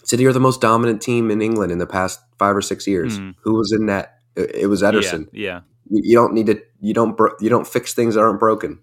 City 0.05 0.27
are 0.27 0.33
the 0.33 0.41
most 0.41 0.61
dominant 0.61 1.01
team 1.01 1.31
in 1.31 1.41
England 1.41 1.73
in 1.73 1.79
the 1.79 1.87
past 1.87 2.21
five 2.39 2.55
or 2.55 2.61
six 2.61 2.87
years. 2.87 3.19
Mm. 3.19 3.35
Who 3.45 3.55
was 3.55 3.73
in 3.73 3.87
net? 3.87 4.13
It 4.37 4.69
was 4.69 4.83
Ederson. 4.83 5.29
Yeah, 5.33 5.63
yeah. 5.89 6.01
You 6.03 6.15
don't 6.15 6.35
need 6.35 6.49
to. 6.49 6.61
You 6.81 6.93
don't. 6.93 7.17
Bro- 7.17 7.37
you 7.41 7.49
don't 7.49 7.67
fix 7.67 7.95
things 7.95 8.15
that 8.15 8.21
aren't 8.21 8.39
broken. 8.39 8.81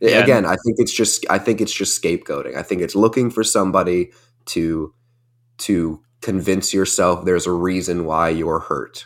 Yeah. 0.00 0.22
Again, 0.22 0.46
I 0.46 0.56
think 0.64 0.76
it's 0.78 0.94
just. 0.94 1.26
I 1.28 1.38
think 1.38 1.60
it's 1.60 1.74
just 1.74 2.02
scapegoating. 2.02 2.56
I 2.56 2.62
think 2.62 2.80
it's 2.80 2.94
looking 2.94 3.30
for 3.30 3.44
somebody 3.44 4.12
to 4.46 4.94
to 5.58 6.02
convince 6.22 6.72
yourself 6.72 7.26
there's 7.26 7.46
a 7.46 7.52
reason 7.52 8.06
why 8.06 8.30
you're 8.30 8.60
hurt. 8.60 9.04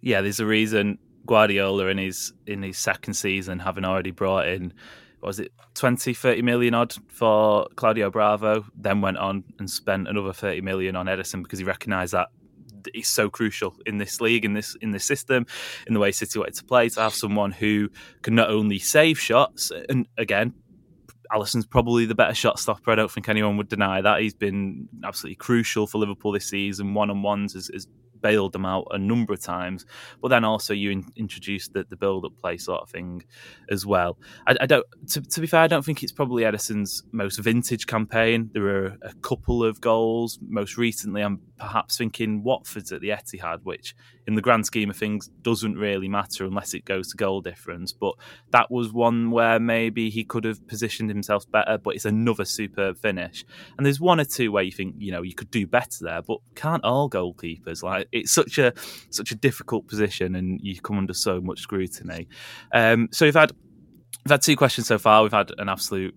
Yeah, 0.00 0.22
there's 0.22 0.40
a 0.40 0.46
reason 0.46 0.98
Guardiola 1.26 1.86
in 1.86 1.98
his 1.98 2.32
in 2.46 2.62
his 2.62 2.78
second 2.78 3.14
season, 3.14 3.58
having 3.58 3.84
already 3.84 4.10
brought 4.10 4.48
in 4.48 4.72
was 5.24 5.40
it 5.40 5.52
20, 5.74 6.12
30 6.12 6.42
million 6.42 6.74
odd 6.74 6.94
for 7.08 7.66
Claudio 7.76 8.10
Bravo, 8.10 8.66
then 8.76 9.00
went 9.00 9.16
on 9.16 9.42
and 9.58 9.70
spent 9.70 10.06
another 10.06 10.34
30 10.34 10.60
million 10.60 10.96
on 10.96 11.06
Ederson 11.06 11.42
because 11.42 11.58
he 11.58 11.64
recognised 11.64 12.12
that 12.12 12.28
he's 12.92 13.08
so 13.08 13.30
crucial 13.30 13.74
in 13.86 13.96
this 13.96 14.20
league, 14.20 14.44
in 14.44 14.52
this 14.52 14.76
in 14.82 14.90
this 14.90 15.04
system, 15.04 15.46
in 15.86 15.94
the 15.94 16.00
way 16.00 16.12
City 16.12 16.38
wanted 16.38 16.54
to 16.54 16.64
play, 16.64 16.88
to 16.90 17.00
have 17.00 17.14
someone 17.14 17.52
who 17.52 17.88
can 18.22 18.34
not 18.34 18.50
only 18.50 18.78
save 18.78 19.18
shots, 19.18 19.72
and 19.88 20.06
again, 20.18 20.52
Alisson's 21.32 21.66
probably 21.66 22.04
the 22.04 22.14
better 22.14 22.34
shot 22.34 22.58
stopper. 22.58 22.90
I 22.90 22.94
don't 22.94 23.10
think 23.10 23.28
anyone 23.28 23.56
would 23.56 23.68
deny 23.68 24.02
that. 24.02 24.20
He's 24.20 24.34
been 24.34 24.88
absolutely 25.02 25.36
crucial 25.36 25.86
for 25.86 25.98
Liverpool 25.98 26.32
this 26.32 26.46
season. 26.46 26.94
One 26.94 27.10
on 27.10 27.22
ones 27.22 27.54
has, 27.54 27.70
has 27.72 27.86
bailed 28.24 28.52
them 28.54 28.64
out 28.64 28.86
a 28.90 28.98
number 28.98 29.34
of 29.34 29.40
times. 29.42 29.84
But 30.22 30.28
then 30.28 30.44
also 30.44 30.72
you 30.72 30.90
in, 30.90 31.04
introduce 31.14 31.68
the, 31.68 31.84
the 31.84 31.94
build 31.96 32.24
up 32.24 32.32
play 32.40 32.56
sort 32.56 32.80
of 32.80 32.88
thing 32.88 33.22
as 33.70 33.84
well. 33.84 34.18
I, 34.46 34.56
I 34.62 34.66
don't. 34.66 34.86
To, 35.10 35.20
to, 35.20 35.40
be 35.42 35.46
fair, 35.46 35.60
I 35.60 35.66
don't 35.66 35.84
think 35.84 36.02
it's 36.02 36.10
probably 36.10 36.44
Ederson's 36.44 37.04
most 37.12 37.38
vintage 37.38 37.86
campaign. 37.86 38.50
There 38.54 38.66
are 38.66 38.96
a 39.02 39.12
couple 39.20 39.62
of 39.62 39.80
goals. 39.82 40.38
Most 40.48 40.78
recently, 40.78 41.20
I'm 41.20 41.40
perhaps 41.58 41.98
thinking 41.98 42.42
Watford's 42.42 42.92
at 42.92 43.02
the 43.02 43.10
Etihad, 43.10 43.60
which 43.62 43.94
in 44.26 44.34
the 44.34 44.42
grand 44.42 44.66
scheme 44.66 44.90
of 44.90 44.96
things 44.96 45.28
doesn't 45.42 45.76
really 45.76 46.08
matter 46.08 46.44
unless 46.44 46.74
it 46.74 46.84
goes 46.84 47.08
to 47.10 47.16
goal 47.16 47.40
difference. 47.40 47.92
But 47.92 48.14
that 48.50 48.70
was 48.70 48.92
one 48.92 49.30
where 49.30 49.60
maybe 49.60 50.10
he 50.10 50.24
could 50.24 50.44
have 50.44 50.66
positioned 50.66 51.10
himself 51.10 51.50
better. 51.50 51.78
But 51.78 51.94
it's 51.94 52.04
another 52.04 52.44
superb 52.44 52.98
finish. 52.98 53.44
And 53.76 53.84
there's 53.84 54.00
one 54.00 54.20
or 54.20 54.24
two 54.24 54.52
where 54.52 54.62
you 54.62 54.72
think 54.72 54.96
you 54.98 55.12
know 55.12 55.22
you 55.22 55.34
could 55.34 55.50
do 55.50 55.66
better 55.66 55.98
there, 56.00 56.22
but 56.22 56.38
can't 56.54 56.84
all 56.84 57.10
goalkeepers 57.10 57.82
like 57.82 58.08
it's 58.12 58.32
such 58.32 58.58
a 58.58 58.72
such 59.10 59.30
a 59.30 59.34
difficult 59.34 59.86
position, 59.86 60.34
and 60.34 60.60
you 60.62 60.80
come 60.80 60.98
under 60.98 61.14
so 61.14 61.40
much 61.40 61.60
scrutiny. 61.60 62.28
Um, 62.72 63.08
so 63.12 63.26
we've 63.26 63.34
had 63.34 63.52
we've 64.24 64.30
had 64.30 64.42
two 64.42 64.56
questions 64.56 64.86
so 64.86 64.98
far. 64.98 65.22
We've 65.22 65.32
had 65.32 65.52
an 65.58 65.68
absolute 65.68 66.14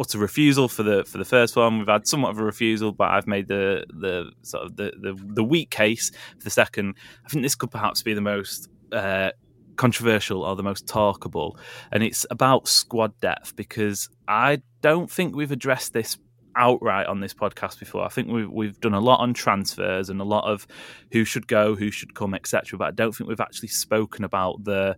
utter 0.00 0.18
refusal 0.18 0.68
for 0.68 0.82
the 0.82 1.04
for 1.04 1.18
the 1.18 1.24
first 1.24 1.56
one. 1.56 1.78
We've 1.78 1.88
had 1.88 2.06
somewhat 2.06 2.30
of 2.30 2.38
a 2.38 2.44
refusal, 2.44 2.92
but 2.92 3.10
I've 3.10 3.26
made 3.26 3.48
the 3.48 3.84
the 3.88 4.32
sort 4.42 4.64
of 4.64 4.76
the 4.76 4.92
the, 5.00 5.18
the 5.34 5.44
weak 5.44 5.70
case 5.70 6.10
for 6.10 6.44
the 6.44 6.50
second. 6.50 6.94
I 7.24 7.28
think 7.28 7.42
this 7.42 7.54
could 7.54 7.70
perhaps 7.70 8.02
be 8.02 8.14
the 8.14 8.20
most. 8.20 8.68
Uh, 8.90 9.30
controversial 9.76 10.42
or 10.42 10.54
the 10.56 10.62
most 10.62 10.86
talkable 10.86 11.56
and 11.90 12.02
it's 12.02 12.26
about 12.30 12.68
squad 12.68 13.18
depth 13.22 13.56
because 13.56 14.10
I 14.28 14.60
don't 14.82 15.10
think 15.10 15.34
we've 15.34 15.52
addressed 15.52 15.94
this 15.94 16.18
outright 16.54 17.06
on 17.06 17.20
this 17.20 17.32
podcast 17.32 17.78
before. 17.78 18.04
I 18.04 18.08
think 18.08 18.28
we've 18.28 18.50
we've 18.50 18.78
done 18.80 18.92
a 18.92 19.00
lot 19.00 19.20
on 19.20 19.32
transfers 19.32 20.10
and 20.10 20.20
a 20.20 20.24
lot 20.24 20.44
of 20.44 20.66
who 21.12 21.24
should 21.24 21.46
go, 21.46 21.74
who 21.74 21.90
should 21.90 22.14
come, 22.14 22.34
etc. 22.34 22.78
But 22.78 22.88
I 22.88 22.90
don't 22.90 23.12
think 23.14 23.28
we've 23.28 23.40
actually 23.40 23.68
spoken 23.68 24.24
about 24.24 24.64
the 24.64 24.96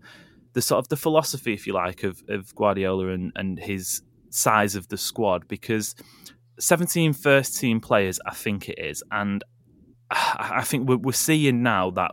the 0.55 0.62
sort 0.62 0.81
of 0.81 0.88
the 0.88 0.97
philosophy, 0.97 1.55
if 1.55 1.67
you 1.67 1.73
like, 1.73 2.03
of, 2.03 2.23
of 2.29 2.55
Guardiola 2.55 3.09
and, 3.09 3.33
and 3.37 3.59
his 3.59 4.03
size 4.35 4.75
of 4.75 4.88
the 4.88 4.99
squad 4.99 5.47
because 5.49 5.95
17 6.59 7.12
first 7.12 7.59
team 7.59 7.81
players, 7.81 8.21
I 8.27 8.35
think 8.35 8.68
it 8.68 8.79
is, 8.79 9.03
and 9.11 9.42
I 10.11 10.62
think 10.64 10.88
we're, 10.88 11.12
seeing 11.12 11.62
now 11.62 11.90
that 11.92 12.12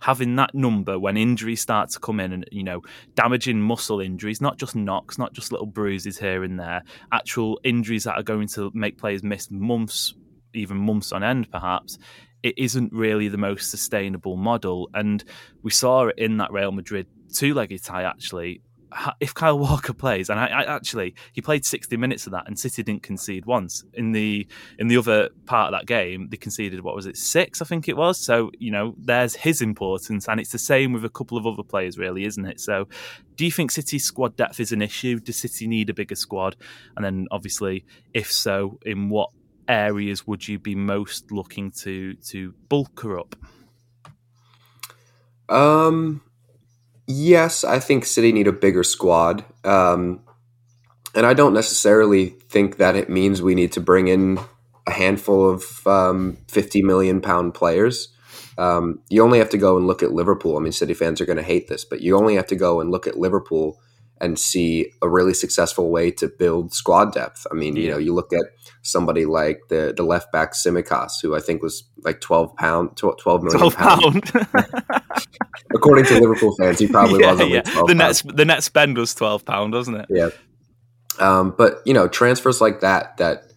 having 0.00 0.34
that 0.36 0.54
number 0.54 0.98
when 0.98 1.16
injuries 1.16 1.60
start 1.60 1.90
to 1.90 2.00
come 2.00 2.18
in 2.18 2.32
and 2.32 2.44
you 2.50 2.64
know 2.64 2.82
damaging 3.14 3.60
muscle 3.60 4.00
injuries 4.00 4.40
not 4.40 4.56
just 4.56 4.74
knocks 4.74 5.18
not 5.18 5.32
just 5.32 5.52
little 5.52 5.66
bruises 5.66 6.18
here 6.18 6.42
and 6.42 6.58
there 6.58 6.82
actual 7.12 7.60
injuries 7.62 8.02
that 8.02 8.16
are 8.16 8.24
going 8.24 8.48
to 8.48 8.72
make 8.74 8.98
players 8.98 9.22
miss 9.22 9.50
months 9.52 10.14
even 10.52 10.76
months 10.76 11.12
on 11.12 11.22
end 11.22 11.48
perhaps 11.52 11.96
it 12.42 12.54
isn't 12.56 12.92
really 12.92 13.28
the 13.28 13.38
most 13.38 13.70
sustainable 13.70 14.36
model. 14.36 14.88
And 14.94 15.24
we 15.62 15.70
saw 15.70 16.06
it 16.06 16.18
in 16.18 16.36
that 16.38 16.52
Real 16.52 16.72
Madrid 16.72 17.06
two-legged 17.32 17.84
tie 17.84 18.04
actually 18.04 18.62
if 19.20 19.34
Kyle 19.34 19.58
Walker 19.58 19.92
plays, 19.92 20.30
and 20.30 20.38
I, 20.38 20.46
I, 20.46 20.62
actually 20.74 21.14
he 21.32 21.40
played 21.40 21.64
sixty 21.64 21.96
minutes 21.96 22.26
of 22.26 22.32
that, 22.32 22.46
and 22.46 22.58
City 22.58 22.82
didn't 22.82 23.02
concede 23.02 23.46
once 23.46 23.84
in 23.94 24.12
the 24.12 24.46
in 24.78 24.88
the 24.88 24.96
other 24.96 25.30
part 25.46 25.72
of 25.72 25.78
that 25.78 25.86
game. 25.86 26.28
They 26.30 26.36
conceded 26.36 26.80
what 26.82 26.94
was 26.94 27.06
it 27.06 27.16
six, 27.16 27.60
I 27.60 27.64
think 27.64 27.88
it 27.88 27.96
was. 27.96 28.18
So 28.18 28.50
you 28.58 28.70
know, 28.70 28.94
there's 28.98 29.34
his 29.34 29.62
importance, 29.62 30.28
and 30.28 30.40
it's 30.40 30.52
the 30.52 30.58
same 30.58 30.92
with 30.92 31.04
a 31.04 31.10
couple 31.10 31.38
of 31.38 31.46
other 31.46 31.62
players, 31.62 31.98
really, 31.98 32.24
isn't 32.24 32.44
it? 32.44 32.60
So, 32.60 32.88
do 33.36 33.44
you 33.44 33.50
think 33.50 33.70
City's 33.70 34.04
squad 34.04 34.36
depth 34.36 34.60
is 34.60 34.72
an 34.72 34.82
issue? 34.82 35.20
Does 35.20 35.36
City 35.36 35.66
need 35.66 35.90
a 35.90 35.94
bigger 35.94 36.16
squad? 36.16 36.56
And 36.96 37.04
then, 37.04 37.26
obviously, 37.30 37.84
if 38.14 38.32
so, 38.32 38.78
in 38.84 39.08
what 39.08 39.30
areas 39.68 40.26
would 40.26 40.48
you 40.48 40.58
be 40.58 40.74
most 40.74 41.30
looking 41.30 41.70
to 41.70 42.14
to 42.14 42.54
bulk 42.68 43.00
her 43.02 43.18
up? 43.18 43.36
Um, 45.48 46.22
Yes, 47.08 47.64
I 47.64 47.78
think 47.80 48.04
City 48.04 48.32
need 48.32 48.46
a 48.46 48.52
bigger 48.52 48.84
squad. 48.84 49.42
Um, 49.64 50.20
and 51.14 51.24
I 51.24 51.32
don't 51.32 51.54
necessarily 51.54 52.26
think 52.50 52.76
that 52.76 52.96
it 52.96 53.08
means 53.08 53.40
we 53.40 53.54
need 53.54 53.72
to 53.72 53.80
bring 53.80 54.08
in 54.08 54.38
a 54.86 54.90
handful 54.90 55.48
of 55.48 55.86
um, 55.86 56.36
50 56.48 56.82
million 56.82 57.22
pound 57.22 57.54
players. 57.54 58.08
Um, 58.58 59.00
you 59.08 59.22
only 59.22 59.38
have 59.38 59.48
to 59.50 59.58
go 59.58 59.78
and 59.78 59.86
look 59.86 60.02
at 60.02 60.12
Liverpool. 60.12 60.58
I 60.58 60.60
mean, 60.60 60.72
City 60.72 60.92
fans 60.92 61.20
are 61.20 61.26
going 61.26 61.38
to 61.38 61.42
hate 61.42 61.68
this, 61.68 61.82
but 61.82 62.02
you 62.02 62.14
only 62.14 62.34
have 62.34 62.46
to 62.48 62.56
go 62.56 62.78
and 62.78 62.90
look 62.90 63.06
at 63.06 63.18
Liverpool 63.18 63.80
and 64.20 64.38
see 64.38 64.90
a 65.02 65.08
really 65.08 65.34
successful 65.34 65.90
way 65.90 66.10
to 66.12 66.28
build 66.28 66.72
squad 66.74 67.12
depth. 67.12 67.46
I 67.50 67.54
mean, 67.54 67.76
you 67.76 67.90
know, 67.90 67.98
you 67.98 68.14
look 68.14 68.32
at 68.32 68.44
somebody 68.82 69.24
like 69.26 69.60
the 69.68 69.92
the 69.96 70.02
left 70.02 70.32
back 70.32 70.52
Tsimikas, 70.54 71.12
who 71.22 71.34
I 71.36 71.40
think 71.40 71.62
was 71.62 71.84
like 72.04 72.20
12 72.20 72.56
pound, 72.56 72.96
12 72.96 73.42
million 73.42 73.58
12 73.58 73.76
pound. 73.76 74.24
pound. 74.32 74.46
According 75.74 76.04
to 76.06 76.20
Liverpool 76.20 76.54
fans, 76.56 76.78
he 76.78 76.86
probably 76.96 77.20
yeah, 77.20 77.32
was 77.32 77.40
only 77.40 77.54
yeah. 77.54 77.62
12 77.62 77.86
The 77.88 77.94
net 77.94 78.22
the 78.34 78.44
net 78.44 78.62
spend 78.62 78.96
was 78.96 79.14
twelve 79.14 79.44
pound, 79.44 79.72
wasn't 79.74 79.98
it? 79.98 80.06
Yeah. 80.08 80.30
Um, 81.18 81.54
but 81.56 81.82
you 81.84 81.92
know, 81.94 82.08
transfers 82.08 82.60
like 82.60 82.80
that 82.80 83.16
that 83.18 83.52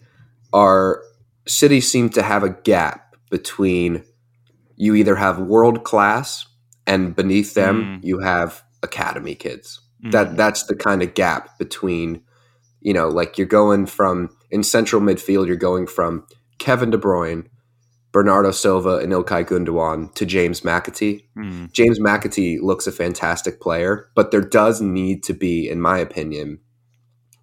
are 0.54 1.02
cities 1.48 1.90
seem 1.90 2.10
to 2.10 2.22
have 2.22 2.44
a 2.44 2.50
gap 2.50 3.16
between 3.30 4.04
you 4.76 4.96
either 4.96 5.16
have 5.16 5.40
world 5.40 5.84
class 5.84 6.46
and 6.88 7.16
beneath 7.16 7.54
them 7.54 7.84
Mm. 7.84 8.04
you 8.04 8.20
have 8.20 8.64
academy 8.84 9.36
kids. 9.36 9.80
That 10.10 10.36
that's 10.36 10.64
the 10.64 10.76
kind 10.76 11.04
of 11.04 11.14
gap 11.14 11.60
between 11.60 12.24
you 12.82 12.94
know, 12.94 13.08
like 13.08 13.38
you're 13.38 13.48
going 13.48 13.86
from 13.86 14.36
in 14.50 14.64
central 14.64 15.02
midfield, 15.02 15.48
you're 15.48 15.56
going 15.56 15.88
from 15.88 16.26
Kevin 16.58 16.90
De 16.90 16.98
Bruyne, 16.98 17.46
Bernardo 18.12 18.52
Silva, 18.52 18.98
and 18.98 19.14
Ilkay 19.14 19.46
Gundogan 19.46 20.14
to 20.16 20.26
James 20.26 20.62
McAtee. 20.62 21.24
Mm. 21.38 21.72
James 21.72 22.00
McAtee 22.00 22.60
looks 22.62 22.88
a 22.88 22.92
fantastic 22.92 23.62
player, 23.62 24.10
but 24.16 24.32
there 24.32 24.42
does 24.42 24.82
need 24.82 25.24
to 25.24 25.34
be, 25.34 25.70
in 25.70 25.80
my 25.80 26.00
opinion, 26.00 26.60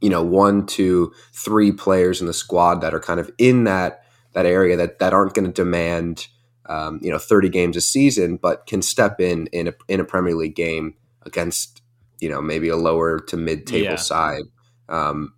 you 0.01 0.11
know, 0.11 0.23
one, 0.23 0.67
two, 0.67 1.13
three 1.33 1.73
players 1.73 2.21
in 2.21 2.27
the 2.27 2.35
squad 2.35 2.81
that 2.81 2.93
are 2.93 3.01
kind 3.01 3.21
of 3.21 3.31
in 3.39 3.65
that 3.65 4.03
that 4.35 4.45
area 4.45 4.77
that 4.77 4.99
that 4.99 5.15
aren't 5.15 5.35
going 5.35 5.47
to 5.47 5.53
demand, 5.53 6.27
um, 6.67 6.99
you 7.03 7.11
know, 7.11 7.19
thirty 7.19 7.49
games 7.49 7.77
a 7.77 7.81
season, 7.81 8.37
but 8.37 8.67
can 8.67 8.83
step 8.83 9.21
in 9.21 9.47
in 9.49 9.69
a 9.69 9.75
in 9.89 10.01
a 10.01 10.05
Premier 10.05 10.35
League 10.35 10.55
game 10.55 10.95
against, 11.23 11.78
you 12.21 12.29
know, 12.29 12.41
maybe 12.41 12.69
a 12.69 12.77
lower 12.77 13.19
to 13.21 13.37
mid 13.37 13.67
table 13.67 13.91
Yeah. 13.91 13.97
side, 13.97 14.43
um, 14.89 15.35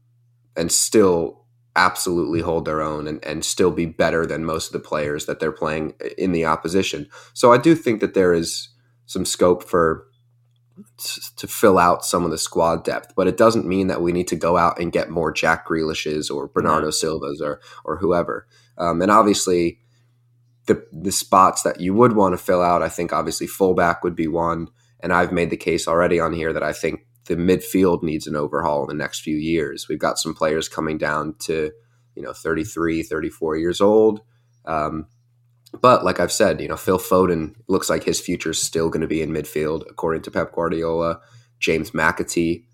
and 0.56 0.70
still 0.72 1.44
absolutely 1.76 2.40
hold 2.40 2.64
their 2.64 2.80
own 2.82 3.06
and, 3.06 3.24
and 3.24 3.44
still 3.44 3.70
be 3.70 3.86
better 3.86 4.26
than 4.26 4.44
most 4.44 4.66
of 4.66 4.72
the 4.72 4.86
players 4.88 5.26
that 5.26 5.38
they're 5.40 5.52
playing 5.52 5.94
in 6.18 6.32
the 6.32 6.44
opposition. 6.44 7.06
So 7.32 7.52
I 7.52 7.58
do 7.58 7.74
think 7.74 8.00
that 8.00 8.14
there 8.14 8.34
is 8.34 8.68
some 9.06 9.24
scope 9.24 9.62
for 9.64 10.06
to 11.36 11.46
fill 11.46 11.78
out 11.78 12.04
some 12.04 12.24
of 12.24 12.30
the 12.30 12.38
squad 12.38 12.84
depth, 12.84 13.12
but 13.14 13.26
it 13.26 13.36
doesn't 13.36 13.66
mean 13.66 13.86
that 13.88 14.00
we 14.02 14.12
need 14.12 14.28
to 14.28 14.36
go 14.36 14.56
out 14.56 14.78
and 14.80 14.92
get 14.92 15.10
more 15.10 15.30
Jack 15.30 15.66
Grealishes 15.68 16.30
or 16.30 16.48
Bernardo 16.48 16.90
Silvas 16.90 17.40
or 17.40 17.60
or 17.84 17.98
whoever. 17.98 18.46
Um, 18.78 19.02
and 19.02 19.10
obviously, 19.10 19.78
the 20.66 20.84
the 20.92 21.12
spots 21.12 21.62
that 21.62 21.80
you 21.80 21.94
would 21.94 22.14
want 22.14 22.32
to 22.32 22.38
fill 22.42 22.62
out, 22.62 22.82
I 22.82 22.88
think 22.88 23.12
obviously 23.12 23.46
fullback 23.46 24.02
would 24.02 24.16
be 24.16 24.26
one. 24.28 24.68
And 25.02 25.12
I've 25.12 25.32
made 25.32 25.50
the 25.50 25.56
case 25.56 25.88
already 25.88 26.20
on 26.20 26.32
here 26.32 26.52
that 26.52 26.62
I 26.62 26.72
think 26.72 27.06
the 27.26 27.36
midfield 27.36 28.02
needs 28.02 28.26
an 28.26 28.36
overhaul 28.36 28.82
in 28.82 28.88
the 28.88 29.02
next 29.02 29.20
few 29.20 29.36
years. 29.36 29.88
We've 29.88 29.98
got 29.98 30.18
some 30.18 30.34
players 30.34 30.68
coming 30.68 30.98
down 30.98 31.34
to 31.40 31.70
you 32.14 32.22
know 32.22 32.32
33, 32.32 33.02
34 33.02 33.56
years 33.56 33.80
old. 33.80 34.20
Um, 34.64 35.06
but 35.80 36.04
like 36.04 36.18
I've 36.18 36.32
said, 36.32 36.60
you 36.60 36.68
know, 36.68 36.76
Phil 36.76 36.98
Foden 36.98 37.54
looks 37.68 37.88
like 37.88 38.04
his 38.04 38.20
future 38.20 38.50
is 38.50 38.60
still 38.60 38.90
going 38.90 39.02
to 39.02 39.06
be 39.06 39.22
in 39.22 39.30
midfield, 39.30 39.84
according 39.88 40.22
to 40.22 40.30
Pep 40.30 40.52
Guardiola. 40.52 41.20
James 41.60 41.92
McAtee 41.92 42.64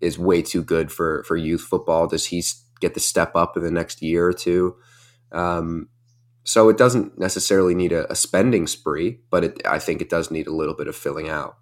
is 0.00 0.18
way 0.18 0.42
too 0.42 0.62
good 0.62 0.92
for 0.92 1.24
for 1.24 1.36
youth 1.36 1.62
football. 1.62 2.06
Does 2.06 2.26
he 2.26 2.42
get 2.80 2.94
the 2.94 3.00
step 3.00 3.34
up 3.34 3.56
in 3.56 3.62
the 3.62 3.70
next 3.70 4.02
year 4.02 4.26
or 4.26 4.32
two? 4.32 4.76
Um, 5.30 5.88
so 6.44 6.68
it 6.68 6.76
doesn't 6.76 7.18
necessarily 7.18 7.74
need 7.74 7.92
a, 7.92 8.10
a 8.10 8.16
spending 8.16 8.66
spree, 8.66 9.20
but 9.30 9.44
it, 9.44 9.62
I 9.64 9.78
think 9.78 10.02
it 10.02 10.10
does 10.10 10.30
need 10.30 10.48
a 10.48 10.52
little 10.52 10.74
bit 10.74 10.88
of 10.88 10.96
filling 10.96 11.28
out. 11.28 11.56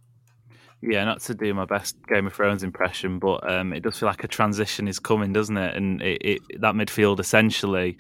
Yeah, 0.83 1.05
not 1.05 1.21
to 1.23 1.35
do 1.35 1.53
my 1.53 1.67
best 1.67 1.97
Game 2.09 2.27
of 2.27 2.33
Thrones 2.33 2.63
impression, 2.63 3.19
but 3.19 3.49
um, 3.51 3.75
it 3.75 3.83
does 3.83 3.99
feel 3.99 4.09
like 4.09 4.25
a 4.25 4.29
transition 4.29 4.89
is 4.89 4.99
coming, 4.99 5.31
doesn't 5.31 5.57
it? 5.57 5.77
And 5.77 6.01
it, 6.01 6.23
it, 6.25 6.61
that 6.61 6.75
midfield 6.75 7.21
essentially 7.21 7.99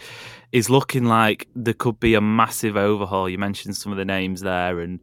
is 0.50 0.70
looking 0.70 1.04
like 1.04 1.46
there 1.54 1.74
could 1.74 2.00
be 2.00 2.14
a 2.14 2.22
massive 2.22 2.78
overhaul. 2.78 3.28
You 3.28 3.36
mentioned 3.36 3.76
some 3.76 3.92
of 3.92 3.98
the 3.98 4.06
names 4.06 4.40
there, 4.40 4.80
and 4.80 4.98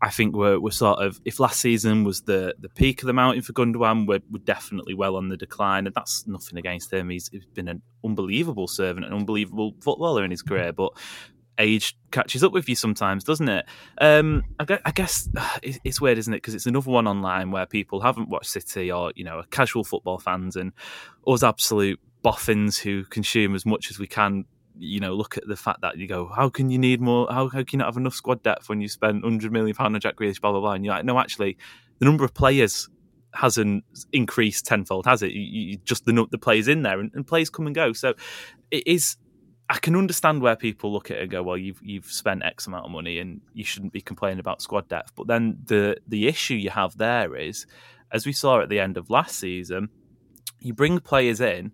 I 0.00 0.10
think 0.10 0.36
we're, 0.36 0.60
we're 0.60 0.70
sort 0.70 1.00
of 1.00 1.20
if 1.24 1.40
last 1.40 1.60
season 1.60 2.04
was 2.04 2.22
the, 2.22 2.54
the 2.60 2.68
peak 2.68 3.02
of 3.02 3.08
the 3.08 3.12
mountain 3.12 3.42
for 3.42 3.52
Gundogan, 3.52 4.06
we're, 4.06 4.20
we're 4.30 4.38
definitely 4.44 4.94
well 4.94 5.16
on 5.16 5.28
the 5.28 5.36
decline, 5.36 5.86
and 5.86 5.94
that's 5.96 6.28
nothing 6.28 6.58
against 6.58 6.92
him. 6.92 7.10
He's, 7.10 7.28
he's 7.28 7.44
been 7.46 7.66
an 7.66 7.82
unbelievable 8.04 8.68
servant, 8.68 9.04
an 9.04 9.12
unbelievable 9.12 9.74
footballer 9.80 10.24
in 10.24 10.30
his 10.30 10.42
career, 10.42 10.72
but 10.72 10.92
age 11.58 11.96
catches 12.10 12.44
up 12.44 12.52
with 12.52 12.68
you 12.68 12.74
sometimes, 12.74 13.24
doesn't 13.24 13.48
it? 13.48 13.66
Um, 13.98 14.44
I, 14.58 14.64
gue- 14.64 14.80
I 14.84 14.90
guess 14.90 15.28
it's 15.62 16.00
weird, 16.00 16.18
isn't 16.18 16.32
it? 16.32 16.38
Because 16.38 16.54
it's 16.54 16.66
another 16.66 16.90
one 16.90 17.06
online 17.06 17.50
where 17.50 17.66
people 17.66 18.00
haven't 18.00 18.28
watched 18.28 18.50
City 18.50 18.90
or 18.90 19.12
you 19.14 19.24
know 19.24 19.38
are 19.38 19.46
casual 19.50 19.84
football 19.84 20.18
fans 20.18 20.56
and 20.56 20.72
us 21.26 21.42
absolute 21.42 22.00
boffins 22.22 22.78
who 22.78 23.04
consume 23.04 23.54
as 23.54 23.66
much 23.66 23.90
as 23.90 23.98
we 23.98 24.06
can. 24.06 24.44
You 24.78 25.00
know, 25.00 25.14
look 25.14 25.38
at 25.38 25.48
the 25.48 25.56
fact 25.56 25.80
that 25.80 25.96
you 25.96 26.06
go, 26.06 26.26
how 26.28 26.50
can 26.50 26.68
you 26.68 26.78
need 26.78 27.00
more? 27.00 27.26
How, 27.30 27.48
how 27.48 27.60
can 27.60 27.66
you 27.72 27.78
not 27.78 27.86
have 27.86 27.96
enough 27.96 28.14
squad 28.14 28.42
depth 28.42 28.68
when 28.68 28.80
you 28.80 28.88
spend 28.88 29.22
hundred 29.22 29.50
million 29.50 29.74
pound 29.74 29.94
on 29.94 30.00
Jack 30.00 30.16
Grealish? 30.16 30.40
Blah 30.40 30.52
blah 30.52 30.60
blah. 30.60 30.72
And 30.72 30.84
you're 30.84 30.94
like, 30.94 31.04
no, 31.04 31.18
actually, 31.18 31.56
the 31.98 32.04
number 32.04 32.24
of 32.24 32.34
players 32.34 32.88
hasn't 33.32 33.84
increased 34.12 34.66
tenfold, 34.66 35.06
has 35.06 35.22
it? 35.22 35.32
You, 35.32 35.40
you, 35.40 35.76
just 35.78 36.04
the 36.04 36.26
the 36.30 36.38
players 36.38 36.68
in 36.68 36.82
there 36.82 37.00
and, 37.00 37.10
and 37.14 37.26
players 37.26 37.48
come 37.48 37.66
and 37.66 37.74
go. 37.74 37.92
So 37.92 38.14
it 38.70 38.86
is 38.86 39.16
I 39.68 39.78
can 39.78 39.96
understand 39.96 40.42
where 40.42 40.54
people 40.54 40.92
look 40.92 41.10
at 41.10 41.16
it 41.16 41.22
and 41.22 41.30
go, 41.30 41.42
well, 41.42 41.56
you've 41.56 41.80
you've 41.82 42.06
spent 42.06 42.44
X 42.44 42.66
amount 42.66 42.84
of 42.84 42.90
money 42.92 43.18
and 43.18 43.40
you 43.52 43.64
shouldn't 43.64 43.92
be 43.92 44.00
complaining 44.00 44.38
about 44.38 44.62
squad 44.62 44.88
depth. 44.88 45.12
But 45.16 45.26
then 45.26 45.58
the 45.64 45.96
the 46.06 46.28
issue 46.28 46.54
you 46.54 46.70
have 46.70 46.96
there 46.98 47.34
is, 47.34 47.66
as 48.12 48.26
we 48.26 48.32
saw 48.32 48.60
at 48.60 48.68
the 48.68 48.78
end 48.78 48.96
of 48.96 49.10
last 49.10 49.38
season, 49.38 49.88
you 50.60 50.72
bring 50.72 51.00
players 51.00 51.40
in, 51.40 51.72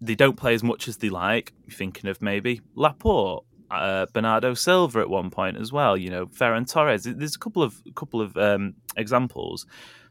they 0.00 0.14
don't 0.14 0.36
play 0.36 0.54
as 0.54 0.62
much 0.62 0.86
as 0.86 0.98
they 0.98 1.10
like. 1.10 1.52
You're 1.64 1.76
thinking 1.76 2.08
of 2.08 2.22
maybe 2.22 2.60
Laporte, 2.74 3.44
uh, 3.70 4.06
Bernardo 4.12 4.54
Silva 4.54 5.00
at 5.00 5.10
one 5.10 5.30
point 5.30 5.56
as 5.56 5.72
well. 5.72 5.96
You 5.96 6.10
know, 6.10 6.26
Ferran 6.26 6.70
Torres. 6.70 7.04
There's 7.04 7.36
a 7.36 7.38
couple 7.38 7.62
of 7.62 7.82
couple 7.96 8.20
of 8.20 8.36
um, 8.36 8.74
examples. 8.96 9.66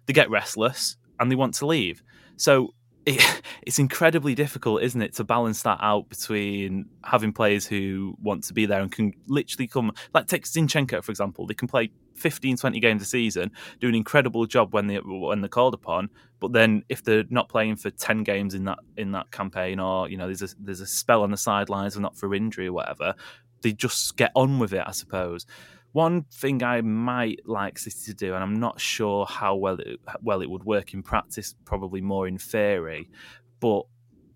They 0.07 0.13
get 0.13 0.29
restless 0.29 0.97
and 1.19 1.31
they 1.31 1.35
want 1.35 1.53
to 1.55 1.67
leave. 1.67 2.03
So 2.35 2.73
it, 3.05 3.41
it's 3.61 3.79
incredibly 3.79 4.35
difficult, 4.35 4.83
isn't 4.83 5.01
it, 5.01 5.13
to 5.15 5.23
balance 5.23 5.63
that 5.63 5.79
out 5.81 6.09
between 6.09 6.85
having 7.03 7.33
players 7.33 7.65
who 7.65 8.15
want 8.21 8.43
to 8.45 8.53
be 8.53 8.65
there 8.65 8.81
and 8.81 8.91
can 8.91 9.13
literally 9.27 9.67
come, 9.67 9.91
like 10.13 10.27
take 10.27 10.45
Zinchenko, 10.45 11.03
for 11.03 11.11
example, 11.11 11.45
they 11.45 11.53
can 11.53 11.67
play 11.67 11.91
15, 12.15 12.57
20 12.57 12.79
games 12.79 13.01
a 13.01 13.05
season, 13.05 13.51
do 13.79 13.87
an 13.87 13.95
incredible 13.95 14.45
job 14.45 14.73
when 14.73 14.87
they 14.87 14.97
when 14.97 15.41
they're 15.41 15.49
called 15.49 15.73
upon, 15.73 16.09
but 16.39 16.53
then 16.53 16.83
if 16.89 17.03
they're 17.03 17.23
not 17.29 17.49
playing 17.49 17.75
for 17.75 17.89
10 17.89 18.23
games 18.23 18.53
in 18.53 18.65
that 18.65 18.79
in 18.97 19.11
that 19.13 19.31
campaign 19.31 19.79
or, 19.79 20.07
you 20.07 20.17
know, 20.17 20.27
there's 20.27 20.41
a 20.41 20.49
there's 20.59 20.81
a 20.81 20.87
spell 20.87 21.23
on 21.23 21.31
the 21.31 21.37
sidelines 21.37 21.97
or 21.97 22.01
not 22.01 22.15
for 22.15 22.33
injury 22.35 22.67
or 22.67 22.73
whatever, 22.73 23.15
they 23.61 23.71
just 23.71 24.15
get 24.17 24.31
on 24.35 24.59
with 24.59 24.73
it, 24.73 24.83
I 24.85 24.91
suppose. 24.91 25.45
One 25.93 26.23
thing 26.31 26.63
I 26.63 26.81
might 26.81 27.41
like 27.45 27.77
City 27.77 28.05
to 28.05 28.13
do, 28.13 28.33
and 28.33 28.43
I'm 28.43 28.59
not 28.59 28.79
sure 28.79 29.25
how 29.25 29.55
well 29.55 29.79
it, 29.79 29.99
well 30.21 30.41
it 30.41 30.49
would 30.49 30.63
work 30.63 30.93
in 30.93 31.03
practice, 31.03 31.53
probably 31.65 32.01
more 32.01 32.27
in 32.27 32.37
theory, 32.37 33.09
but 33.59 33.83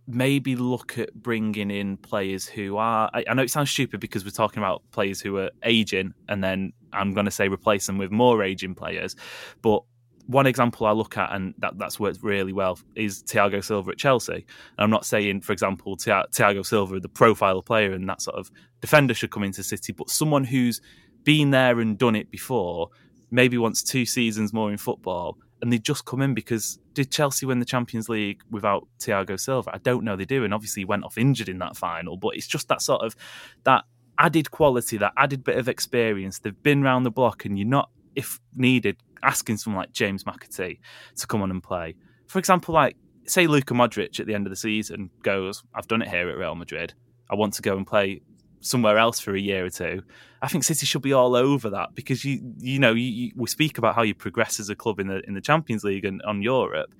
maybe 0.07 0.55
look 0.55 0.99
at 0.99 1.13
bringing 1.13 1.71
in 1.71 1.97
players 1.97 2.47
who 2.47 2.77
are. 2.77 3.09
I, 3.13 3.23
I 3.29 3.33
know 3.33 3.43
it 3.43 3.51
sounds 3.51 3.71
stupid 3.71 3.99
because 3.99 4.25
we're 4.25 4.31
talking 4.31 4.61
about 4.61 4.83
players 4.91 5.21
who 5.21 5.37
are 5.37 5.51
aging, 5.63 6.13
and 6.27 6.43
then 6.43 6.73
I'm 6.91 7.13
going 7.13 7.25
to 7.25 7.31
say 7.31 7.47
replace 7.47 7.87
them 7.87 7.97
with 7.97 8.11
more 8.11 8.43
aging 8.43 8.75
players, 8.75 9.15
but 9.61 9.83
one 10.27 10.47
example 10.47 10.87
I 10.87 10.91
look 10.91 11.17
at, 11.17 11.31
and 11.33 11.53
that, 11.59 11.77
that's 11.77 11.99
worked 11.99 12.23
really 12.23 12.53
well, 12.53 12.79
is 12.95 13.23
Thiago 13.23 13.63
Silva 13.63 13.91
at 13.91 13.97
Chelsea. 13.97 14.33
And 14.33 14.43
I'm 14.77 14.89
not 14.89 15.05
saying, 15.05 15.41
for 15.41 15.53
example, 15.53 15.97
Thiago 15.97 16.65
Silva, 16.65 16.99
the 16.99 17.09
profile 17.09 17.61
player 17.61 17.91
and 17.91 18.09
that 18.09 18.21
sort 18.21 18.37
of 18.37 18.51
defender, 18.81 19.13
should 19.13 19.31
come 19.31 19.43
into 19.43 19.63
City, 19.63 19.93
but 19.93 20.09
someone 20.09 20.43
who's 20.43 20.81
been 21.25 21.51
there 21.51 21.81
and 21.81 21.97
done 21.97 22.15
it 22.15 22.31
before, 22.31 22.89
maybe 23.31 23.57
wants 23.57 23.83
two 23.83 24.05
seasons 24.05 24.53
more 24.53 24.71
in 24.71 24.77
football, 24.77 25.37
and 25.61 25.73
they 25.73 25.77
just 25.77 26.05
come 26.05 26.21
in 26.21 26.33
because 26.33 26.79
did 26.93 27.11
Chelsea 27.11 27.45
win 27.45 27.59
the 27.59 27.65
Champions 27.65 28.07
League 28.07 28.41
without 28.49 28.87
Thiago 28.99 29.37
Silva? 29.37 29.71
I 29.73 29.79
don't 29.79 30.05
know 30.05 30.15
they 30.15 30.25
do, 30.25 30.45
and 30.45 30.53
obviously 30.53 30.81
he 30.81 30.85
went 30.85 31.03
off 31.03 31.17
injured 31.17 31.49
in 31.49 31.59
that 31.59 31.75
final, 31.75 32.15
but 32.15 32.35
it's 32.35 32.47
just 32.47 32.69
that 32.69 32.81
sort 32.81 33.01
of 33.01 33.15
that 33.63 33.83
added 34.17 34.51
quality, 34.51 34.97
that 34.97 35.11
added 35.17 35.43
bit 35.43 35.57
of 35.57 35.67
experience. 35.67 36.39
They've 36.39 36.63
been 36.63 36.81
round 36.81 37.05
the 37.05 37.11
block, 37.11 37.43
and 37.43 37.57
you're 37.59 37.67
not, 37.67 37.89
if 38.15 38.39
needed, 38.55 38.97
asking 39.23 39.57
someone 39.57 39.81
like 39.81 39.91
James 39.91 40.23
McAtee 40.23 40.79
to 41.17 41.27
come 41.27 41.41
on 41.41 41.51
and 41.51 41.61
play. 41.61 41.95
For 42.27 42.39
example, 42.39 42.73
like 42.73 42.95
say 43.27 43.47
Luka 43.47 43.73
Modric 43.73 44.19
at 44.19 44.27
the 44.27 44.35
end 44.35 44.45
of 44.45 44.51
the 44.51 44.55
season 44.55 45.09
goes, 45.23 45.63
I've 45.73 45.87
done 45.87 46.01
it 46.01 46.07
here 46.07 46.29
at 46.29 46.37
Real 46.37 46.55
Madrid. 46.55 46.93
I 47.29 47.35
want 47.35 47.53
to 47.55 47.61
go 47.61 47.75
and 47.75 47.87
play 47.87 48.21
somewhere 48.65 48.97
else 48.97 49.19
for 49.19 49.35
a 49.35 49.39
year 49.39 49.65
or 49.65 49.69
two. 49.69 50.01
I 50.41 50.47
think 50.47 50.63
City 50.63 50.85
should 50.85 51.01
be 51.01 51.13
all 51.13 51.35
over 51.35 51.69
that 51.71 51.95
because 51.95 52.25
you 52.25 52.53
you 52.57 52.79
know 52.79 52.93
you, 52.93 53.07
you, 53.07 53.31
we 53.35 53.47
speak 53.47 53.77
about 53.77 53.95
how 53.95 54.01
you 54.01 54.13
progress 54.13 54.59
as 54.59 54.69
a 54.69 54.75
club 54.75 54.99
in 54.99 55.07
the 55.07 55.21
in 55.27 55.33
the 55.33 55.41
Champions 55.41 55.83
League 55.83 56.05
and 56.05 56.21
on 56.23 56.41
Europe. 56.41 56.93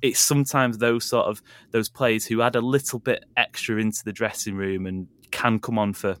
it's 0.00 0.20
sometimes 0.20 0.78
those 0.78 1.04
sort 1.04 1.26
of 1.26 1.42
those 1.70 1.88
players 1.88 2.26
who 2.26 2.42
add 2.42 2.56
a 2.56 2.60
little 2.60 2.98
bit 2.98 3.24
extra 3.36 3.78
into 3.78 4.02
the 4.04 4.12
dressing 4.12 4.56
room 4.56 4.86
and 4.86 5.06
can 5.30 5.58
come 5.58 5.78
on 5.78 5.92
for 5.92 6.16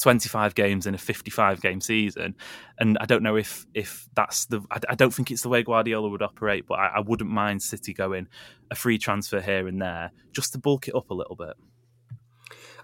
25 0.00 0.54
games 0.54 0.86
in 0.86 0.94
a 0.94 0.98
55 0.98 1.60
game 1.60 1.80
season 1.80 2.34
and 2.78 2.96
i 2.98 3.04
don't 3.04 3.22
know 3.22 3.36
if 3.36 3.66
if 3.74 4.08
that's 4.14 4.46
the 4.46 4.62
i, 4.70 4.80
I 4.88 4.94
don't 4.94 5.12
think 5.12 5.30
it's 5.30 5.42
the 5.42 5.50
way 5.50 5.62
guardiola 5.62 6.08
would 6.08 6.22
operate 6.22 6.66
but 6.66 6.78
I, 6.78 6.86
I, 6.96 7.00
wouldn't 7.00 7.28
mind 7.28 7.62
city 7.62 7.92
going 7.92 8.26
a 8.70 8.74
free 8.74 8.96
transfer 8.96 9.40
here 9.40 9.68
and 9.68 9.82
there 9.82 10.10
just 10.32 10.52
to 10.52 10.58
bulk 10.58 10.88
it 10.88 10.94
up 10.94 11.10
a 11.10 11.14
little 11.14 11.36
bit 11.36 11.54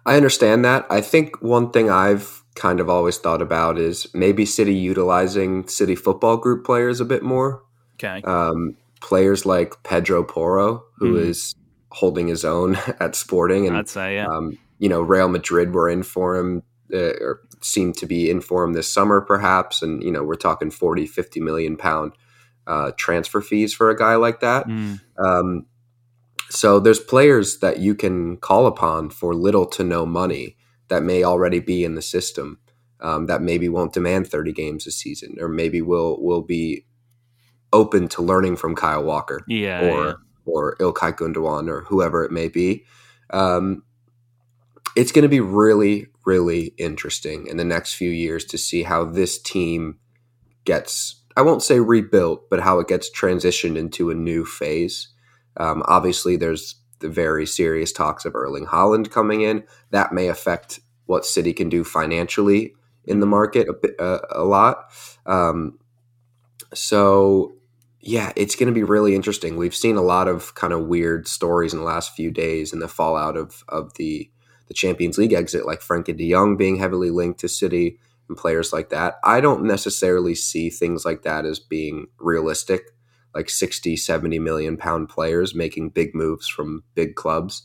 i 0.06 0.16
understand 0.16 0.64
that 0.64 0.86
i 0.90 1.00
think 1.00 1.40
one 1.42 1.70
thing 1.70 1.90
i've 1.90 2.42
kind 2.54 2.80
of 2.80 2.88
always 2.88 3.18
thought 3.18 3.40
about 3.40 3.78
is 3.78 4.06
maybe 4.14 4.44
city 4.44 4.74
utilizing 4.74 5.66
city 5.68 5.94
football 5.94 6.36
group 6.36 6.64
players 6.64 7.00
a 7.00 7.04
bit 7.04 7.22
more 7.22 7.62
okay 7.94 8.20
um, 8.24 8.76
players 9.00 9.46
like 9.46 9.80
pedro 9.82 10.24
porro 10.24 10.84
who 10.96 11.14
mm. 11.14 11.20
is 11.20 11.54
holding 11.90 12.26
his 12.26 12.44
own 12.44 12.76
at 13.00 13.14
sporting 13.14 13.66
and 13.66 13.76
i'd 13.76 13.88
say 13.88 14.16
yeah 14.16 14.26
um, 14.26 14.58
you 14.78 14.88
know 14.88 15.00
real 15.00 15.28
madrid 15.28 15.72
were 15.72 15.88
in 15.88 16.02
for 16.02 16.36
him 16.36 16.62
uh, 16.92 17.12
or 17.20 17.40
seem 17.60 17.92
to 17.92 18.06
be 18.06 18.30
in 18.30 18.38
informed 18.38 18.74
this 18.74 18.90
summer, 18.90 19.20
perhaps. 19.20 19.82
And, 19.82 20.02
you 20.02 20.10
know, 20.10 20.22
we're 20.22 20.36
talking 20.36 20.70
40, 20.70 21.06
50 21.06 21.40
million 21.40 21.76
pound 21.76 22.12
uh, 22.66 22.92
transfer 22.96 23.40
fees 23.40 23.74
for 23.74 23.90
a 23.90 23.96
guy 23.96 24.14
like 24.16 24.40
that. 24.40 24.66
Mm. 24.66 25.00
Um, 25.18 25.66
so 26.50 26.80
there's 26.80 27.00
players 27.00 27.58
that 27.58 27.78
you 27.78 27.94
can 27.94 28.36
call 28.36 28.66
upon 28.66 29.10
for 29.10 29.34
little 29.34 29.66
to 29.66 29.84
no 29.84 30.06
money 30.06 30.56
that 30.88 31.02
may 31.02 31.22
already 31.22 31.60
be 31.60 31.84
in 31.84 31.94
the 31.94 32.02
system 32.02 32.58
um, 33.00 33.26
that 33.26 33.42
maybe 33.42 33.68
won't 33.68 33.92
demand 33.92 34.26
30 34.26 34.52
games 34.52 34.86
a 34.86 34.90
season 34.90 35.36
or 35.40 35.48
maybe 35.48 35.80
will 35.80 36.22
will 36.22 36.42
be 36.42 36.84
open 37.72 38.08
to 38.08 38.22
learning 38.22 38.56
from 38.56 38.74
Kyle 38.74 39.04
Walker 39.04 39.44
yeah, 39.46 39.80
or 39.82 40.06
yeah. 40.06 40.12
or 40.46 40.76
Ilkay 40.76 41.12
Gundogan 41.12 41.68
or 41.68 41.82
whoever 41.82 42.24
it 42.24 42.32
may 42.32 42.48
be. 42.48 42.84
Um, 43.30 43.82
it's 44.96 45.12
going 45.12 45.22
to 45.22 45.28
be 45.28 45.40
really, 45.40 46.06
really 46.24 46.74
interesting 46.78 47.46
in 47.46 47.56
the 47.56 47.64
next 47.64 47.94
few 47.94 48.10
years 48.10 48.44
to 48.46 48.58
see 48.58 48.82
how 48.82 49.04
this 49.04 49.40
team 49.40 49.98
gets, 50.64 51.22
I 51.36 51.42
won't 51.42 51.62
say 51.62 51.78
rebuilt, 51.78 52.50
but 52.50 52.60
how 52.60 52.80
it 52.80 52.88
gets 52.88 53.10
transitioned 53.10 53.76
into 53.76 54.10
a 54.10 54.14
new 54.14 54.44
phase. 54.44 55.08
Um, 55.58 55.82
obviously, 55.86 56.36
there's 56.36 56.76
the 57.00 57.08
very 57.08 57.46
serious 57.46 57.92
talks 57.92 58.24
of 58.24 58.34
Erling 58.34 58.66
Haaland 58.66 59.10
coming 59.10 59.42
in. 59.42 59.64
That 59.90 60.12
may 60.12 60.28
affect 60.28 60.80
what 61.06 61.26
City 61.26 61.52
can 61.52 61.68
do 61.68 61.84
financially 61.84 62.74
in 63.04 63.20
the 63.20 63.26
market 63.26 63.68
a, 63.68 63.72
bit, 63.72 63.94
uh, 63.98 64.20
a 64.30 64.44
lot. 64.44 64.92
Um, 65.26 65.78
so, 66.74 67.54
yeah, 68.00 68.32
it's 68.36 68.54
going 68.54 68.66
to 68.66 68.74
be 68.74 68.82
really 68.82 69.14
interesting. 69.14 69.56
We've 69.56 69.74
seen 69.74 69.96
a 69.96 70.02
lot 70.02 70.28
of 70.28 70.54
kind 70.54 70.72
of 70.72 70.86
weird 70.86 71.26
stories 71.26 71.72
in 71.72 71.78
the 71.78 71.84
last 71.84 72.14
few 72.14 72.30
days 72.30 72.72
and 72.72 72.82
the 72.82 72.88
fallout 72.88 73.36
of 73.36 73.64
of 73.68 73.94
the 73.94 74.30
the 74.68 74.74
Champions 74.74 75.18
League 75.18 75.32
exit, 75.32 75.66
like 75.66 75.80
Frenkie 75.80 76.16
de 76.16 76.30
Jong 76.30 76.56
being 76.56 76.76
heavily 76.76 77.10
linked 77.10 77.40
to 77.40 77.48
City 77.48 77.98
and 78.28 78.36
players 78.36 78.72
like 78.72 78.90
that. 78.90 79.16
I 79.24 79.40
don't 79.40 79.64
necessarily 79.64 80.34
see 80.34 80.70
things 80.70 81.04
like 81.04 81.22
that 81.22 81.46
as 81.46 81.58
being 81.58 82.08
realistic, 82.18 82.90
like 83.34 83.50
60, 83.50 83.96
70 83.96 84.38
million 84.38 84.76
pound 84.76 85.08
players 85.08 85.54
making 85.54 85.90
big 85.90 86.14
moves 86.14 86.48
from 86.48 86.82
big 86.94 87.14
clubs. 87.14 87.62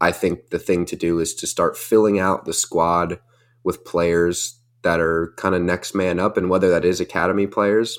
I 0.00 0.12
think 0.12 0.50
the 0.50 0.58
thing 0.58 0.84
to 0.86 0.96
do 0.96 1.18
is 1.18 1.34
to 1.36 1.46
start 1.46 1.76
filling 1.76 2.18
out 2.18 2.44
the 2.44 2.52
squad 2.52 3.20
with 3.62 3.84
players 3.84 4.60
that 4.82 5.00
are 5.00 5.32
kind 5.36 5.54
of 5.54 5.62
next 5.62 5.94
man 5.94 6.20
up, 6.20 6.36
and 6.36 6.50
whether 6.50 6.70
that 6.70 6.84
is 6.84 7.00
academy 7.00 7.46
players. 7.46 7.98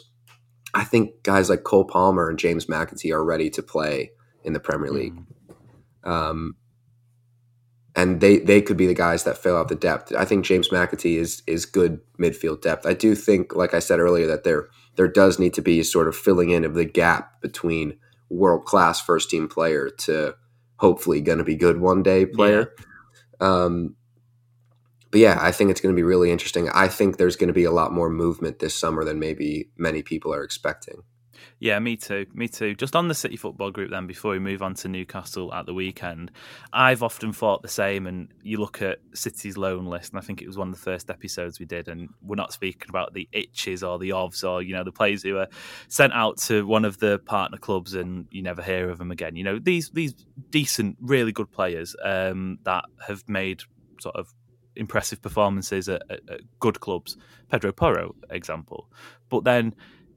I 0.74 0.84
think 0.84 1.24
guys 1.24 1.50
like 1.50 1.64
Cole 1.64 1.86
Palmer 1.86 2.30
and 2.30 2.38
James 2.38 2.66
McAtee 2.66 3.14
are 3.14 3.24
ready 3.24 3.50
to 3.52 3.64
play 3.64 4.12
in 4.44 4.54
the 4.54 4.60
Premier 4.60 4.92
League. 4.92 5.18
Mm. 6.06 6.10
Um, 6.10 6.56
and 7.96 8.20
they 8.20 8.40
they 8.40 8.62
could 8.62 8.78
be 8.78 8.86
the 8.86 8.94
guys 8.94 9.24
that 9.24 9.38
fill 9.38 9.58
out 9.58 9.70
the 9.70 9.76
depth. 9.76 10.14
I 10.16 10.26
think 10.26 10.46
James 10.46 10.70
McAtee 10.70 11.18
is 11.18 11.42
is 11.48 11.66
good 11.66 12.02
midfield 12.20 12.62
depth. 12.62 12.86
I 12.86 12.94
do 12.94 13.16
think, 13.16 13.56
like 13.56 13.74
I 13.74 13.80
said 13.80 14.00
earlier, 14.00 14.28
that 14.28 14.44
there 14.44 14.68
there 14.96 15.08
does 15.08 15.40
need 15.40 15.54
to 15.54 15.62
be 15.62 15.84
sort 15.84 16.08
of 16.08 16.16
filling 16.16 16.50
in 16.50 16.64
of 16.64 16.74
the 16.74 16.86
gap 16.86 17.42
between 17.42 17.98
world 18.30 18.66
class 18.66 19.02
first 19.02 19.30
team 19.30 19.48
player 19.48 19.90
to 19.90 20.36
hopefully 20.78 21.22
going 21.22 21.38
to 21.38 21.44
be 21.44 21.56
good 21.56 21.80
one 21.80 22.04
day 22.04 22.26
player. 22.26 22.74
Yeah. 23.42 23.48
Um, 23.48 23.96
but 25.12 25.20
yeah, 25.22 25.38
I 25.40 25.52
think 25.52 25.72
it's 25.72 25.80
going 25.80 25.94
to 25.94 26.00
be 26.00 26.04
really 26.04 26.32
interesting. 26.32 26.70
I 26.70 26.88
think 26.88 27.18
there's 27.18 27.36
going 27.36 27.48
to 27.48 27.54
be 27.54 27.64
a 27.64 27.72
lot 27.72 27.94
more 27.94 28.10
movement 28.10 28.60
this 28.60 28.78
summer 28.78 29.04
than 29.06 29.20
maybe 29.20 29.70
many 29.78 30.02
people 30.02 30.34
are 30.34 30.44
expecting. 30.44 31.04
Yeah, 31.60 31.80
me 31.80 31.96
too. 31.96 32.26
Me 32.34 32.50
too. 32.50 32.76
Just 32.76 32.98
on 32.98 33.08
the 33.08 33.16
City 33.16 33.38
Football 33.38 33.72
Group, 33.72 33.90
then, 33.90 34.08
before 34.08 34.32
we 34.32 34.40
move 34.40 34.62
on 34.62 34.74
to 34.76 34.90
Newcastle 34.90 35.54
at 35.54 35.66
the 35.66 35.74
weekend, 35.74 36.32
I've 36.74 37.02
often 37.02 37.32
thought 37.32 37.62
the 37.62 37.70
same. 37.70 38.08
And 38.08 38.28
you 38.44 38.58
look 38.60 38.82
at 38.82 39.00
City's 39.14 39.56
loan 39.56 39.86
list, 39.86 40.12
and 40.12 40.20
I 40.20 40.22
think 40.22 40.42
it 40.42 40.48
was 40.48 40.58
one 40.58 40.68
of 40.68 40.76
the 40.76 40.82
first 40.82 41.10
episodes 41.10 41.58
we 41.58 41.66
did, 41.66 41.88
and 41.88 42.10
we're 42.22 42.36
not 42.36 42.52
speaking 42.52 42.90
about 42.90 43.14
the 43.14 43.30
itches 43.32 43.84
or 43.84 43.98
the 43.98 44.10
ovs 44.10 44.44
or, 44.44 44.62
you 44.62 44.74
know, 44.74 44.84
the 44.84 44.92
players 44.92 45.24
who 45.24 45.38
are 45.38 45.48
sent 45.88 46.12
out 46.12 46.38
to 46.40 46.68
one 46.68 46.84
of 46.84 46.98
the 47.00 47.20
partner 47.20 47.58
clubs 47.58 47.94
and 47.94 48.28
you 48.32 48.44
never 48.44 48.62
hear 48.62 48.90
of 48.90 48.98
them 48.98 49.12
again. 49.12 49.38
You 49.38 49.46
know, 49.46 49.58
these, 49.58 49.90
these 49.92 50.14
decent, 50.50 50.98
really 51.00 51.32
good 51.32 51.52
players 51.52 51.96
um, 52.04 52.60
that 52.64 52.84
have 53.08 53.24
made 53.30 53.64
sort 54.02 54.18
of 54.18 54.34
impressive 54.76 55.22
performances 55.22 55.88
at, 55.88 56.02
at, 56.10 56.20
at 56.30 56.42
good 56.60 56.82
clubs. 56.82 57.16
Pedro 57.50 57.72
Porro, 57.72 58.14
example. 58.30 58.90
But 59.30 59.46
then 59.46 59.74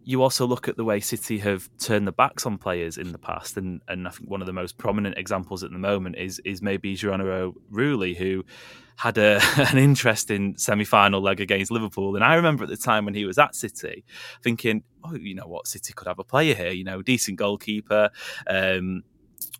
you 0.09 0.23
also 0.23 0.47
look 0.47 0.69
at 0.69 0.79
the 0.79 0.85
way 0.85 1.01
City 1.01 1.37
have 1.37 1.69
turned 1.79 2.07
the 2.07 2.13
backs 2.13 2.47
on 2.47 2.57
players 2.57 2.97
in 2.97 3.13
the 3.13 3.19
past, 3.19 3.59
and, 3.59 3.83
and 3.89 4.09
I 4.09 4.11
think 4.11 4.31
one 4.31 4.41
of 4.41 4.47
the 4.47 4.55
most 4.55 4.79
prominent 4.79 5.19
examples 5.19 5.63
at 5.63 5.71
the 5.71 5.77
moment 5.77 6.17
is 6.17 6.41
is 6.47 6.63
maybe 6.63 6.95
Geronimo 6.95 7.53
Rulli, 7.71 8.17
who 8.17 8.43
had 8.97 9.19
a, 9.19 9.39
an 9.71 9.77
interesting 9.77 10.57
semi-final 10.57 11.21
leg 11.21 11.43
against 11.43 11.71
Liverpool. 11.71 12.17
And 12.17 12.25
I 12.25 12.37
remember 12.37 12.65
at 12.65 12.71
the 12.71 12.77
time 12.79 13.05
when 13.05 13.13
he 13.13 13.27
was 13.27 13.37
at 13.37 13.55
City, 13.55 14.03
thinking, 14.43 14.83
oh, 15.05 15.15
you 15.15 15.35
know 15.35 15.47
what, 15.47 15.67
City 15.67 15.93
could 15.93 16.09
have 16.09 16.19
a 16.19 16.25
player 16.25 16.55
here. 16.55 16.71
You 16.71 16.85
know, 16.85 17.03
decent 17.03 17.37
goalkeeper, 17.37 18.09
um, 18.47 19.03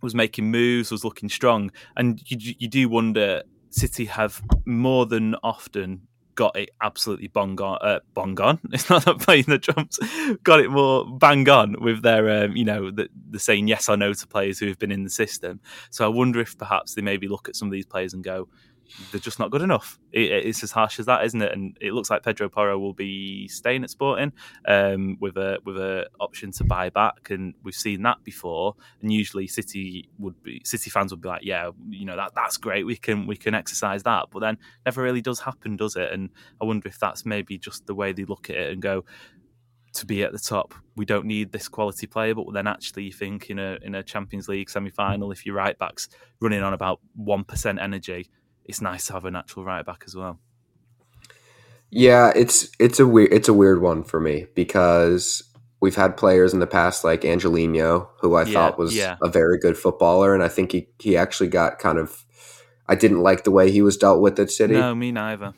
was 0.01 0.15
making 0.15 0.51
moves, 0.51 0.91
was 0.91 1.05
looking 1.05 1.29
strong, 1.29 1.71
and 1.95 2.23
you, 2.25 2.55
you 2.59 2.69
do 2.69 2.89
wonder. 2.89 3.43
City 3.69 4.07
have 4.07 4.41
more 4.65 5.05
than 5.05 5.35
often 5.43 6.09
got 6.39 6.57
it 6.57 6.71
absolutely 6.81 7.27
bong 7.27 7.61
on. 7.61 7.79
Uh, 7.83 7.99
bong 8.15 8.41
on. 8.41 8.61
It's 8.73 8.89
not 8.89 9.05
that 9.07 9.19
playing 9.19 9.47
the 9.49 9.59
drums. 9.59 9.99
got 10.45 10.61
it 10.61 10.71
more 10.71 11.05
bang 11.05 11.49
on 11.49 11.75
with 11.81 12.03
their, 12.03 12.45
um, 12.45 12.55
you 12.55 12.65
know, 12.65 12.93
the, 12.93 13.09
the 13.31 13.41
saying 13.41 13.67
yes 13.67 13.89
or 13.89 13.97
no 13.97 14.13
to 14.13 14.27
players 14.29 14.61
who 14.61 14.69
have 14.69 14.79
been 14.79 14.93
in 14.93 15.03
the 15.03 15.11
system. 15.11 15.59
So 15.91 16.05
I 16.05 16.09
wonder 16.09 16.39
if 16.39 16.57
perhaps 16.57 16.95
they 16.95 17.03
maybe 17.03 17.27
look 17.27 17.49
at 17.49 17.57
some 17.57 17.67
of 17.67 17.73
these 17.73 17.87
players 17.87 18.15
and 18.15 18.23
go, 18.23 18.49
they're 19.11 19.21
just 19.21 19.39
not 19.39 19.51
good 19.51 19.63
enough. 19.63 19.99
It, 20.13 20.31
it's 20.31 20.63
as 20.63 20.71
harsh 20.71 20.99
as 20.99 21.07
that, 21.07 21.25
isn't 21.25 21.41
it? 21.41 21.53
And 21.53 21.77
it 21.81 21.93
looks 21.93 22.11
like 22.11 22.23
Pedro 22.23 22.49
Porro 22.49 22.79
will 22.79 22.95
be 22.95 23.49
staying 23.49 23.85
at 23.85 23.91
Sporting 23.91 24.33
um, 24.67 25.17
with 25.21 25.37
a 25.37 25.59
with 25.65 25.77
a 25.77 26.09
option 26.21 26.53
to 26.53 26.65
buy 26.65 26.91
back, 26.91 27.31
and 27.31 27.55
we've 27.63 27.75
seen 27.75 28.03
that 28.03 28.23
before. 28.25 28.75
And 29.03 29.13
usually, 29.13 29.47
City 29.47 30.09
would 30.19 30.43
be 30.43 30.63
City 30.65 30.91
fans 30.91 31.13
would 31.13 31.21
be 31.21 31.29
like, 31.29 31.45
"Yeah, 31.45 31.71
you 31.89 32.05
know 32.05 32.17
that 32.17 32.33
that's 32.35 32.57
great. 32.57 32.85
We 32.85 32.97
can 32.97 33.27
we 33.27 33.37
can 33.37 33.55
exercise 33.55 34.03
that." 34.05 34.27
But 34.31 34.41
then 34.41 34.59
never 34.85 35.03
really 35.03 35.23
does 35.23 35.41
happen, 35.41 35.77
does 35.77 35.97
it? 35.97 36.13
And 36.13 36.31
I 36.61 36.65
wonder 36.65 36.89
if 36.89 36.99
that's 36.99 37.27
maybe 37.27 37.59
just 37.59 37.87
the 37.87 37.95
way 37.95 38.13
they 38.13 38.25
look 38.25 38.51
at 38.51 38.57
it 38.57 38.73
and 38.73 38.83
go, 38.83 39.05
to 39.95 40.07
be 40.07 40.23
at 40.23 40.33
the 40.33 40.39
top. 40.39 40.75
We 40.97 41.05
don't 41.05 41.27
need 41.27 41.53
this 41.53 41.69
quality 41.69 42.07
player, 42.07 42.35
but 42.35 42.53
then 42.53 42.67
actually 42.67 43.05
you 43.05 43.13
think 43.13 43.51
in 43.51 43.59
a 43.59 43.79
in 43.83 43.95
a 43.95 44.03
Champions 44.03 44.49
League 44.49 44.71
semi 44.71 44.91
final, 44.91 45.33
if 45.33 45.47
your 45.47 45.55
right 45.55 45.79
back's 45.79 46.09
running 46.41 46.63
on 46.63 46.73
about 46.73 47.01
one 47.15 47.45
percent 47.45 47.79
energy, 47.81 48.31
it's 48.69 48.81
nice 48.81 49.07
to 49.07 49.15
have 49.15 49.25
a 49.25 49.31
natural 49.31 49.65
right 49.65 49.85
back 49.85 50.05
as 50.07 50.15
well. 50.15 50.39
Yeah, 51.91 52.33
it's 52.37 52.69
it's 52.79 53.01
a 53.01 53.07
weird 53.07 53.33
it's 53.33 53.49
a 53.49 53.55
weird 53.55 53.81
one 53.81 54.05
for 54.05 54.21
me 54.21 54.47
because 54.55 55.43
we've 55.81 55.97
had 55.97 56.17
players 56.17 56.53
in 56.53 56.61
the 56.61 56.67
past 56.67 57.03
like 57.03 57.25
Angelino, 57.25 58.11
who 58.21 58.35
I 58.35 58.45
yeah, 58.45 58.53
thought 58.53 58.79
was 58.79 58.95
yeah. 58.95 59.17
a 59.23 59.29
very 59.29 59.59
good 59.59 59.77
footballer, 59.77 60.35
and 60.35 60.43
I 60.43 60.49
think 60.49 60.73
he 60.73 60.89
he 60.99 61.17
actually 61.17 61.49
got 61.49 61.79
kind 61.79 61.99
of 61.99 62.25
I 62.87 62.95
didn't 62.95 63.23
like 63.23 63.45
the 63.45 63.51
way 63.51 63.71
he 63.71 63.83
was 63.83 63.97
dealt 63.97 64.21
with 64.21 64.39
at 64.39 64.51
City. 64.51 64.75
No, 64.75 64.95
me 64.95 65.13
neither. 65.13 65.55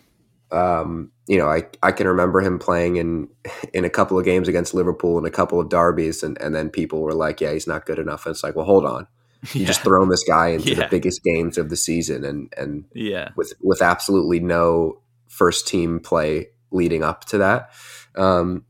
Um, 0.52 1.12
you 1.28 1.38
know, 1.38 1.48
I, 1.48 1.62
I 1.80 1.92
can 1.92 2.08
remember 2.08 2.40
him 2.40 2.58
playing 2.58 2.96
in 2.96 3.28
in 3.74 3.84
a 3.84 3.90
couple 3.90 4.18
of 4.18 4.24
games 4.24 4.46
against 4.48 4.74
Liverpool 4.74 5.18
and 5.18 5.26
a 5.26 5.30
couple 5.30 5.60
of 5.60 5.68
derbies, 5.68 6.22
and, 6.22 6.40
and 6.40 6.54
then 6.54 6.70
people 6.70 7.02
were 7.02 7.14
like, 7.14 7.40
"Yeah, 7.40 7.52
he's 7.52 7.66
not 7.66 7.86
good 7.86 7.98
enough." 7.98 8.24
And 8.24 8.34
it's 8.34 8.44
like, 8.44 8.54
well, 8.54 8.66
hold 8.66 8.86
on, 8.86 9.08
you 9.52 9.62
yeah. 9.62 9.66
just 9.66 9.82
thrown 9.82 10.08
this 10.08 10.24
guy 10.24 10.48
into 10.54 10.70
yeah. 10.70 10.74
the 10.76 10.88
biggest 10.88 11.22
games 11.22 11.58
of 11.58 11.70
the 11.70 11.76
season 11.76 12.24
and 12.24 12.52
and 12.56 12.84
yeah 12.94 13.30
with 13.36 13.52
with 13.60 13.82
absolutely 13.82 14.40
no 14.40 15.00
first 15.28 15.66
team 15.66 16.00
play 16.00 16.48
leading 16.70 17.02
up 17.02 17.24
to 17.24 17.38
that 17.38 17.72
um, 18.16 18.64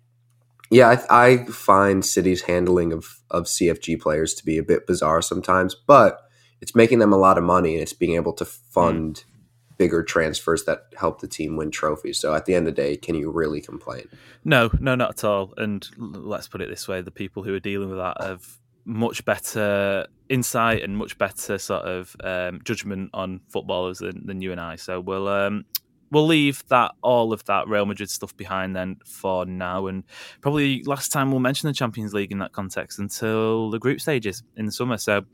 yeah 0.71 0.89
I, 1.11 1.25
I, 1.25 1.45
find 1.47 2.05
city's 2.05 2.43
handling 2.43 2.93
of 2.93 3.21
of 3.31 3.45
cfg 3.45 4.01
players 4.01 4.35
to 4.35 4.45
be 4.45 4.59
a 4.59 4.63
bit 4.63 4.87
bizarre 4.87 5.23
sometimes 5.23 5.75
but 5.75 6.21
it's 6.61 6.75
making 6.75 6.99
them 6.99 7.13
a 7.13 7.19
lot 7.19 7.39
of 7.39 7.45
money 7.45 7.75
and 7.75 7.83
it's 7.83 7.93
being 7.93 8.15
able 8.15 8.35
to 8.35 8.45
fund 8.45 9.17
mm. 9.17 9.77
bigger 9.79 10.03
transfers 10.03 10.65
that 10.65 10.85
help 10.97 11.21
the 11.21 11.29
team 11.29 11.57
win 11.57 11.71
trophies 11.71 12.19
so 12.19 12.35
at 12.35 12.45
the 12.47 12.55
end 12.55 12.69
of 12.69 12.77
the 12.77 12.83
day 12.83 12.97
can 12.97 13.15
you 13.15 13.31
really 13.31 13.61
complain 13.61 14.07
no 14.45 14.71
no 14.79 14.95
not 14.95 15.11
at 15.11 15.25
all 15.25 15.55
and 15.57 15.89
let's 15.97 16.49
put 16.49 16.61
it 16.61 16.69
this 16.69 16.87
way 16.87 17.01
the 17.01 17.11
people 17.11 17.43
who 17.43 17.55
are 17.55 17.61
dealing 17.61 17.89
with 17.89 17.99
that 17.99 18.17
have 18.21 18.60
much 18.91 19.25
better 19.25 20.05
insight 20.29 20.83
and 20.83 20.97
much 20.97 21.17
better 21.17 21.59
sort 21.59 21.85
of 21.85 22.15
um, 22.25 22.61
judgment 22.65 23.11
on 23.15 23.41
footballers 23.49 23.99
than, 23.99 24.27
than 24.27 24.43
you 24.43 24.51
and 24.53 24.61
I. 24.61 24.77
So 24.77 25.01
we'll 25.01 25.29
um, 25.29 25.65
we'll 26.11 26.27
leave 26.27 26.67
that 26.69 26.93
all 27.03 27.33
of 27.33 27.45
that 27.45 27.69
Real 27.69 27.87
Madrid 27.87 28.11
stuff 28.11 28.37
behind 28.37 28.75
then 28.75 28.97
for 29.07 29.47
now, 29.47 29.87
and 29.87 30.03
probably 30.41 30.83
last 30.85 31.13
time 31.13 31.31
we'll 31.31 31.41
mention 31.41 31.69
the 31.69 31.73
Champions 31.73 32.13
League 32.13 32.33
in 32.33 32.39
that 32.39 32.53
context 32.53 32.99
until 32.99 33.71
the 33.71 33.79
group 33.79 34.01
stages 34.01 34.43
in 34.57 34.67
the 34.67 34.73
summer. 34.73 34.99
So 34.99 35.25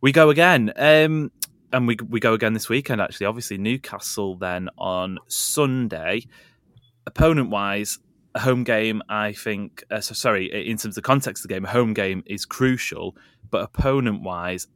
we 0.00 0.12
go 0.12 0.30
again. 0.30 0.72
Um, 0.76 1.32
and 1.72 1.88
we 1.88 1.96
we 2.08 2.20
go 2.20 2.34
again 2.34 2.52
this 2.52 2.68
weekend. 2.68 3.00
Actually, 3.00 3.26
obviously 3.26 3.58
Newcastle 3.58 4.36
then 4.36 4.68
on 4.78 5.18
Sunday. 5.26 6.26
Opponent 7.06 7.50
wise, 7.50 7.98
a 8.34 8.40
home 8.40 8.64
game. 8.64 9.02
I 9.08 9.32
think. 9.32 9.84
Uh, 9.90 10.00
so 10.00 10.14
sorry, 10.14 10.46
in 10.46 10.76
terms 10.76 10.84
of 10.86 10.94
the 10.94 11.02
context 11.02 11.44
of 11.44 11.48
the 11.48 11.54
game, 11.54 11.64
a 11.64 11.68
home 11.68 11.94
game 11.94 12.22
is 12.26 12.44
crucial. 12.44 13.16
But 13.50 13.62
opponent 13.62 14.22
wise, 14.22 14.66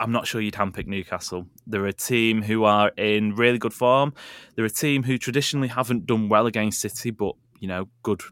I'm 0.00 0.12
not 0.12 0.26
sure 0.26 0.40
you'd 0.40 0.54
handpick 0.54 0.86
Newcastle. 0.86 1.46
They're 1.66 1.86
a 1.86 1.92
team 1.92 2.42
who 2.42 2.64
are 2.64 2.90
in 2.96 3.34
really 3.34 3.58
good 3.58 3.72
form. 3.72 4.14
They're 4.54 4.64
a 4.64 4.70
team 4.70 5.02
who 5.02 5.18
traditionally 5.18 5.68
haven't 5.68 6.06
done 6.06 6.28
well 6.28 6.46
against 6.46 6.80
City, 6.80 7.10
but 7.10 7.34
you 7.60 7.68
know, 7.68 7.88
good 8.02 8.22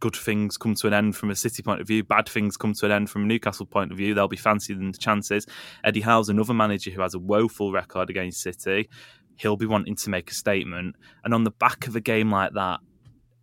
good 0.00 0.16
things 0.16 0.56
come 0.56 0.74
to 0.74 0.86
an 0.86 0.94
end 0.94 1.14
from 1.14 1.30
a 1.30 1.36
City 1.36 1.62
point 1.62 1.80
of 1.80 1.86
view, 1.86 2.02
bad 2.02 2.28
things 2.28 2.56
come 2.56 2.72
to 2.72 2.86
an 2.86 2.92
end 2.92 3.10
from 3.10 3.22
a 3.22 3.26
Newcastle 3.26 3.66
point 3.66 3.92
of 3.92 3.98
view. 3.98 4.14
They'll 4.14 4.28
be 4.28 4.36
fancier 4.36 4.76
than 4.76 4.92
the 4.92 4.98
chances. 4.98 5.46
Eddie 5.84 6.00
Howe's 6.00 6.30
another 6.30 6.54
manager 6.54 6.90
who 6.90 7.02
has 7.02 7.14
a 7.14 7.18
woeful 7.18 7.70
record 7.70 8.10
against 8.10 8.40
City. 8.40 8.88
He'll 9.36 9.58
be 9.58 9.66
wanting 9.66 9.96
to 9.96 10.10
make 10.10 10.30
a 10.30 10.34
statement. 10.34 10.96
And 11.22 11.34
on 11.34 11.44
the 11.44 11.50
back 11.50 11.86
of 11.86 11.96
a 11.96 12.00
game 12.00 12.30
like 12.30 12.54
that, 12.54 12.80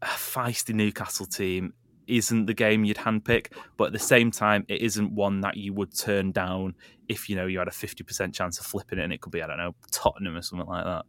a 0.02 0.06
feisty 0.06 0.74
Newcastle 0.74 1.26
team 1.26 1.74
isn't 2.08 2.46
the 2.46 2.54
game 2.54 2.86
you'd 2.86 2.98
handpick, 2.98 3.48
but 3.76 3.86
at 3.86 3.94
the 3.94 4.00
same 4.00 4.32
time, 4.32 4.66
it 4.70 4.82
isn't 4.82 5.14
one 5.14 5.42
that 5.42 5.58
you 5.58 5.74
would 5.74 5.94
turn 5.98 6.32
down 6.32 6.76
if 7.10 7.30
you 7.30 7.36
know 7.36 7.46
you 7.46 7.60
had 7.60 7.68
a 7.68 7.72
fifty 7.72 8.04
percent 8.04 8.34
chance 8.34 8.60
of 8.60 8.66
flipping 8.66 9.00
it, 9.00 9.04
and 9.04 9.12
it 9.14 9.22
could 9.22 9.32
be 9.32 9.42
I 9.42 9.48
don't 9.48 9.58
know 9.58 9.76
Tottenham 9.92 10.36
or 10.36 10.42
something 10.42 10.68
like 10.68 10.86
that. 10.86 11.06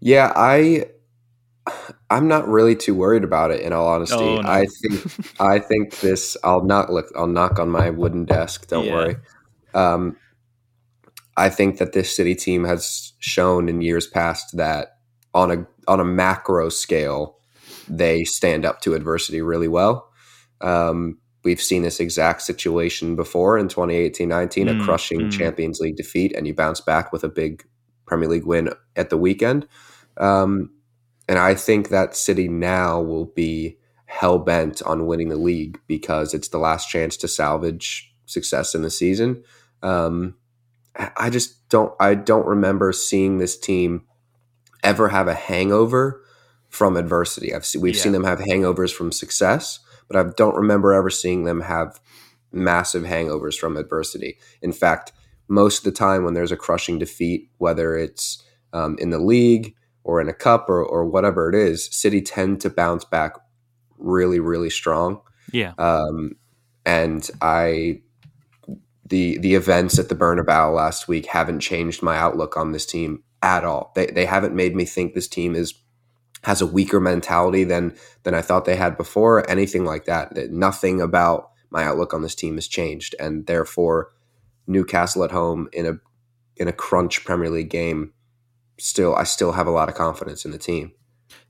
Yeah, 0.00 0.32
I 0.34 0.86
I'm 2.10 2.28
not 2.28 2.48
really 2.48 2.74
too 2.76 2.94
worried 2.94 3.24
about 3.24 3.50
it. 3.50 3.60
In 3.60 3.72
all 3.72 3.86
honesty, 3.88 4.16
Oh, 4.16 4.40
no. 4.40 4.48
I 4.48 4.66
think 4.66 5.12
I 5.40 5.58
think 5.58 6.00
this. 6.00 6.36
I'll 6.44 6.64
not 6.64 6.92
look. 6.92 7.06
I'll 7.16 7.26
knock 7.26 7.58
on 7.58 7.68
my 7.68 7.90
wooden 7.90 8.24
desk. 8.24 8.68
Don't 8.68 8.84
Yeah. 8.86 8.94
worry. 8.94 9.16
Um, 9.74 10.16
I 11.36 11.48
think 11.48 11.78
that 11.78 11.92
this 11.92 12.14
City 12.14 12.34
team 12.34 12.64
has 12.64 13.12
shown 13.18 13.68
in 13.68 13.80
years 13.80 14.06
past 14.06 14.56
that 14.56 14.98
on 15.34 15.50
a 15.50 15.66
on 15.88 16.00
a 16.00 16.04
macro 16.04 16.68
scale, 16.68 17.38
they 17.88 18.24
stand 18.24 18.64
up 18.64 18.80
to 18.82 18.94
adversity 18.94 19.40
really 19.40 19.68
well. 19.68 20.10
Um, 20.60 21.18
we've 21.44 21.60
seen 21.60 21.82
this 21.82 22.00
exact 22.00 22.42
situation 22.42 23.16
before 23.16 23.58
in 23.58 23.68
2018-19, 23.68 24.48
Mm, 24.48 24.80
a 24.80 24.84
crushing 24.84 25.20
mm. 25.22 25.32
Champions 25.32 25.80
League 25.80 25.96
defeat, 25.96 26.32
and 26.36 26.46
you 26.46 26.54
bounce 26.54 26.80
back 26.80 27.12
with 27.12 27.24
a 27.24 27.28
big 27.28 27.64
Premier 28.06 28.28
League 28.28 28.46
win 28.46 28.70
at 28.94 29.10
the 29.10 29.18
weekend. 29.18 29.66
Um, 30.18 30.70
and 31.28 31.38
I 31.38 31.54
think 31.54 31.88
that 31.88 32.14
City 32.14 32.48
now 32.48 33.00
will 33.00 33.26
be 33.26 33.78
hell 34.06 34.38
bent 34.38 34.82
on 34.82 35.06
winning 35.06 35.30
the 35.30 35.36
league 35.36 35.80
because 35.86 36.34
it's 36.34 36.48
the 36.48 36.58
last 36.58 36.90
chance 36.90 37.16
to 37.16 37.26
salvage 37.26 38.12
success 38.26 38.74
in 38.74 38.82
the 38.82 38.90
season. 38.90 39.42
Um, 39.82 40.34
I 40.96 41.10
I 41.16 41.30
just 41.30 41.68
don't. 41.70 41.92
I 41.98 42.14
don't 42.14 42.46
remember 42.46 42.92
seeing 42.92 43.38
this 43.38 43.58
team 43.58 44.04
ever 44.82 45.08
have 45.08 45.28
a 45.28 45.34
hangover 45.34 46.22
from 46.68 46.96
adversity. 46.96 47.54
I've 47.54 47.66
seen, 47.66 47.82
we've 47.82 47.96
Yeah. 47.96 48.02
seen 48.02 48.12
them 48.12 48.24
have 48.24 48.38
hangovers 48.40 48.92
from 48.92 49.12
success, 49.12 49.80
but 50.08 50.16
I 50.16 50.30
don't 50.36 50.56
remember 50.56 50.92
ever 50.92 51.10
seeing 51.10 51.44
them 51.44 51.60
have 51.60 52.00
massive 52.50 53.04
hangovers 53.04 53.58
from 53.58 53.76
adversity. 53.76 54.38
In 54.60 54.72
fact, 54.72 55.12
most 55.48 55.78
of 55.78 55.84
the 55.84 55.92
time 55.98 56.24
when 56.24 56.34
there's 56.34 56.52
a 56.52 56.56
crushing 56.56 56.98
defeat, 56.98 57.50
whether 57.58 57.96
it's 57.96 58.42
um, 58.72 58.96
in 58.98 59.10
the 59.10 59.18
league 59.18 59.74
or 60.04 60.20
in 60.20 60.28
a 60.28 60.32
cup 60.32 60.68
or, 60.68 60.82
or 60.82 61.04
whatever 61.04 61.48
it 61.48 61.54
is, 61.54 61.86
City 61.94 62.22
tend 62.22 62.60
to 62.62 62.70
bounce 62.70 63.04
back 63.04 63.36
really, 63.98 64.40
really 64.40 64.70
strong. 64.70 65.20
Yeah, 65.52 65.72
Um, 65.78 66.32
and 66.86 67.28
I, 67.42 68.00
the 69.06 69.36
the 69.38 69.54
events 69.54 69.98
at 69.98 70.08
the 70.08 70.14
Bernabeu 70.16 70.74
last 70.74 71.06
week 71.06 71.26
haven't 71.26 71.60
changed 71.60 72.02
my 72.02 72.16
outlook 72.16 72.56
on 72.56 72.72
this 72.72 72.86
team 72.86 73.22
at 73.42 73.64
all. 73.64 73.92
They 73.94 74.06
they 74.06 74.26
haven't 74.26 74.54
made 74.54 74.74
me 74.74 74.84
think 74.84 75.14
this 75.14 75.28
team 75.28 75.54
is 75.54 75.74
has 76.44 76.60
a 76.60 76.66
weaker 76.66 77.00
mentality 77.00 77.64
than 77.64 77.94
than 78.22 78.34
I 78.34 78.42
thought 78.42 78.64
they 78.64 78.76
had 78.76 78.96
before. 78.96 79.48
Anything 79.50 79.84
like 79.84 80.06
that. 80.06 80.34
Nothing 80.50 81.00
about 81.00 81.50
my 81.70 81.84
outlook 81.84 82.14
on 82.14 82.22
this 82.22 82.34
team 82.34 82.54
has 82.56 82.68
changed, 82.68 83.14
and 83.18 83.46
therefore 83.46 84.12
Newcastle 84.66 85.24
at 85.24 85.30
home 85.30 85.68
in 85.72 85.86
a 85.86 85.98
in 86.56 86.68
a 86.68 86.72
crunch 86.72 87.24
Premier 87.24 87.50
League 87.50 87.70
game. 87.70 88.12
Still, 88.78 89.14
I 89.14 89.24
still 89.24 89.52
have 89.52 89.66
a 89.66 89.70
lot 89.70 89.88
of 89.88 89.94
confidence 89.94 90.44
in 90.44 90.50
the 90.50 90.58
team. 90.58 90.92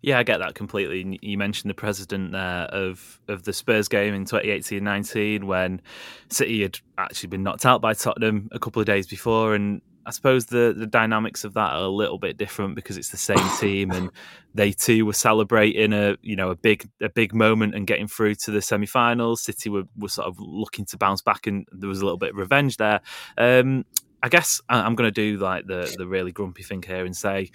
yeah, 0.02 0.18
I 0.18 0.22
get 0.22 0.38
that 0.38 0.54
completely. 0.54 1.18
You 1.22 1.38
mentioned 1.38 1.70
the 1.70 1.74
president 1.74 2.32
there 2.32 2.66
of 2.66 3.20
of 3.28 3.44
the 3.44 3.52
Spurs 3.52 3.88
game 3.88 4.14
in 4.14 4.24
2018-19 4.24 5.44
when 5.44 5.80
City 6.28 6.62
had 6.62 6.78
actually 6.98 7.28
been 7.28 7.42
knocked 7.42 7.64
out 7.64 7.80
by 7.80 7.94
Tottenham 7.94 8.48
a 8.52 8.58
couple 8.58 8.80
of 8.80 8.86
days 8.86 9.06
before, 9.06 9.54
and 9.54 9.80
I 10.04 10.10
suppose 10.10 10.46
the 10.46 10.74
the 10.76 10.86
dynamics 10.86 11.44
of 11.44 11.54
that 11.54 11.72
are 11.72 11.84
a 11.84 11.88
little 11.88 12.18
bit 12.18 12.36
different 12.36 12.74
because 12.74 12.96
it's 12.96 13.10
the 13.10 13.16
same 13.16 13.48
team, 13.60 13.90
and 13.90 14.10
they 14.54 14.72
too 14.72 15.06
were 15.06 15.12
celebrating 15.12 15.92
a 15.92 16.16
you 16.22 16.36
know 16.36 16.50
a 16.50 16.56
big 16.56 16.88
a 17.00 17.08
big 17.08 17.34
moment 17.34 17.74
and 17.74 17.86
getting 17.86 18.08
through 18.08 18.34
to 18.44 18.50
the 18.50 18.62
semi-finals. 18.62 19.42
City 19.42 19.70
were, 19.70 19.84
were 19.96 20.08
sort 20.08 20.28
of 20.28 20.36
looking 20.38 20.84
to 20.86 20.96
bounce 20.96 21.22
back, 21.22 21.46
and 21.46 21.66
there 21.72 21.88
was 21.88 22.00
a 22.00 22.04
little 22.04 22.18
bit 22.18 22.30
of 22.30 22.36
revenge 22.36 22.76
there. 22.76 23.00
Um, 23.38 23.84
I 24.22 24.28
guess 24.28 24.60
I'm 24.68 24.94
going 24.94 25.08
to 25.08 25.10
do 25.10 25.38
like 25.38 25.66
the 25.66 25.92
the 25.96 26.06
really 26.06 26.32
grumpy 26.32 26.62
thing 26.62 26.82
here 26.82 27.04
and 27.04 27.16
say 27.16 27.50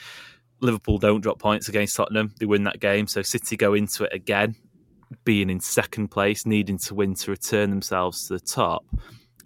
Liverpool 0.60 0.98
don't 0.98 1.22
drop 1.22 1.39
points 1.39 1.70
against 1.70 1.95
Tottenham. 1.95 2.34
They 2.39 2.45
win 2.45 2.64
that 2.64 2.80
game, 2.80 3.08
so 3.08 3.22
City 3.22 3.58
go 3.58 3.74
into 3.74 4.04
it 4.06 4.14
again, 4.14 4.56
being 5.24 5.50
in 5.50 5.60
second 5.60 6.10
place, 6.10 6.45
needing 6.45 6.78
to 6.80 6.95
win 6.95 7.16
to 7.16 7.32
return 7.32 7.70
themselves 7.70 8.28
to 8.28 8.34
the 8.34 8.39
top. 8.39 8.86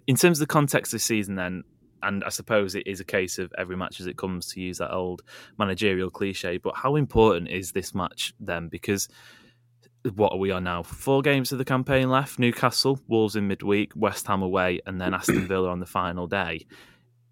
In 0.06 0.16
terms 0.16 0.40
of 0.40 0.48
the 0.48 0.52
context 0.52 0.92
of 0.92 0.98
the 0.98 1.04
season, 1.04 1.36
then, 1.36 1.62
and 2.02 2.24
I 2.24 2.28
suppose 2.28 2.74
it 2.74 2.86
is 2.86 3.00
a 3.00 3.04
case 3.04 3.38
of 3.38 3.52
every 3.58 3.76
match 3.76 4.00
as 4.00 4.06
it 4.06 4.16
comes 4.16 4.46
to 4.52 4.60
use 4.60 4.78
that 4.78 4.92
old 4.92 5.22
managerial 5.58 6.10
cliche. 6.10 6.58
But 6.58 6.76
how 6.76 6.96
important 6.96 7.48
is 7.48 7.72
this 7.72 7.94
match 7.94 8.34
then? 8.40 8.68
Because 8.68 9.08
what 10.14 10.32
are 10.32 10.38
we 10.38 10.50
on 10.50 10.64
now? 10.64 10.82
Four 10.82 11.22
games 11.22 11.52
of 11.52 11.58
the 11.58 11.64
campaign 11.64 12.10
left: 12.10 12.38
Newcastle, 12.38 12.98
Wolves 13.08 13.36
in 13.36 13.48
midweek, 13.48 13.92
West 13.94 14.26
Ham 14.26 14.42
away, 14.42 14.80
and 14.86 15.00
then 15.00 15.14
Aston 15.14 15.46
Villa 15.48 15.70
on 15.70 15.80
the 15.80 15.86
final 15.86 16.26
day. 16.26 16.66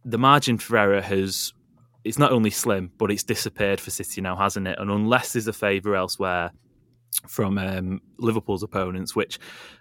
The 0.05 0.19
margin 0.19 0.59
for 0.59 0.77
error 0.77 1.01
has 1.01 1.53
it's 2.05 2.19
not 2.19 2.33
only 2.33 2.51
slim, 2.51 2.91
but 2.99 3.11
it's 3.11 3.23
disappeared 3.23 3.81
for 3.81 3.91
City 3.91 4.21
now, 4.21 4.37
hasn't 4.37 4.67
it? 4.67 4.79
And 4.79 4.91
unless 4.91 5.33
there's 5.33 5.49
a 5.49 5.53
favour 5.53 5.95
elsewhere 5.95 6.51
from 7.29 7.59
um, 7.59 8.01
Liverpool's 8.19 8.63
opponents, 8.63 9.15
which, 9.15 9.39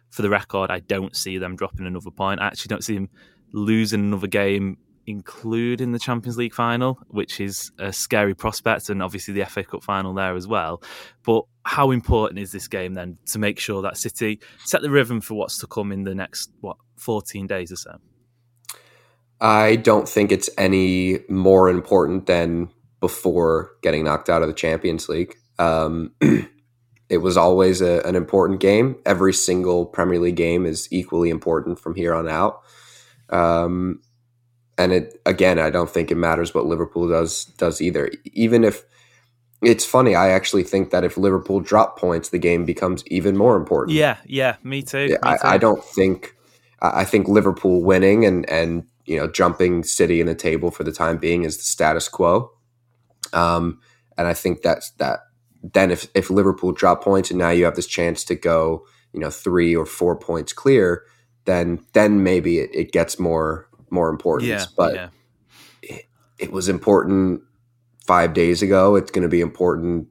for 0.09 0.21
the 0.21 0.29
record, 0.29 0.71
I 0.71 0.79
don't 0.79 1.15
see 1.15 1.37
them 1.37 1.55
dropping 1.55 1.85
another 1.85 2.11
point. 2.11 2.41
I 2.41 2.47
actually 2.47 2.69
don't 2.69 2.83
see 2.83 2.95
them 2.95 3.09
losing 3.51 4.01
another 4.01 4.27
game, 4.27 4.77
including 5.07 5.91
the 5.91 5.99
Champions 5.99 6.37
League 6.37 6.53
final, 6.53 6.99
which 7.07 7.39
is 7.39 7.71
a 7.79 7.91
scary 7.91 8.35
prospect, 8.35 8.89
and 8.89 9.01
obviously 9.01 9.33
the 9.33 9.45
FA 9.45 9.63
Cup 9.63 9.83
final 9.83 10.13
there 10.13 10.35
as 10.35 10.47
well. 10.47 10.81
But 11.23 11.43
how 11.63 11.91
important 11.91 12.39
is 12.39 12.51
this 12.51 12.67
game 12.67 12.93
then 12.93 13.17
to 13.27 13.39
make 13.39 13.59
sure 13.59 13.81
that 13.81 13.97
City 13.97 14.39
set 14.65 14.81
the 14.81 14.89
rhythm 14.89 15.21
for 15.21 15.35
what's 15.35 15.57
to 15.59 15.67
come 15.67 15.91
in 15.91 16.03
the 16.03 16.15
next 16.15 16.51
what 16.61 16.77
14 16.97 17.47
days 17.47 17.71
or 17.71 17.77
so? 17.77 17.97
I 19.41 19.77
don't 19.77 20.07
think 20.07 20.31
it's 20.31 20.49
any 20.57 21.19
more 21.29 21.69
important 21.69 22.25
than 22.25 22.69
before 22.99 23.71
getting 23.81 24.03
knocked 24.03 24.29
out 24.29 24.41
of 24.41 24.47
the 24.47 24.53
Champions 24.53 25.07
League. 25.07 25.35
Um, 25.57 26.11
it 27.09 27.17
was 27.17 27.37
always 27.37 27.81
a, 27.81 28.01
an 28.01 28.15
important 28.15 28.59
game. 28.59 28.97
Every 29.05 29.33
single 29.33 29.85
Premier 29.85 30.19
League 30.19 30.35
game 30.35 30.65
is 30.65 30.87
equally 30.91 31.29
important 31.29 31.79
from 31.79 31.95
here 31.95 32.13
on 32.13 32.27
out. 32.27 32.61
Um, 33.29 34.01
and 34.77 34.93
it 34.93 35.21
again, 35.25 35.59
I 35.59 35.69
don't 35.69 35.89
think 35.89 36.09
it 36.09 36.15
matters 36.15 36.53
what 36.53 36.65
Liverpool 36.65 37.07
does 37.07 37.45
does 37.57 37.81
either. 37.81 38.11
Even 38.33 38.63
if 38.63 38.85
it's 39.61 39.85
funny, 39.85 40.15
I 40.15 40.29
actually 40.29 40.63
think 40.63 40.91
that 40.91 41.03
if 41.03 41.17
Liverpool 41.17 41.59
drop 41.59 41.99
points, 41.99 42.29
the 42.29 42.39
game 42.39 42.65
becomes 42.65 43.03
even 43.07 43.35
more 43.35 43.57
important. 43.57 43.97
Yeah, 43.97 44.17
yeah, 44.25 44.55
me 44.63 44.81
too. 44.81 45.07
Me 45.07 45.09
too. 45.09 45.17
I, 45.21 45.37
I 45.43 45.57
don't 45.57 45.83
think 45.83 46.35
I 46.81 47.01
I 47.01 47.05
think 47.05 47.27
Liverpool 47.27 47.83
winning 47.83 48.25
and 48.25 48.49
and 48.49 48.85
you 49.05 49.17
know 49.17 49.27
jumping 49.27 49.83
City 49.83 50.21
in 50.21 50.27
the 50.27 50.35
table 50.35 50.71
for 50.71 50.83
the 50.83 50.93
time 50.93 51.17
being 51.17 51.43
is 51.43 51.57
the 51.57 51.63
status 51.63 52.07
quo. 52.07 52.51
Um, 53.33 53.81
and 54.17 54.27
I 54.27 54.33
think 54.33 54.61
that's 54.61 54.91
that. 54.91 55.19
Then 55.61 55.91
if 55.91 56.07
if 56.15 56.29
Liverpool 56.29 56.71
drop 56.71 57.03
points 57.03 57.29
and 57.31 57.37
now 57.37 57.49
you 57.49 57.65
have 57.65 57.75
this 57.75 57.87
chance 57.87 58.23
to 58.25 58.35
go 58.35 58.85
you 59.11 59.19
know 59.19 59.29
three 59.29 59.75
or 59.75 59.85
four 59.85 60.15
points 60.15 60.53
clear, 60.53 61.03
then 61.45 61.85
then 61.93 62.23
maybe 62.23 62.59
it, 62.59 62.69
it 62.73 62.91
gets 62.91 63.19
more 63.19 63.67
more 63.89 64.09
important. 64.09 64.49
Yeah, 64.49 64.65
but 64.75 64.93
yeah. 64.93 65.97
it 66.37 66.51
was 66.51 66.69
important 66.69 67.41
five 68.05 68.33
days 68.33 68.61
ago. 68.61 68.95
It's 68.95 69.11
going 69.11 69.23
to 69.23 69.29
be 69.29 69.41
important 69.41 70.07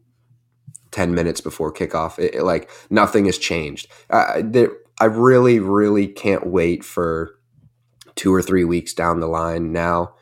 ten 0.90 1.14
minutes 1.14 1.40
before 1.40 1.72
kickoff. 1.72 2.18
It, 2.18 2.34
it- 2.36 2.42
like 2.44 2.70
nothing 2.90 3.26
has 3.26 3.38
changed. 3.38 3.88
Uh, 4.10 4.42
there, 4.44 4.70
I 5.00 5.04
really, 5.04 5.60
really 5.60 6.08
can't 6.08 6.46
wait 6.46 6.84
for 6.84 7.38
two 8.16 8.34
or 8.34 8.42
three 8.42 8.64
weeks 8.64 8.92
down 8.92 9.20
the 9.20 9.28
line 9.28 9.72
now, 9.72 10.14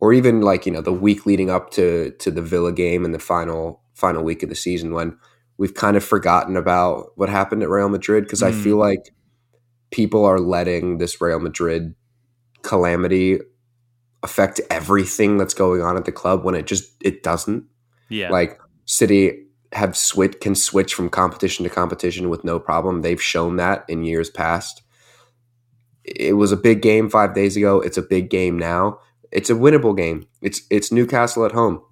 or 0.00 0.12
even 0.12 0.40
like 0.40 0.66
you 0.66 0.72
know 0.72 0.80
the 0.80 0.92
week 0.92 1.26
leading 1.26 1.50
up 1.50 1.70
to 1.72 2.12
to 2.18 2.30
the 2.30 2.42
Villa 2.42 2.72
game 2.72 3.04
and 3.04 3.14
the 3.14 3.18
final 3.18 3.82
final 3.94 4.22
week 4.22 4.42
of 4.42 4.48
the 4.48 4.54
season 4.54 4.92
when 4.92 5.18
we've 5.58 5.74
kind 5.74 5.96
of 5.96 6.04
forgotten 6.04 6.56
about 6.56 7.12
what 7.16 7.28
happened 7.28 7.62
at 7.62 7.68
Real 7.68 7.88
Madrid 7.88 8.24
because 8.24 8.42
mm. 8.42 8.48
I 8.48 8.52
feel 8.52 8.76
like 8.76 9.14
people 9.90 10.24
are 10.24 10.40
letting 10.40 10.98
this 10.98 11.20
Real 11.20 11.38
Madrid 11.38 11.94
calamity 12.62 13.38
affect 14.22 14.60
everything 14.70 15.38
that's 15.38 15.54
going 15.54 15.82
on 15.82 15.96
at 15.96 16.04
the 16.04 16.12
club 16.12 16.44
when 16.44 16.54
it 16.54 16.66
just 16.66 16.92
it 17.00 17.22
doesn't. 17.22 17.64
Yeah. 18.08 18.30
Like 18.30 18.60
City 18.84 19.44
have 19.72 19.96
switch 19.96 20.40
can 20.40 20.54
switch 20.54 20.94
from 20.94 21.08
competition 21.08 21.64
to 21.64 21.70
competition 21.70 22.28
with 22.28 22.44
no 22.44 22.58
problem. 22.58 23.02
They've 23.02 23.22
shown 23.22 23.56
that 23.56 23.84
in 23.88 24.04
years 24.04 24.30
past. 24.30 24.82
It 26.04 26.36
was 26.36 26.52
a 26.52 26.56
big 26.56 26.82
game 26.82 27.10
5 27.10 27.34
days 27.34 27.56
ago. 27.56 27.80
It's 27.80 27.98
a 27.98 28.02
big 28.02 28.30
game 28.30 28.58
now. 28.58 29.00
It's 29.32 29.50
a 29.50 29.54
winnable 29.54 29.96
game. 29.96 30.26
It's 30.40 30.62
it's 30.70 30.92
Newcastle 30.92 31.44
at 31.44 31.52
home. 31.52 31.82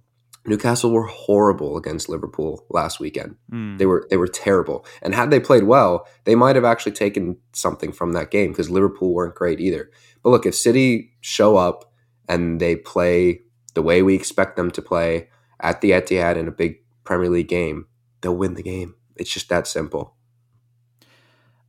Newcastle 0.47 0.91
were 0.91 1.07
horrible 1.07 1.77
against 1.77 2.09
Liverpool 2.09 2.67
last 2.69 3.01
weekend. 3.01 3.37
Mm. 3.51 3.79
They 3.79 3.87
were 3.87 4.07
they 4.11 4.17
were 4.17 4.29
terrible. 4.29 4.85
And 5.01 5.15
had 5.15 5.31
they 5.31 5.41
played 5.41 5.65
well, 5.65 6.07
they 6.25 6.35
might 6.35 6.57
have 6.57 6.65
actually 6.65 6.93
taken 6.93 7.37
something 7.53 7.93
from 7.93 8.13
that 8.13 8.31
game 8.31 8.51
because 8.53 8.71
Liverpool 8.71 9.15
weren't 9.15 9.35
great 9.35 9.61
either. 9.61 9.91
But 10.23 10.31
look, 10.31 10.47
if 10.47 10.55
City 10.55 11.13
show 11.21 11.57
up 11.57 11.91
and 12.29 12.61
they 12.61 12.77
play 12.77 13.41
the 13.75 13.83
way 13.83 14.03
we 14.03 14.15
expect 14.15 14.57
them 14.57 14.71
to 14.73 14.83
play 14.83 15.29
at 15.61 15.81
the 15.81 15.93
Etihad 15.93 16.37
in 16.37 16.49
a 16.49 16.53
big 16.53 16.77
Premier 17.05 17.31
League 17.31 17.49
game, 17.49 17.87
they'll 18.21 18.37
win 18.37 18.55
the 18.55 18.63
game. 18.63 18.95
It's 19.17 19.33
just 19.33 19.49
that 19.49 19.67
simple. 19.67 20.15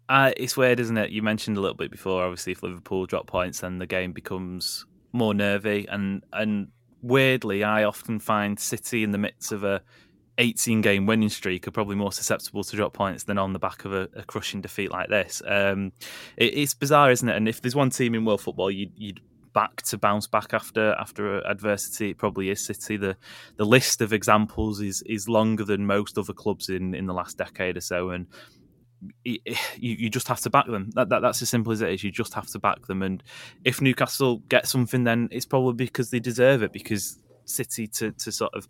Uh, 0.08 0.32
it's 0.38 0.56
weird, 0.56 0.80
isn't 0.80 0.98
it? 0.98 1.10
You 1.12 1.24
mentioned 1.24 1.58
a 1.58 1.62
little 1.62 1.78
bit 1.78 1.92
before. 1.92 2.24
Obviously, 2.24 2.52
if 2.52 2.62
Liverpool 2.62 3.06
drop 3.06 3.26
points, 3.26 3.62
then 3.62 3.80
the 3.80 3.88
game 3.88 4.12
becomes 4.12 4.86
more 5.14 5.34
nervy. 5.34 5.88
And 5.90 6.24
and 6.32 6.68
weirdly, 7.06 7.64
I 7.64 7.84
often 7.84 8.20
find 8.20 8.60
City 8.60 9.04
in 9.04 9.12
the 9.12 9.18
midst 9.18 9.52
of 9.52 9.64
a 9.64 9.82
18 10.38 10.82
game 10.82 11.06
winning 11.06 11.30
streak 11.30 11.68
are 11.68 11.72
probably 11.72 11.96
more 11.96 12.12
susceptible 12.12 12.64
to 12.64 12.76
drop 12.76 12.94
points 12.94 13.24
than 13.24 13.38
on 13.38 13.54
the 13.54 13.60
back 13.60 13.86
of 13.86 13.94
a, 13.94 14.10
a 14.16 14.24
crushing 14.24 14.62
defeat 14.62 14.92
like 14.92 15.10
this. 15.10 15.42
Um, 15.46 15.94
it, 16.36 16.54
it's 16.58 16.74
bizarre, 16.74 17.12
isn't 17.12 17.30
it? 17.30 17.36
And 17.36 17.48
if 17.48 17.62
there's 17.62 17.76
one 17.76 17.90
team 17.90 18.16
in 18.16 18.26
world 18.26 18.42
football 18.42 18.72
you'd, 18.72 18.92
you'd 18.98 19.22
back 19.54 19.82
to 19.84 19.98
bounce 19.98 20.28
back 20.28 20.54
after 20.54 20.94
after 20.96 21.46
adversity, 21.48 22.10
it 22.10 22.18
probably 22.18 22.50
is 22.50 22.66
City. 22.66 22.98
The 22.98 23.16
the 23.56 23.66
list 23.66 24.02
of 24.02 24.12
examples 24.12 24.82
is 24.82 25.02
is 25.04 25.30
longer 25.30 25.64
than 25.64 25.86
most 25.86 26.18
other 26.18 26.34
clubs 26.34 26.70
in 26.70 26.94
in 26.94 27.06
the 27.06 27.14
last 27.14 27.38
decade 27.38 27.78
or 27.78 27.82
so, 27.82 28.10
and 28.10 28.28
you, 29.24 29.40
you 29.76 30.10
just 30.10 30.28
have 30.28 30.40
to 30.42 30.50
back 30.50 30.68
them. 30.68 30.90
That, 30.96 31.10
that, 31.10 31.22
that's 31.22 31.42
as 31.42 31.50
simple 31.50 31.72
as 31.72 31.82
it 31.82 31.90
is. 31.90 32.04
You 32.04 32.12
just 32.12 32.34
have 32.34 32.48
to 32.48 32.60
back 32.60 32.88
them. 32.88 33.02
And 33.02 33.24
if 33.64 33.82
Newcastle 33.82 34.38
get 34.50 34.68
something, 34.68 35.04
then 35.04 35.30
it's 35.32 35.46
probably 35.46 35.86
because 35.86 36.12
they 36.12 36.20
deserve 36.20 36.64
it. 36.64 36.74
Because 36.74 37.20
City 37.46 37.86
to 37.88 38.12
to 38.12 38.32
sort 38.32 38.54
of 38.56 38.68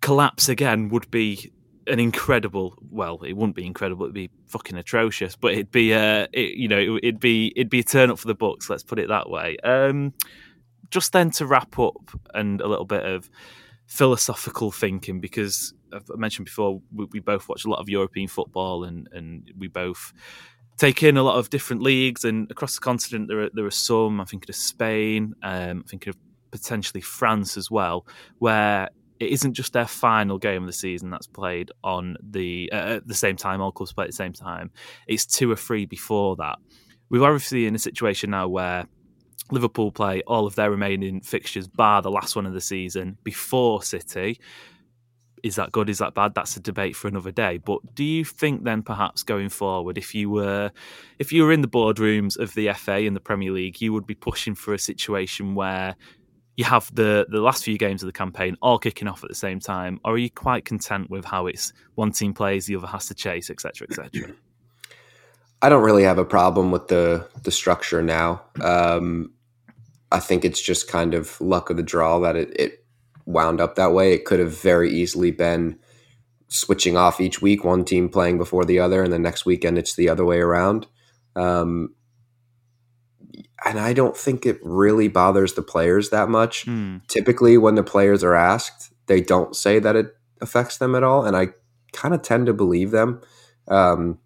collapse 0.00 0.48
again 0.48 0.88
would 0.88 1.10
be 1.10 1.52
an 1.86 2.00
incredible. 2.00 2.76
Well, 2.90 3.22
it 3.22 3.34
wouldn't 3.34 3.56
be 3.56 3.66
incredible. 3.66 4.04
It'd 4.04 4.14
be 4.14 4.30
fucking 4.46 4.76
atrocious. 4.76 5.36
But 5.36 5.52
it'd 5.52 5.70
be, 5.70 5.92
uh, 5.92 6.26
it, 6.32 6.56
you 6.56 6.68
know, 6.68 6.98
it'd 7.02 7.20
be 7.20 7.52
it'd 7.56 7.70
be 7.70 7.80
a 7.80 7.84
turn 7.84 8.10
up 8.10 8.18
for 8.18 8.26
the 8.26 8.34
books. 8.34 8.70
Let's 8.70 8.82
put 8.82 8.98
it 8.98 9.08
that 9.08 9.30
way. 9.30 9.56
Um, 9.62 10.14
just 10.90 11.12
then 11.12 11.30
to 11.32 11.46
wrap 11.46 11.78
up 11.78 12.10
and 12.34 12.60
a 12.60 12.68
little 12.68 12.84
bit 12.84 13.04
of 13.04 13.28
philosophical 13.86 14.70
thinking 14.70 15.20
because 15.20 15.74
I 15.92 16.16
mentioned 16.16 16.46
before 16.46 16.80
we, 16.94 17.06
we, 17.12 17.20
both 17.20 17.48
watch 17.48 17.64
a 17.64 17.68
lot 17.68 17.80
of 17.80 17.88
European 17.88 18.28
football 18.28 18.84
and 18.84 19.08
and 19.12 19.50
we 19.58 19.68
both 19.68 20.12
take 20.76 21.02
in 21.02 21.16
a 21.16 21.22
lot 21.22 21.38
of 21.38 21.50
different 21.50 21.82
leagues 21.82 22.24
and 22.24 22.50
across 22.50 22.74
the 22.74 22.80
continent 22.80 23.28
there 23.28 23.42
are 23.42 23.50
there 23.54 23.64
are 23.64 23.70
some 23.70 24.20
I'm 24.20 24.26
thinking 24.26 24.50
of 24.50 24.56
Spain 24.56 25.34
um, 25.42 25.52
I'm 25.52 25.82
thinking 25.84 26.10
of 26.10 26.16
potentially 26.50 27.00
France 27.00 27.56
as 27.56 27.70
well 27.70 28.06
where 28.38 28.88
it 29.20 29.30
isn't 29.30 29.54
just 29.54 29.72
their 29.72 29.86
final 29.86 30.38
game 30.38 30.62
of 30.62 30.66
the 30.66 30.72
season 30.72 31.10
that's 31.10 31.26
played 31.26 31.70
on 31.82 32.16
the 32.22 32.70
uh, 32.72 32.96
at 32.96 33.08
the 33.08 33.14
same 33.14 33.36
time. 33.36 33.60
All 33.60 33.72
clubs 33.72 33.92
play 33.92 34.04
at 34.04 34.10
the 34.10 34.16
same 34.16 34.32
time. 34.32 34.70
It's 35.06 35.26
two 35.26 35.50
or 35.50 35.56
three 35.56 35.86
before 35.86 36.36
that. 36.36 36.58
We're 37.08 37.24
obviously 37.24 37.66
in 37.66 37.74
a 37.74 37.78
situation 37.78 38.30
now 38.30 38.48
where 38.48 38.86
Liverpool 39.50 39.92
play 39.92 40.22
all 40.26 40.46
of 40.46 40.56
their 40.56 40.70
remaining 40.70 41.20
fixtures, 41.20 41.68
bar 41.68 42.02
the 42.02 42.10
last 42.10 42.34
one 42.34 42.46
of 42.46 42.52
the 42.52 42.60
season, 42.60 43.16
before 43.22 43.82
City. 43.82 44.40
Is 45.42 45.56
that 45.56 45.72
good? 45.72 45.88
Is 45.88 45.98
that 45.98 46.14
bad? 46.14 46.34
That's 46.34 46.56
a 46.56 46.60
debate 46.60 46.96
for 46.96 47.08
another 47.08 47.30
day. 47.30 47.58
But 47.58 47.94
do 47.94 48.04
you 48.04 48.24
think 48.24 48.64
then, 48.64 48.82
perhaps 48.82 49.22
going 49.22 49.48
forward, 49.48 49.98
if 49.98 50.14
you 50.14 50.30
were, 50.30 50.72
if 51.18 51.32
you 51.32 51.44
were 51.44 51.52
in 51.52 51.60
the 51.60 51.68
boardrooms 51.68 52.38
of 52.38 52.54
the 52.54 52.72
FA 52.72 52.92
and 52.92 53.14
the 53.14 53.20
Premier 53.20 53.52
League, 53.52 53.80
you 53.80 53.92
would 53.92 54.06
be 54.06 54.14
pushing 54.14 54.54
for 54.54 54.74
a 54.74 54.78
situation 54.78 55.54
where 55.54 55.96
you 56.56 56.64
have 56.64 56.92
the 56.94 57.26
the 57.28 57.40
last 57.40 57.64
few 57.64 57.76
games 57.78 58.02
of 58.02 58.06
the 58.06 58.12
campaign 58.12 58.56
all 58.62 58.78
kicking 58.78 59.08
off 59.08 59.22
at 59.22 59.28
the 59.28 59.36
same 59.36 59.60
time, 59.60 60.00
or 60.04 60.14
are 60.14 60.18
you 60.18 60.30
quite 60.30 60.64
content 60.64 61.10
with 61.10 61.24
how 61.24 61.46
it's 61.46 61.72
one 61.94 62.12
team 62.12 62.32
plays, 62.32 62.66
the 62.66 62.76
other 62.76 62.86
has 62.86 63.06
to 63.08 63.14
chase, 63.14 63.50
etc., 63.50 63.86
etc.? 63.90 64.32
I 65.62 65.68
don't 65.68 65.82
really 65.82 66.02
have 66.02 66.18
a 66.18 66.24
problem 66.24 66.70
with 66.70 66.88
the 66.88 67.28
the 67.42 67.50
structure 67.50 68.02
now. 68.02 68.42
Um, 68.60 69.32
I 70.12 70.20
think 70.20 70.44
it's 70.44 70.60
just 70.60 70.88
kind 70.88 71.14
of 71.14 71.40
luck 71.40 71.70
of 71.70 71.76
the 71.76 71.82
draw 71.82 72.18
that 72.20 72.36
it, 72.36 72.58
it 72.58 72.85
wound 73.26 73.60
up 73.60 73.74
that 73.74 73.92
way. 73.92 74.14
It 74.14 74.24
could 74.24 74.40
have 74.40 74.58
very 74.58 74.90
easily 74.90 75.30
been 75.30 75.78
switching 76.48 76.96
off 76.96 77.20
each 77.20 77.42
week, 77.42 77.64
one 77.64 77.84
team 77.84 78.08
playing 78.08 78.38
before 78.38 78.64
the 78.64 78.78
other, 78.78 79.02
and 79.02 79.12
the 79.12 79.18
next 79.18 79.44
weekend 79.44 79.76
it's 79.76 79.94
the 79.94 80.08
other 80.08 80.24
way 80.24 80.38
around. 80.38 80.86
Um, 81.34 81.94
and 83.64 83.78
I 83.78 83.92
don't 83.92 84.16
think 84.16 84.46
it 84.46 84.58
really 84.62 85.08
bothers 85.08 85.54
the 85.54 85.62
players 85.62 86.10
that 86.10 86.28
much. 86.28 86.66
Mm. 86.66 87.06
Typically, 87.08 87.58
when 87.58 87.74
the 87.74 87.82
players 87.82 88.22
are 88.22 88.34
asked, 88.34 88.92
they 89.06 89.20
don't 89.20 89.56
say 89.56 89.78
that 89.78 89.96
it 89.96 90.14
affects 90.40 90.78
them 90.78 90.94
at 90.94 91.02
all, 91.02 91.24
and 91.24 91.36
I 91.36 91.48
kind 91.92 92.14
of 92.14 92.22
tend 92.22 92.46
to 92.46 92.52
believe 92.52 92.90
them. 92.90 93.20
Um, 93.68 94.18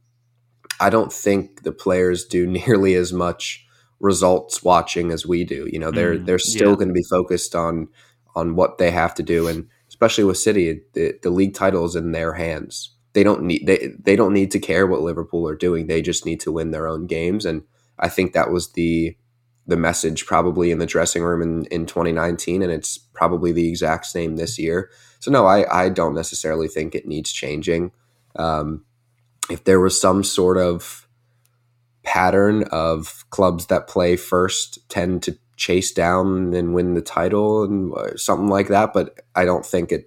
I 0.79 0.91
don't 0.91 1.13
think 1.13 1.63
the 1.63 1.73
players 1.73 2.25
do 2.25 2.47
nearly 2.69 2.95
as 2.95 3.13
much 3.13 3.67
results 4.01 4.63
watching 4.63 5.11
as 5.11 5.27
we 5.27 5.45
do. 5.45 5.69
You 5.71 5.79
know, 5.79 5.91
they're 5.91 6.17
mm, 6.17 6.27
they're 6.27 6.39
still 6.39 6.71
yeah. 6.71 6.77
going 6.77 6.89
to 6.89 6.95
be 6.95 7.05
focused 7.11 7.55
on 7.55 7.89
on 8.35 8.57
what 8.57 8.79
they 8.79 8.91
have 8.91 9.15
to 9.17 9.23
do, 9.23 9.49
and 9.49 9.69
especially 9.89 10.25
with 10.25 10.39
City, 10.39 10.81
the, 10.95 11.19
the 11.23 11.31
league 11.31 11.55
title 11.55 11.85
is 11.85 11.97
in 11.97 12.13
their 12.13 12.35
hands. 12.35 12.95
They 13.13 13.23
don't 13.23 13.43
need 13.43 13.67
they 13.67 13.93
they 13.99 14.17
don't 14.17 14.33
need 14.33 14.51
to 14.53 14.61
care 14.61 14.87
what 14.87 15.01
Liverpool 15.01 15.49
are 15.49 15.57
doing. 15.57 15.87
They 15.87 16.03
just 16.03 16.25
need 16.25 16.41
to 16.41 16.53
win 16.53 16.71
their 16.71 16.87
own 16.87 17.07
games, 17.07 17.45
and 17.45 17.63
I 17.99 18.09
think 18.09 18.33
that 18.33 18.51
was 18.51 18.73
the 18.73 19.17
the 19.67 19.77
message 19.77 20.27
probably 20.27 20.71
in 20.71 20.79
the 20.79 20.87
dressing 20.87 21.23
room 21.23 21.43
in, 21.43 21.65
in 21.67 21.87
2019, 21.87 22.63
and 22.63 22.73
it's 22.73 22.99
probably 22.99 23.53
the 23.53 23.69
exact 23.69 24.07
same 24.07 24.37
this 24.37 24.59
year. 24.59 24.91
So 25.19 25.31
no, 25.31 25.47
I 25.47 25.85
I 25.85 25.89
don't 25.89 26.15
necessarily 26.15 26.69
think 26.69 26.95
it 26.95 27.07
needs 27.07 27.33
changing. 27.33 27.93
Um, 28.37 28.85
if 29.51 29.65
there 29.65 29.81
was 29.81 30.01
some 30.01 30.23
sort 30.23 30.57
of 30.57 31.09
pattern 32.03 32.65
of 32.71 33.25
clubs 33.31 33.67
that 33.67 33.89
play 33.89 34.17
first 34.17 34.79
tend 34.89 35.23
to 35.25 35.39
chase 35.61 35.93
down 35.93 36.55
and 36.55 36.75
win 36.75 36.95
the 36.95 37.03
title 37.03 37.63
and 37.63 37.93
uh, 37.95 38.17
something 38.17 38.49
like 38.49 38.69
that. 38.69 38.93
But 38.93 39.21
I 39.37 39.45
don't 39.45 39.65
think 39.65 39.93
it. 39.93 40.07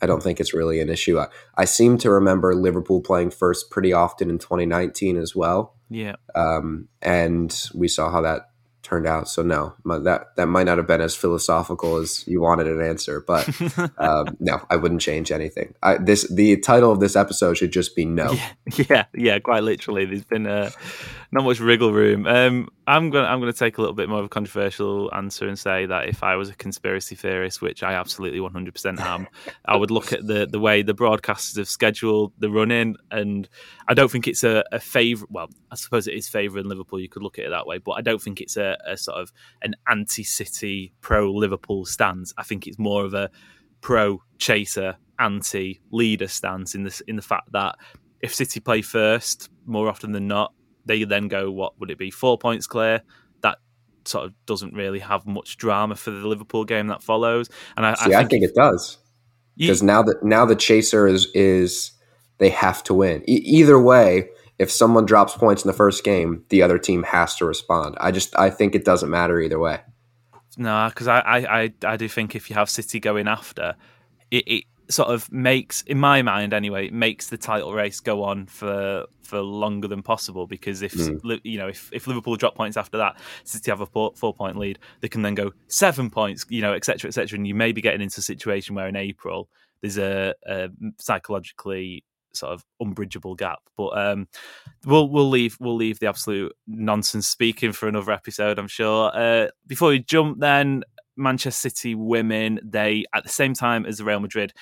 I 0.00 0.06
don't 0.06 0.22
think 0.22 0.38
it's 0.38 0.54
really 0.54 0.80
an 0.80 0.88
issue. 0.88 1.18
I, 1.18 1.26
I 1.56 1.64
seem 1.64 1.98
to 1.98 2.10
remember 2.10 2.54
Liverpool 2.54 3.00
playing 3.00 3.30
first 3.30 3.68
pretty 3.68 3.92
often 3.92 4.30
in 4.30 4.38
2019 4.38 5.16
as 5.16 5.34
well. 5.34 5.74
Yeah. 5.90 6.14
Um, 6.36 6.86
and 7.02 7.52
we 7.74 7.88
saw 7.88 8.08
how 8.08 8.20
that 8.20 8.50
turned 8.88 9.06
out. 9.06 9.28
So 9.28 9.42
no, 9.42 9.74
my, 9.84 9.98
that 9.98 10.36
that 10.36 10.46
might 10.46 10.64
not 10.64 10.78
have 10.78 10.86
been 10.86 11.00
as 11.00 11.14
philosophical 11.14 11.96
as 11.96 12.26
you 12.26 12.40
wanted 12.40 12.68
an 12.68 12.80
answer, 12.80 13.22
but 13.26 13.48
um, 13.98 14.36
no, 14.40 14.64
I 14.70 14.76
wouldn't 14.76 15.00
change 15.00 15.30
anything. 15.30 15.74
I, 15.82 15.98
this 15.98 16.28
the 16.32 16.56
title 16.58 16.90
of 16.90 17.00
this 17.00 17.16
episode 17.16 17.54
should 17.54 17.72
just 17.72 17.94
be 17.94 18.04
no. 18.04 18.32
Yeah, 18.76 18.84
yeah, 18.88 19.04
yeah 19.14 19.38
quite 19.40 19.62
literally. 19.62 20.04
There's 20.04 20.24
been 20.24 20.46
uh, 20.46 20.70
not 21.30 21.44
much 21.44 21.60
wriggle 21.60 21.92
room. 21.92 22.26
Um, 22.26 22.68
I'm 22.86 23.10
gonna 23.10 23.26
I'm 23.26 23.40
gonna 23.40 23.52
take 23.52 23.76
a 23.76 23.82
little 23.82 23.94
bit 23.94 24.08
more 24.08 24.20
of 24.20 24.24
a 24.24 24.30
controversial 24.30 25.12
answer 25.14 25.46
and 25.46 25.58
say 25.58 25.84
that 25.84 26.08
if 26.08 26.22
I 26.22 26.36
was 26.36 26.48
a 26.48 26.54
conspiracy 26.54 27.16
theorist, 27.16 27.60
which 27.60 27.82
I 27.82 27.92
absolutely 27.92 28.40
100% 28.40 28.98
am, 29.00 29.28
I 29.64 29.76
would 29.76 29.90
look 29.90 30.12
at 30.12 30.26
the 30.26 30.46
the 30.46 30.58
way 30.58 30.82
the 30.82 30.94
broadcasters 30.94 31.56
have 31.58 31.68
scheduled 31.68 32.32
the 32.38 32.50
run 32.50 32.70
in, 32.70 32.96
and 33.10 33.48
I 33.86 33.94
don't 33.94 34.10
think 34.10 34.26
it's 34.26 34.42
a, 34.42 34.64
a 34.72 34.80
favour. 34.80 35.26
Well, 35.28 35.50
I 35.70 35.74
suppose 35.74 36.06
it 36.06 36.14
is 36.14 36.28
favour 36.28 36.58
in 36.58 36.68
Liverpool. 36.68 36.98
You 36.98 37.10
could 37.10 37.22
look 37.22 37.38
at 37.38 37.44
it 37.44 37.50
that 37.50 37.66
way, 37.66 37.78
but 37.78 37.92
I 37.92 38.00
don't 38.00 38.22
think 38.22 38.40
it's 38.40 38.56
a, 38.56 38.78
a 38.86 38.96
sort 38.96 39.18
of 39.18 39.30
an 39.60 39.74
anti-City, 39.86 40.94
pro-Liverpool 41.02 41.84
stance. 41.84 42.32
I 42.38 42.42
think 42.42 42.66
it's 42.66 42.78
more 42.78 43.04
of 43.04 43.12
a 43.12 43.30
pro-chaser, 43.82 44.96
anti-leader 45.18 46.28
stance 46.28 46.74
in 46.74 46.84
this 46.84 47.00
in 47.02 47.16
the 47.16 47.22
fact 47.22 47.52
that 47.52 47.76
if 48.20 48.34
City 48.34 48.60
play 48.60 48.82
first, 48.82 49.50
more 49.66 49.88
often 49.88 50.12
than 50.12 50.26
not, 50.26 50.52
they 50.88 51.04
then 51.04 51.28
go, 51.28 51.50
what 51.50 51.78
would 51.78 51.90
it 51.90 51.98
be, 51.98 52.10
four 52.10 52.36
points 52.36 52.66
clear? 52.66 53.02
That 53.42 53.58
sort 54.04 54.26
of 54.26 54.34
doesn't 54.46 54.74
really 54.74 54.98
have 54.98 55.26
much 55.26 55.56
drama 55.56 55.94
for 55.94 56.10
the 56.10 56.26
Liverpool 56.26 56.64
game 56.64 56.88
that 56.88 57.02
follows. 57.02 57.48
And 57.76 57.86
I, 57.86 57.94
See, 57.94 58.00
I 58.00 58.04
think, 58.06 58.16
I 58.16 58.24
think 58.24 58.44
it 58.44 58.54
does 58.54 58.98
because 59.58 59.82
now 59.82 60.02
that 60.02 60.22
now 60.22 60.44
the 60.44 60.56
chaser 60.56 61.06
is 61.06 61.26
is 61.34 61.92
they 62.38 62.48
have 62.50 62.82
to 62.84 62.94
win. 62.94 63.22
E- 63.28 63.42
either 63.44 63.80
way, 63.80 64.28
if 64.58 64.70
someone 64.70 65.04
drops 65.04 65.36
points 65.36 65.64
in 65.64 65.68
the 65.68 65.76
first 65.76 66.04
game, 66.04 66.44
the 66.48 66.62
other 66.62 66.78
team 66.78 67.02
has 67.02 67.34
to 67.36 67.44
respond. 67.44 67.96
I 68.00 68.10
just 68.12 68.36
I 68.38 68.50
think 68.50 68.74
it 68.74 68.84
doesn't 68.84 69.10
matter 69.10 69.40
either 69.40 69.58
way. 69.58 69.80
No, 70.56 70.88
because 70.88 71.06
I, 71.06 71.20
I, 71.20 71.62
I, 71.62 71.72
I 71.84 71.96
do 71.96 72.08
think 72.08 72.34
if 72.34 72.50
you 72.50 72.54
have 72.54 72.68
City 72.68 72.98
going 72.98 73.28
after, 73.28 73.76
it, 74.32 74.48
it 74.48 74.64
sort 74.90 75.08
of 75.08 75.30
makes, 75.30 75.82
in 75.82 75.98
my 75.98 76.22
mind 76.22 76.52
anyway, 76.52 76.86
it 76.86 76.92
makes 76.92 77.28
the 77.28 77.36
title 77.36 77.72
race 77.74 78.00
go 78.00 78.22
on 78.24 78.46
for 78.46 79.06
for 79.22 79.40
longer 79.40 79.86
than 79.88 80.02
possible. 80.02 80.46
Because 80.46 80.80
if 80.82 80.92
Mm. 80.94 81.40
you 81.44 81.58
know 81.58 81.68
if, 81.68 81.90
if 81.92 82.06
Liverpool 82.06 82.36
drop 82.36 82.54
points 82.54 82.76
after 82.76 82.96
that, 82.98 83.18
City 83.44 83.70
have 83.70 83.80
a 83.82 83.86
four, 83.86 84.12
four 84.16 84.32
point 84.34 84.56
lead, 84.56 84.78
they 85.00 85.08
can 85.08 85.22
then 85.22 85.34
go 85.34 85.52
seven 85.66 86.08
points, 86.10 86.46
you 86.48 86.62
know, 86.62 86.72
etc. 86.74 87.08
etc. 87.08 87.36
And 87.36 87.46
you 87.46 87.54
may 87.54 87.72
be 87.72 87.82
getting 87.82 88.00
into 88.00 88.20
a 88.20 88.22
situation 88.22 88.74
where 88.74 88.88
in 88.88 88.96
April 88.96 89.48
there's 89.82 89.98
a, 89.98 90.34
a 90.46 90.68
psychologically 90.98 92.04
sort 92.32 92.52
of 92.52 92.64
unbridgeable 92.80 93.34
gap. 93.34 93.58
But 93.76 93.98
um, 93.98 94.28
we'll 94.86 95.08
we'll 95.10 95.28
leave 95.28 95.56
we'll 95.60 95.76
leave 95.76 95.98
the 95.98 96.08
absolute 96.08 96.52
nonsense 96.66 97.28
speaking 97.28 97.72
for 97.72 97.88
another 97.88 98.12
episode, 98.12 98.58
I'm 98.58 98.68
sure. 98.68 99.10
Uh, 99.14 99.48
before 99.66 99.90
we 99.90 99.98
jump, 99.98 100.40
then 100.40 100.84
Manchester 101.18 101.70
City 101.70 101.94
women 101.94 102.60
they 102.62 103.04
at 103.14 103.24
the 103.24 103.28
same 103.28 103.54
time 103.54 103.84
as 103.86 104.02
Real 104.02 104.20
Madrid. 104.20 104.52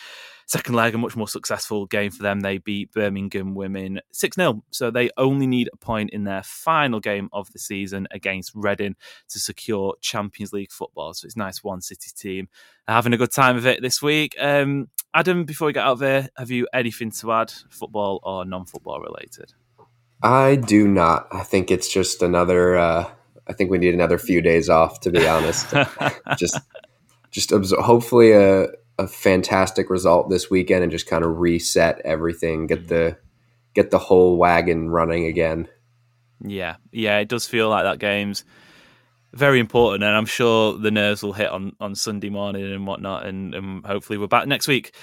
Second 0.49 0.77
leg, 0.77 0.95
a 0.95 0.99
much 0.99 1.17
more 1.17 1.27
successful 1.27 1.87
game 1.87 2.13
for 2.13 2.23
them. 2.23 2.39
They 2.39 2.59
beat 2.59 2.93
Birmingham 2.93 3.57
women 3.57 4.01
6 4.13 4.37
0. 4.37 4.63
So 4.71 4.93
they 4.93 5.11
only 5.17 5.47
need 5.47 5.69
a 5.73 5.77
point 5.77 6.11
in 6.11 6.23
their 6.23 6.45
final 6.45 7.01
game 7.01 7.29
of 7.33 7.53
the 7.53 7.59
season 7.59 8.07
against 8.13 8.53
Reading 8.55 8.95
to 9.31 9.41
secure 9.41 9.97
Champions 10.01 10.53
League 10.53 10.71
football. 10.71 11.15
So 11.15 11.27
it's 11.27 11.37
nice 11.37 11.65
one 11.65 11.81
City 11.81 12.11
team 12.17 12.49
having 12.87 13.13
a 13.13 13.17
good 13.17 13.33
time 13.33 13.57
of 13.57 13.67
it 13.67 13.83
this 13.83 14.01
week. 14.01 14.37
Um, 14.41 14.89
Adam, 15.13 15.45
before 15.45 15.67
we 15.67 15.73
get 15.73 15.85
out 15.85 15.95
of 15.95 15.99
there, 15.99 16.29
have 16.37 16.53
you 16.53 16.69
anything 16.73 17.11
to 17.11 17.33
add, 17.33 17.53
football 17.71 18.21
or 18.23 18.45
non 18.45 18.67
football 18.67 19.01
related? 19.01 19.53
I 20.23 20.57
do 20.57 20.87
not. 20.87 21.27
I 21.33 21.43
think 21.43 21.71
it's 21.71 21.93
just 21.93 22.23
another. 22.23 22.77
Uh, 22.77 23.11
I 23.49 23.53
think 23.53 23.71
we 23.71 23.79
need 23.79 23.95
another 23.95 24.19
few 24.19 24.43
days 24.43 24.69
off, 24.69 25.01
to 25.01 25.11
be 25.11 25.27
honest. 25.27 25.73
just, 26.37 26.59
just 27.31 27.51
absor- 27.51 27.83
hopefully 27.83 28.33
a 28.33 28.69
a 28.99 29.07
fantastic 29.07 29.91
result 29.91 30.31
this 30.31 30.51
weekend 30.51 30.83
and 30.83 30.91
just 30.91 31.07
kind 31.07 31.25
of 31.25 31.39
reset 31.39 32.01
everything, 32.05 32.67
get 32.67 32.81
mm-hmm. 32.81 32.89
the 32.89 33.19
get 33.75 33.91
the 33.91 33.99
whole 33.99 34.37
wagon 34.37 34.89
running 34.89 35.27
again. 35.27 35.69
Yeah, 36.41 36.77
yeah, 36.93 37.19
it 37.19 37.29
does 37.29 37.47
feel 37.47 37.69
like 37.69 37.85
that 37.85 37.99
game's 37.99 38.45
very 39.33 39.61
important, 39.61 40.03
and 40.03 40.17
I'm 40.17 40.27
sure 40.27 40.79
the 40.79 40.91
nerves 40.91 41.23
will 41.23 41.35
hit 41.35 41.51
on, 41.51 41.77
on 41.79 41.95
Sunday 41.95 42.31
morning 42.31 42.73
and 42.73 42.87
whatnot, 42.87 43.27
and, 43.27 43.55
and 43.55 43.85
hopefully 43.85 44.19
we're 44.19 44.29
back 44.29 44.47
next 44.47 44.67
week 44.67 44.95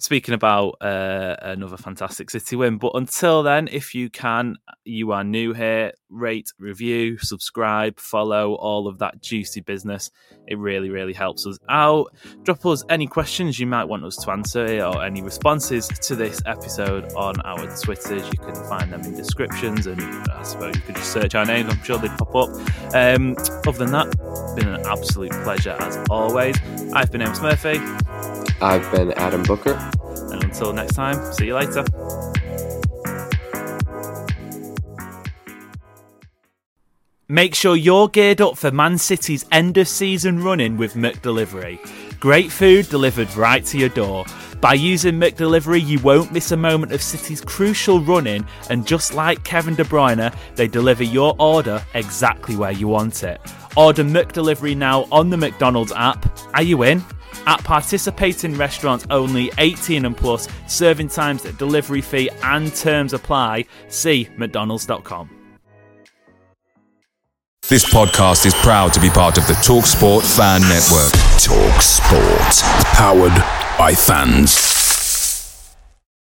speaking 0.00 0.34
about 0.34 0.76
uh, 0.80 1.36
another 1.42 1.76
fantastic 1.76 2.30
City 2.30 2.56
win. 2.56 2.78
But 2.78 2.92
until 2.94 3.42
then, 3.42 3.68
if 3.70 3.94
you 3.94 4.10
can, 4.10 4.56
you 4.84 5.12
are 5.12 5.22
new 5.22 5.52
here, 5.52 5.92
rate, 6.08 6.48
review, 6.58 7.18
subscribe, 7.18 8.00
follow, 8.00 8.54
all 8.54 8.88
of 8.88 8.98
that 8.98 9.22
juicy 9.22 9.60
business. 9.60 10.10
It 10.46 10.58
really, 10.58 10.90
really 10.90 11.12
helps 11.12 11.46
us 11.46 11.58
out. 11.68 12.14
Drop 12.42 12.64
us 12.66 12.84
any 12.88 13.06
questions 13.06 13.60
you 13.60 13.66
might 13.66 13.84
want 13.84 14.04
us 14.04 14.16
to 14.16 14.30
answer 14.30 14.82
or 14.82 15.04
any 15.04 15.22
responses 15.22 15.86
to 15.88 16.16
this 16.16 16.40
episode 16.46 17.12
on 17.14 17.40
our 17.42 17.58
Twitters. 17.80 18.26
You 18.32 18.38
can 18.38 18.54
find 18.68 18.92
them 18.92 19.02
in 19.02 19.14
descriptions, 19.14 19.86
and 19.86 20.00
I 20.30 20.42
suppose 20.42 20.74
you 20.74 20.82
could 20.82 20.96
just 20.96 21.12
search 21.12 21.34
our 21.34 21.44
names. 21.44 21.70
I'm 21.70 21.82
sure 21.84 21.98
they'd 21.98 22.16
pop 22.18 22.34
up. 22.34 22.48
Um, 22.94 23.36
other 23.66 23.84
than 23.84 23.92
that, 23.92 24.56
been 24.56 24.68
an 24.68 24.86
absolute 24.86 25.32
pleasure 25.44 25.76
as 25.78 25.98
always. 26.08 26.56
I've 26.94 27.12
been 27.12 27.22
Amos 27.22 27.40
Murphy. 27.40 28.39
I've 28.62 28.90
been 28.92 29.12
Adam 29.12 29.42
Booker. 29.42 29.74
And 30.32 30.44
until 30.44 30.72
next 30.72 30.94
time, 30.94 31.32
see 31.32 31.46
you 31.46 31.54
later. 31.54 31.84
Make 37.28 37.54
sure 37.54 37.76
you're 37.76 38.08
geared 38.08 38.40
up 38.40 38.58
for 38.58 38.72
Man 38.72 38.98
City's 38.98 39.46
end 39.52 39.78
of 39.78 39.86
season 39.86 40.42
running 40.42 40.76
with 40.76 40.94
McDelivery. 40.94 41.78
Great 42.18 42.50
food 42.50 42.88
delivered 42.88 43.34
right 43.36 43.64
to 43.66 43.78
your 43.78 43.88
door. 43.88 44.24
By 44.60 44.74
using 44.74 45.14
McDelivery, 45.14 45.86
you 45.86 46.00
won't 46.00 46.32
miss 46.32 46.50
a 46.50 46.56
moment 46.56 46.92
of 46.92 47.00
City's 47.00 47.40
crucial 47.40 48.00
running, 48.00 48.44
and 48.68 48.86
just 48.86 49.14
like 49.14 49.44
Kevin 49.44 49.74
De 49.74 49.84
Bruyne, 49.84 50.34
they 50.56 50.66
deliver 50.66 51.04
your 51.04 51.34
order 51.38 51.82
exactly 51.94 52.56
where 52.56 52.72
you 52.72 52.88
want 52.88 53.22
it. 53.22 53.40
Order 53.76 54.04
McDelivery 54.04 54.76
now 54.76 55.06
on 55.12 55.30
the 55.30 55.36
McDonald's 55.36 55.92
app. 55.92 56.26
Are 56.52 56.62
you 56.62 56.82
in? 56.82 57.02
At 57.46 57.62
participating 57.64 58.54
restaurants 58.54 59.06
only 59.10 59.50
18 59.58 60.04
and 60.04 60.16
plus, 60.16 60.48
serving 60.66 61.08
times, 61.08 61.42
delivery 61.42 62.00
fee, 62.00 62.30
and 62.42 62.74
terms 62.74 63.12
apply. 63.12 63.66
See 63.88 64.28
McDonald's.com. 64.36 65.30
This 67.68 67.84
podcast 67.84 68.46
is 68.46 68.54
proud 68.54 68.92
to 68.94 69.00
be 69.00 69.10
part 69.10 69.38
of 69.38 69.46
the 69.46 69.52
TalkSport 69.52 70.22
Fan 70.36 70.60
Network. 70.62 71.12
Talk 71.38 71.80
Sport. 71.80 72.84
Powered 72.94 73.36
by 73.78 73.94
fans. 73.94 74.79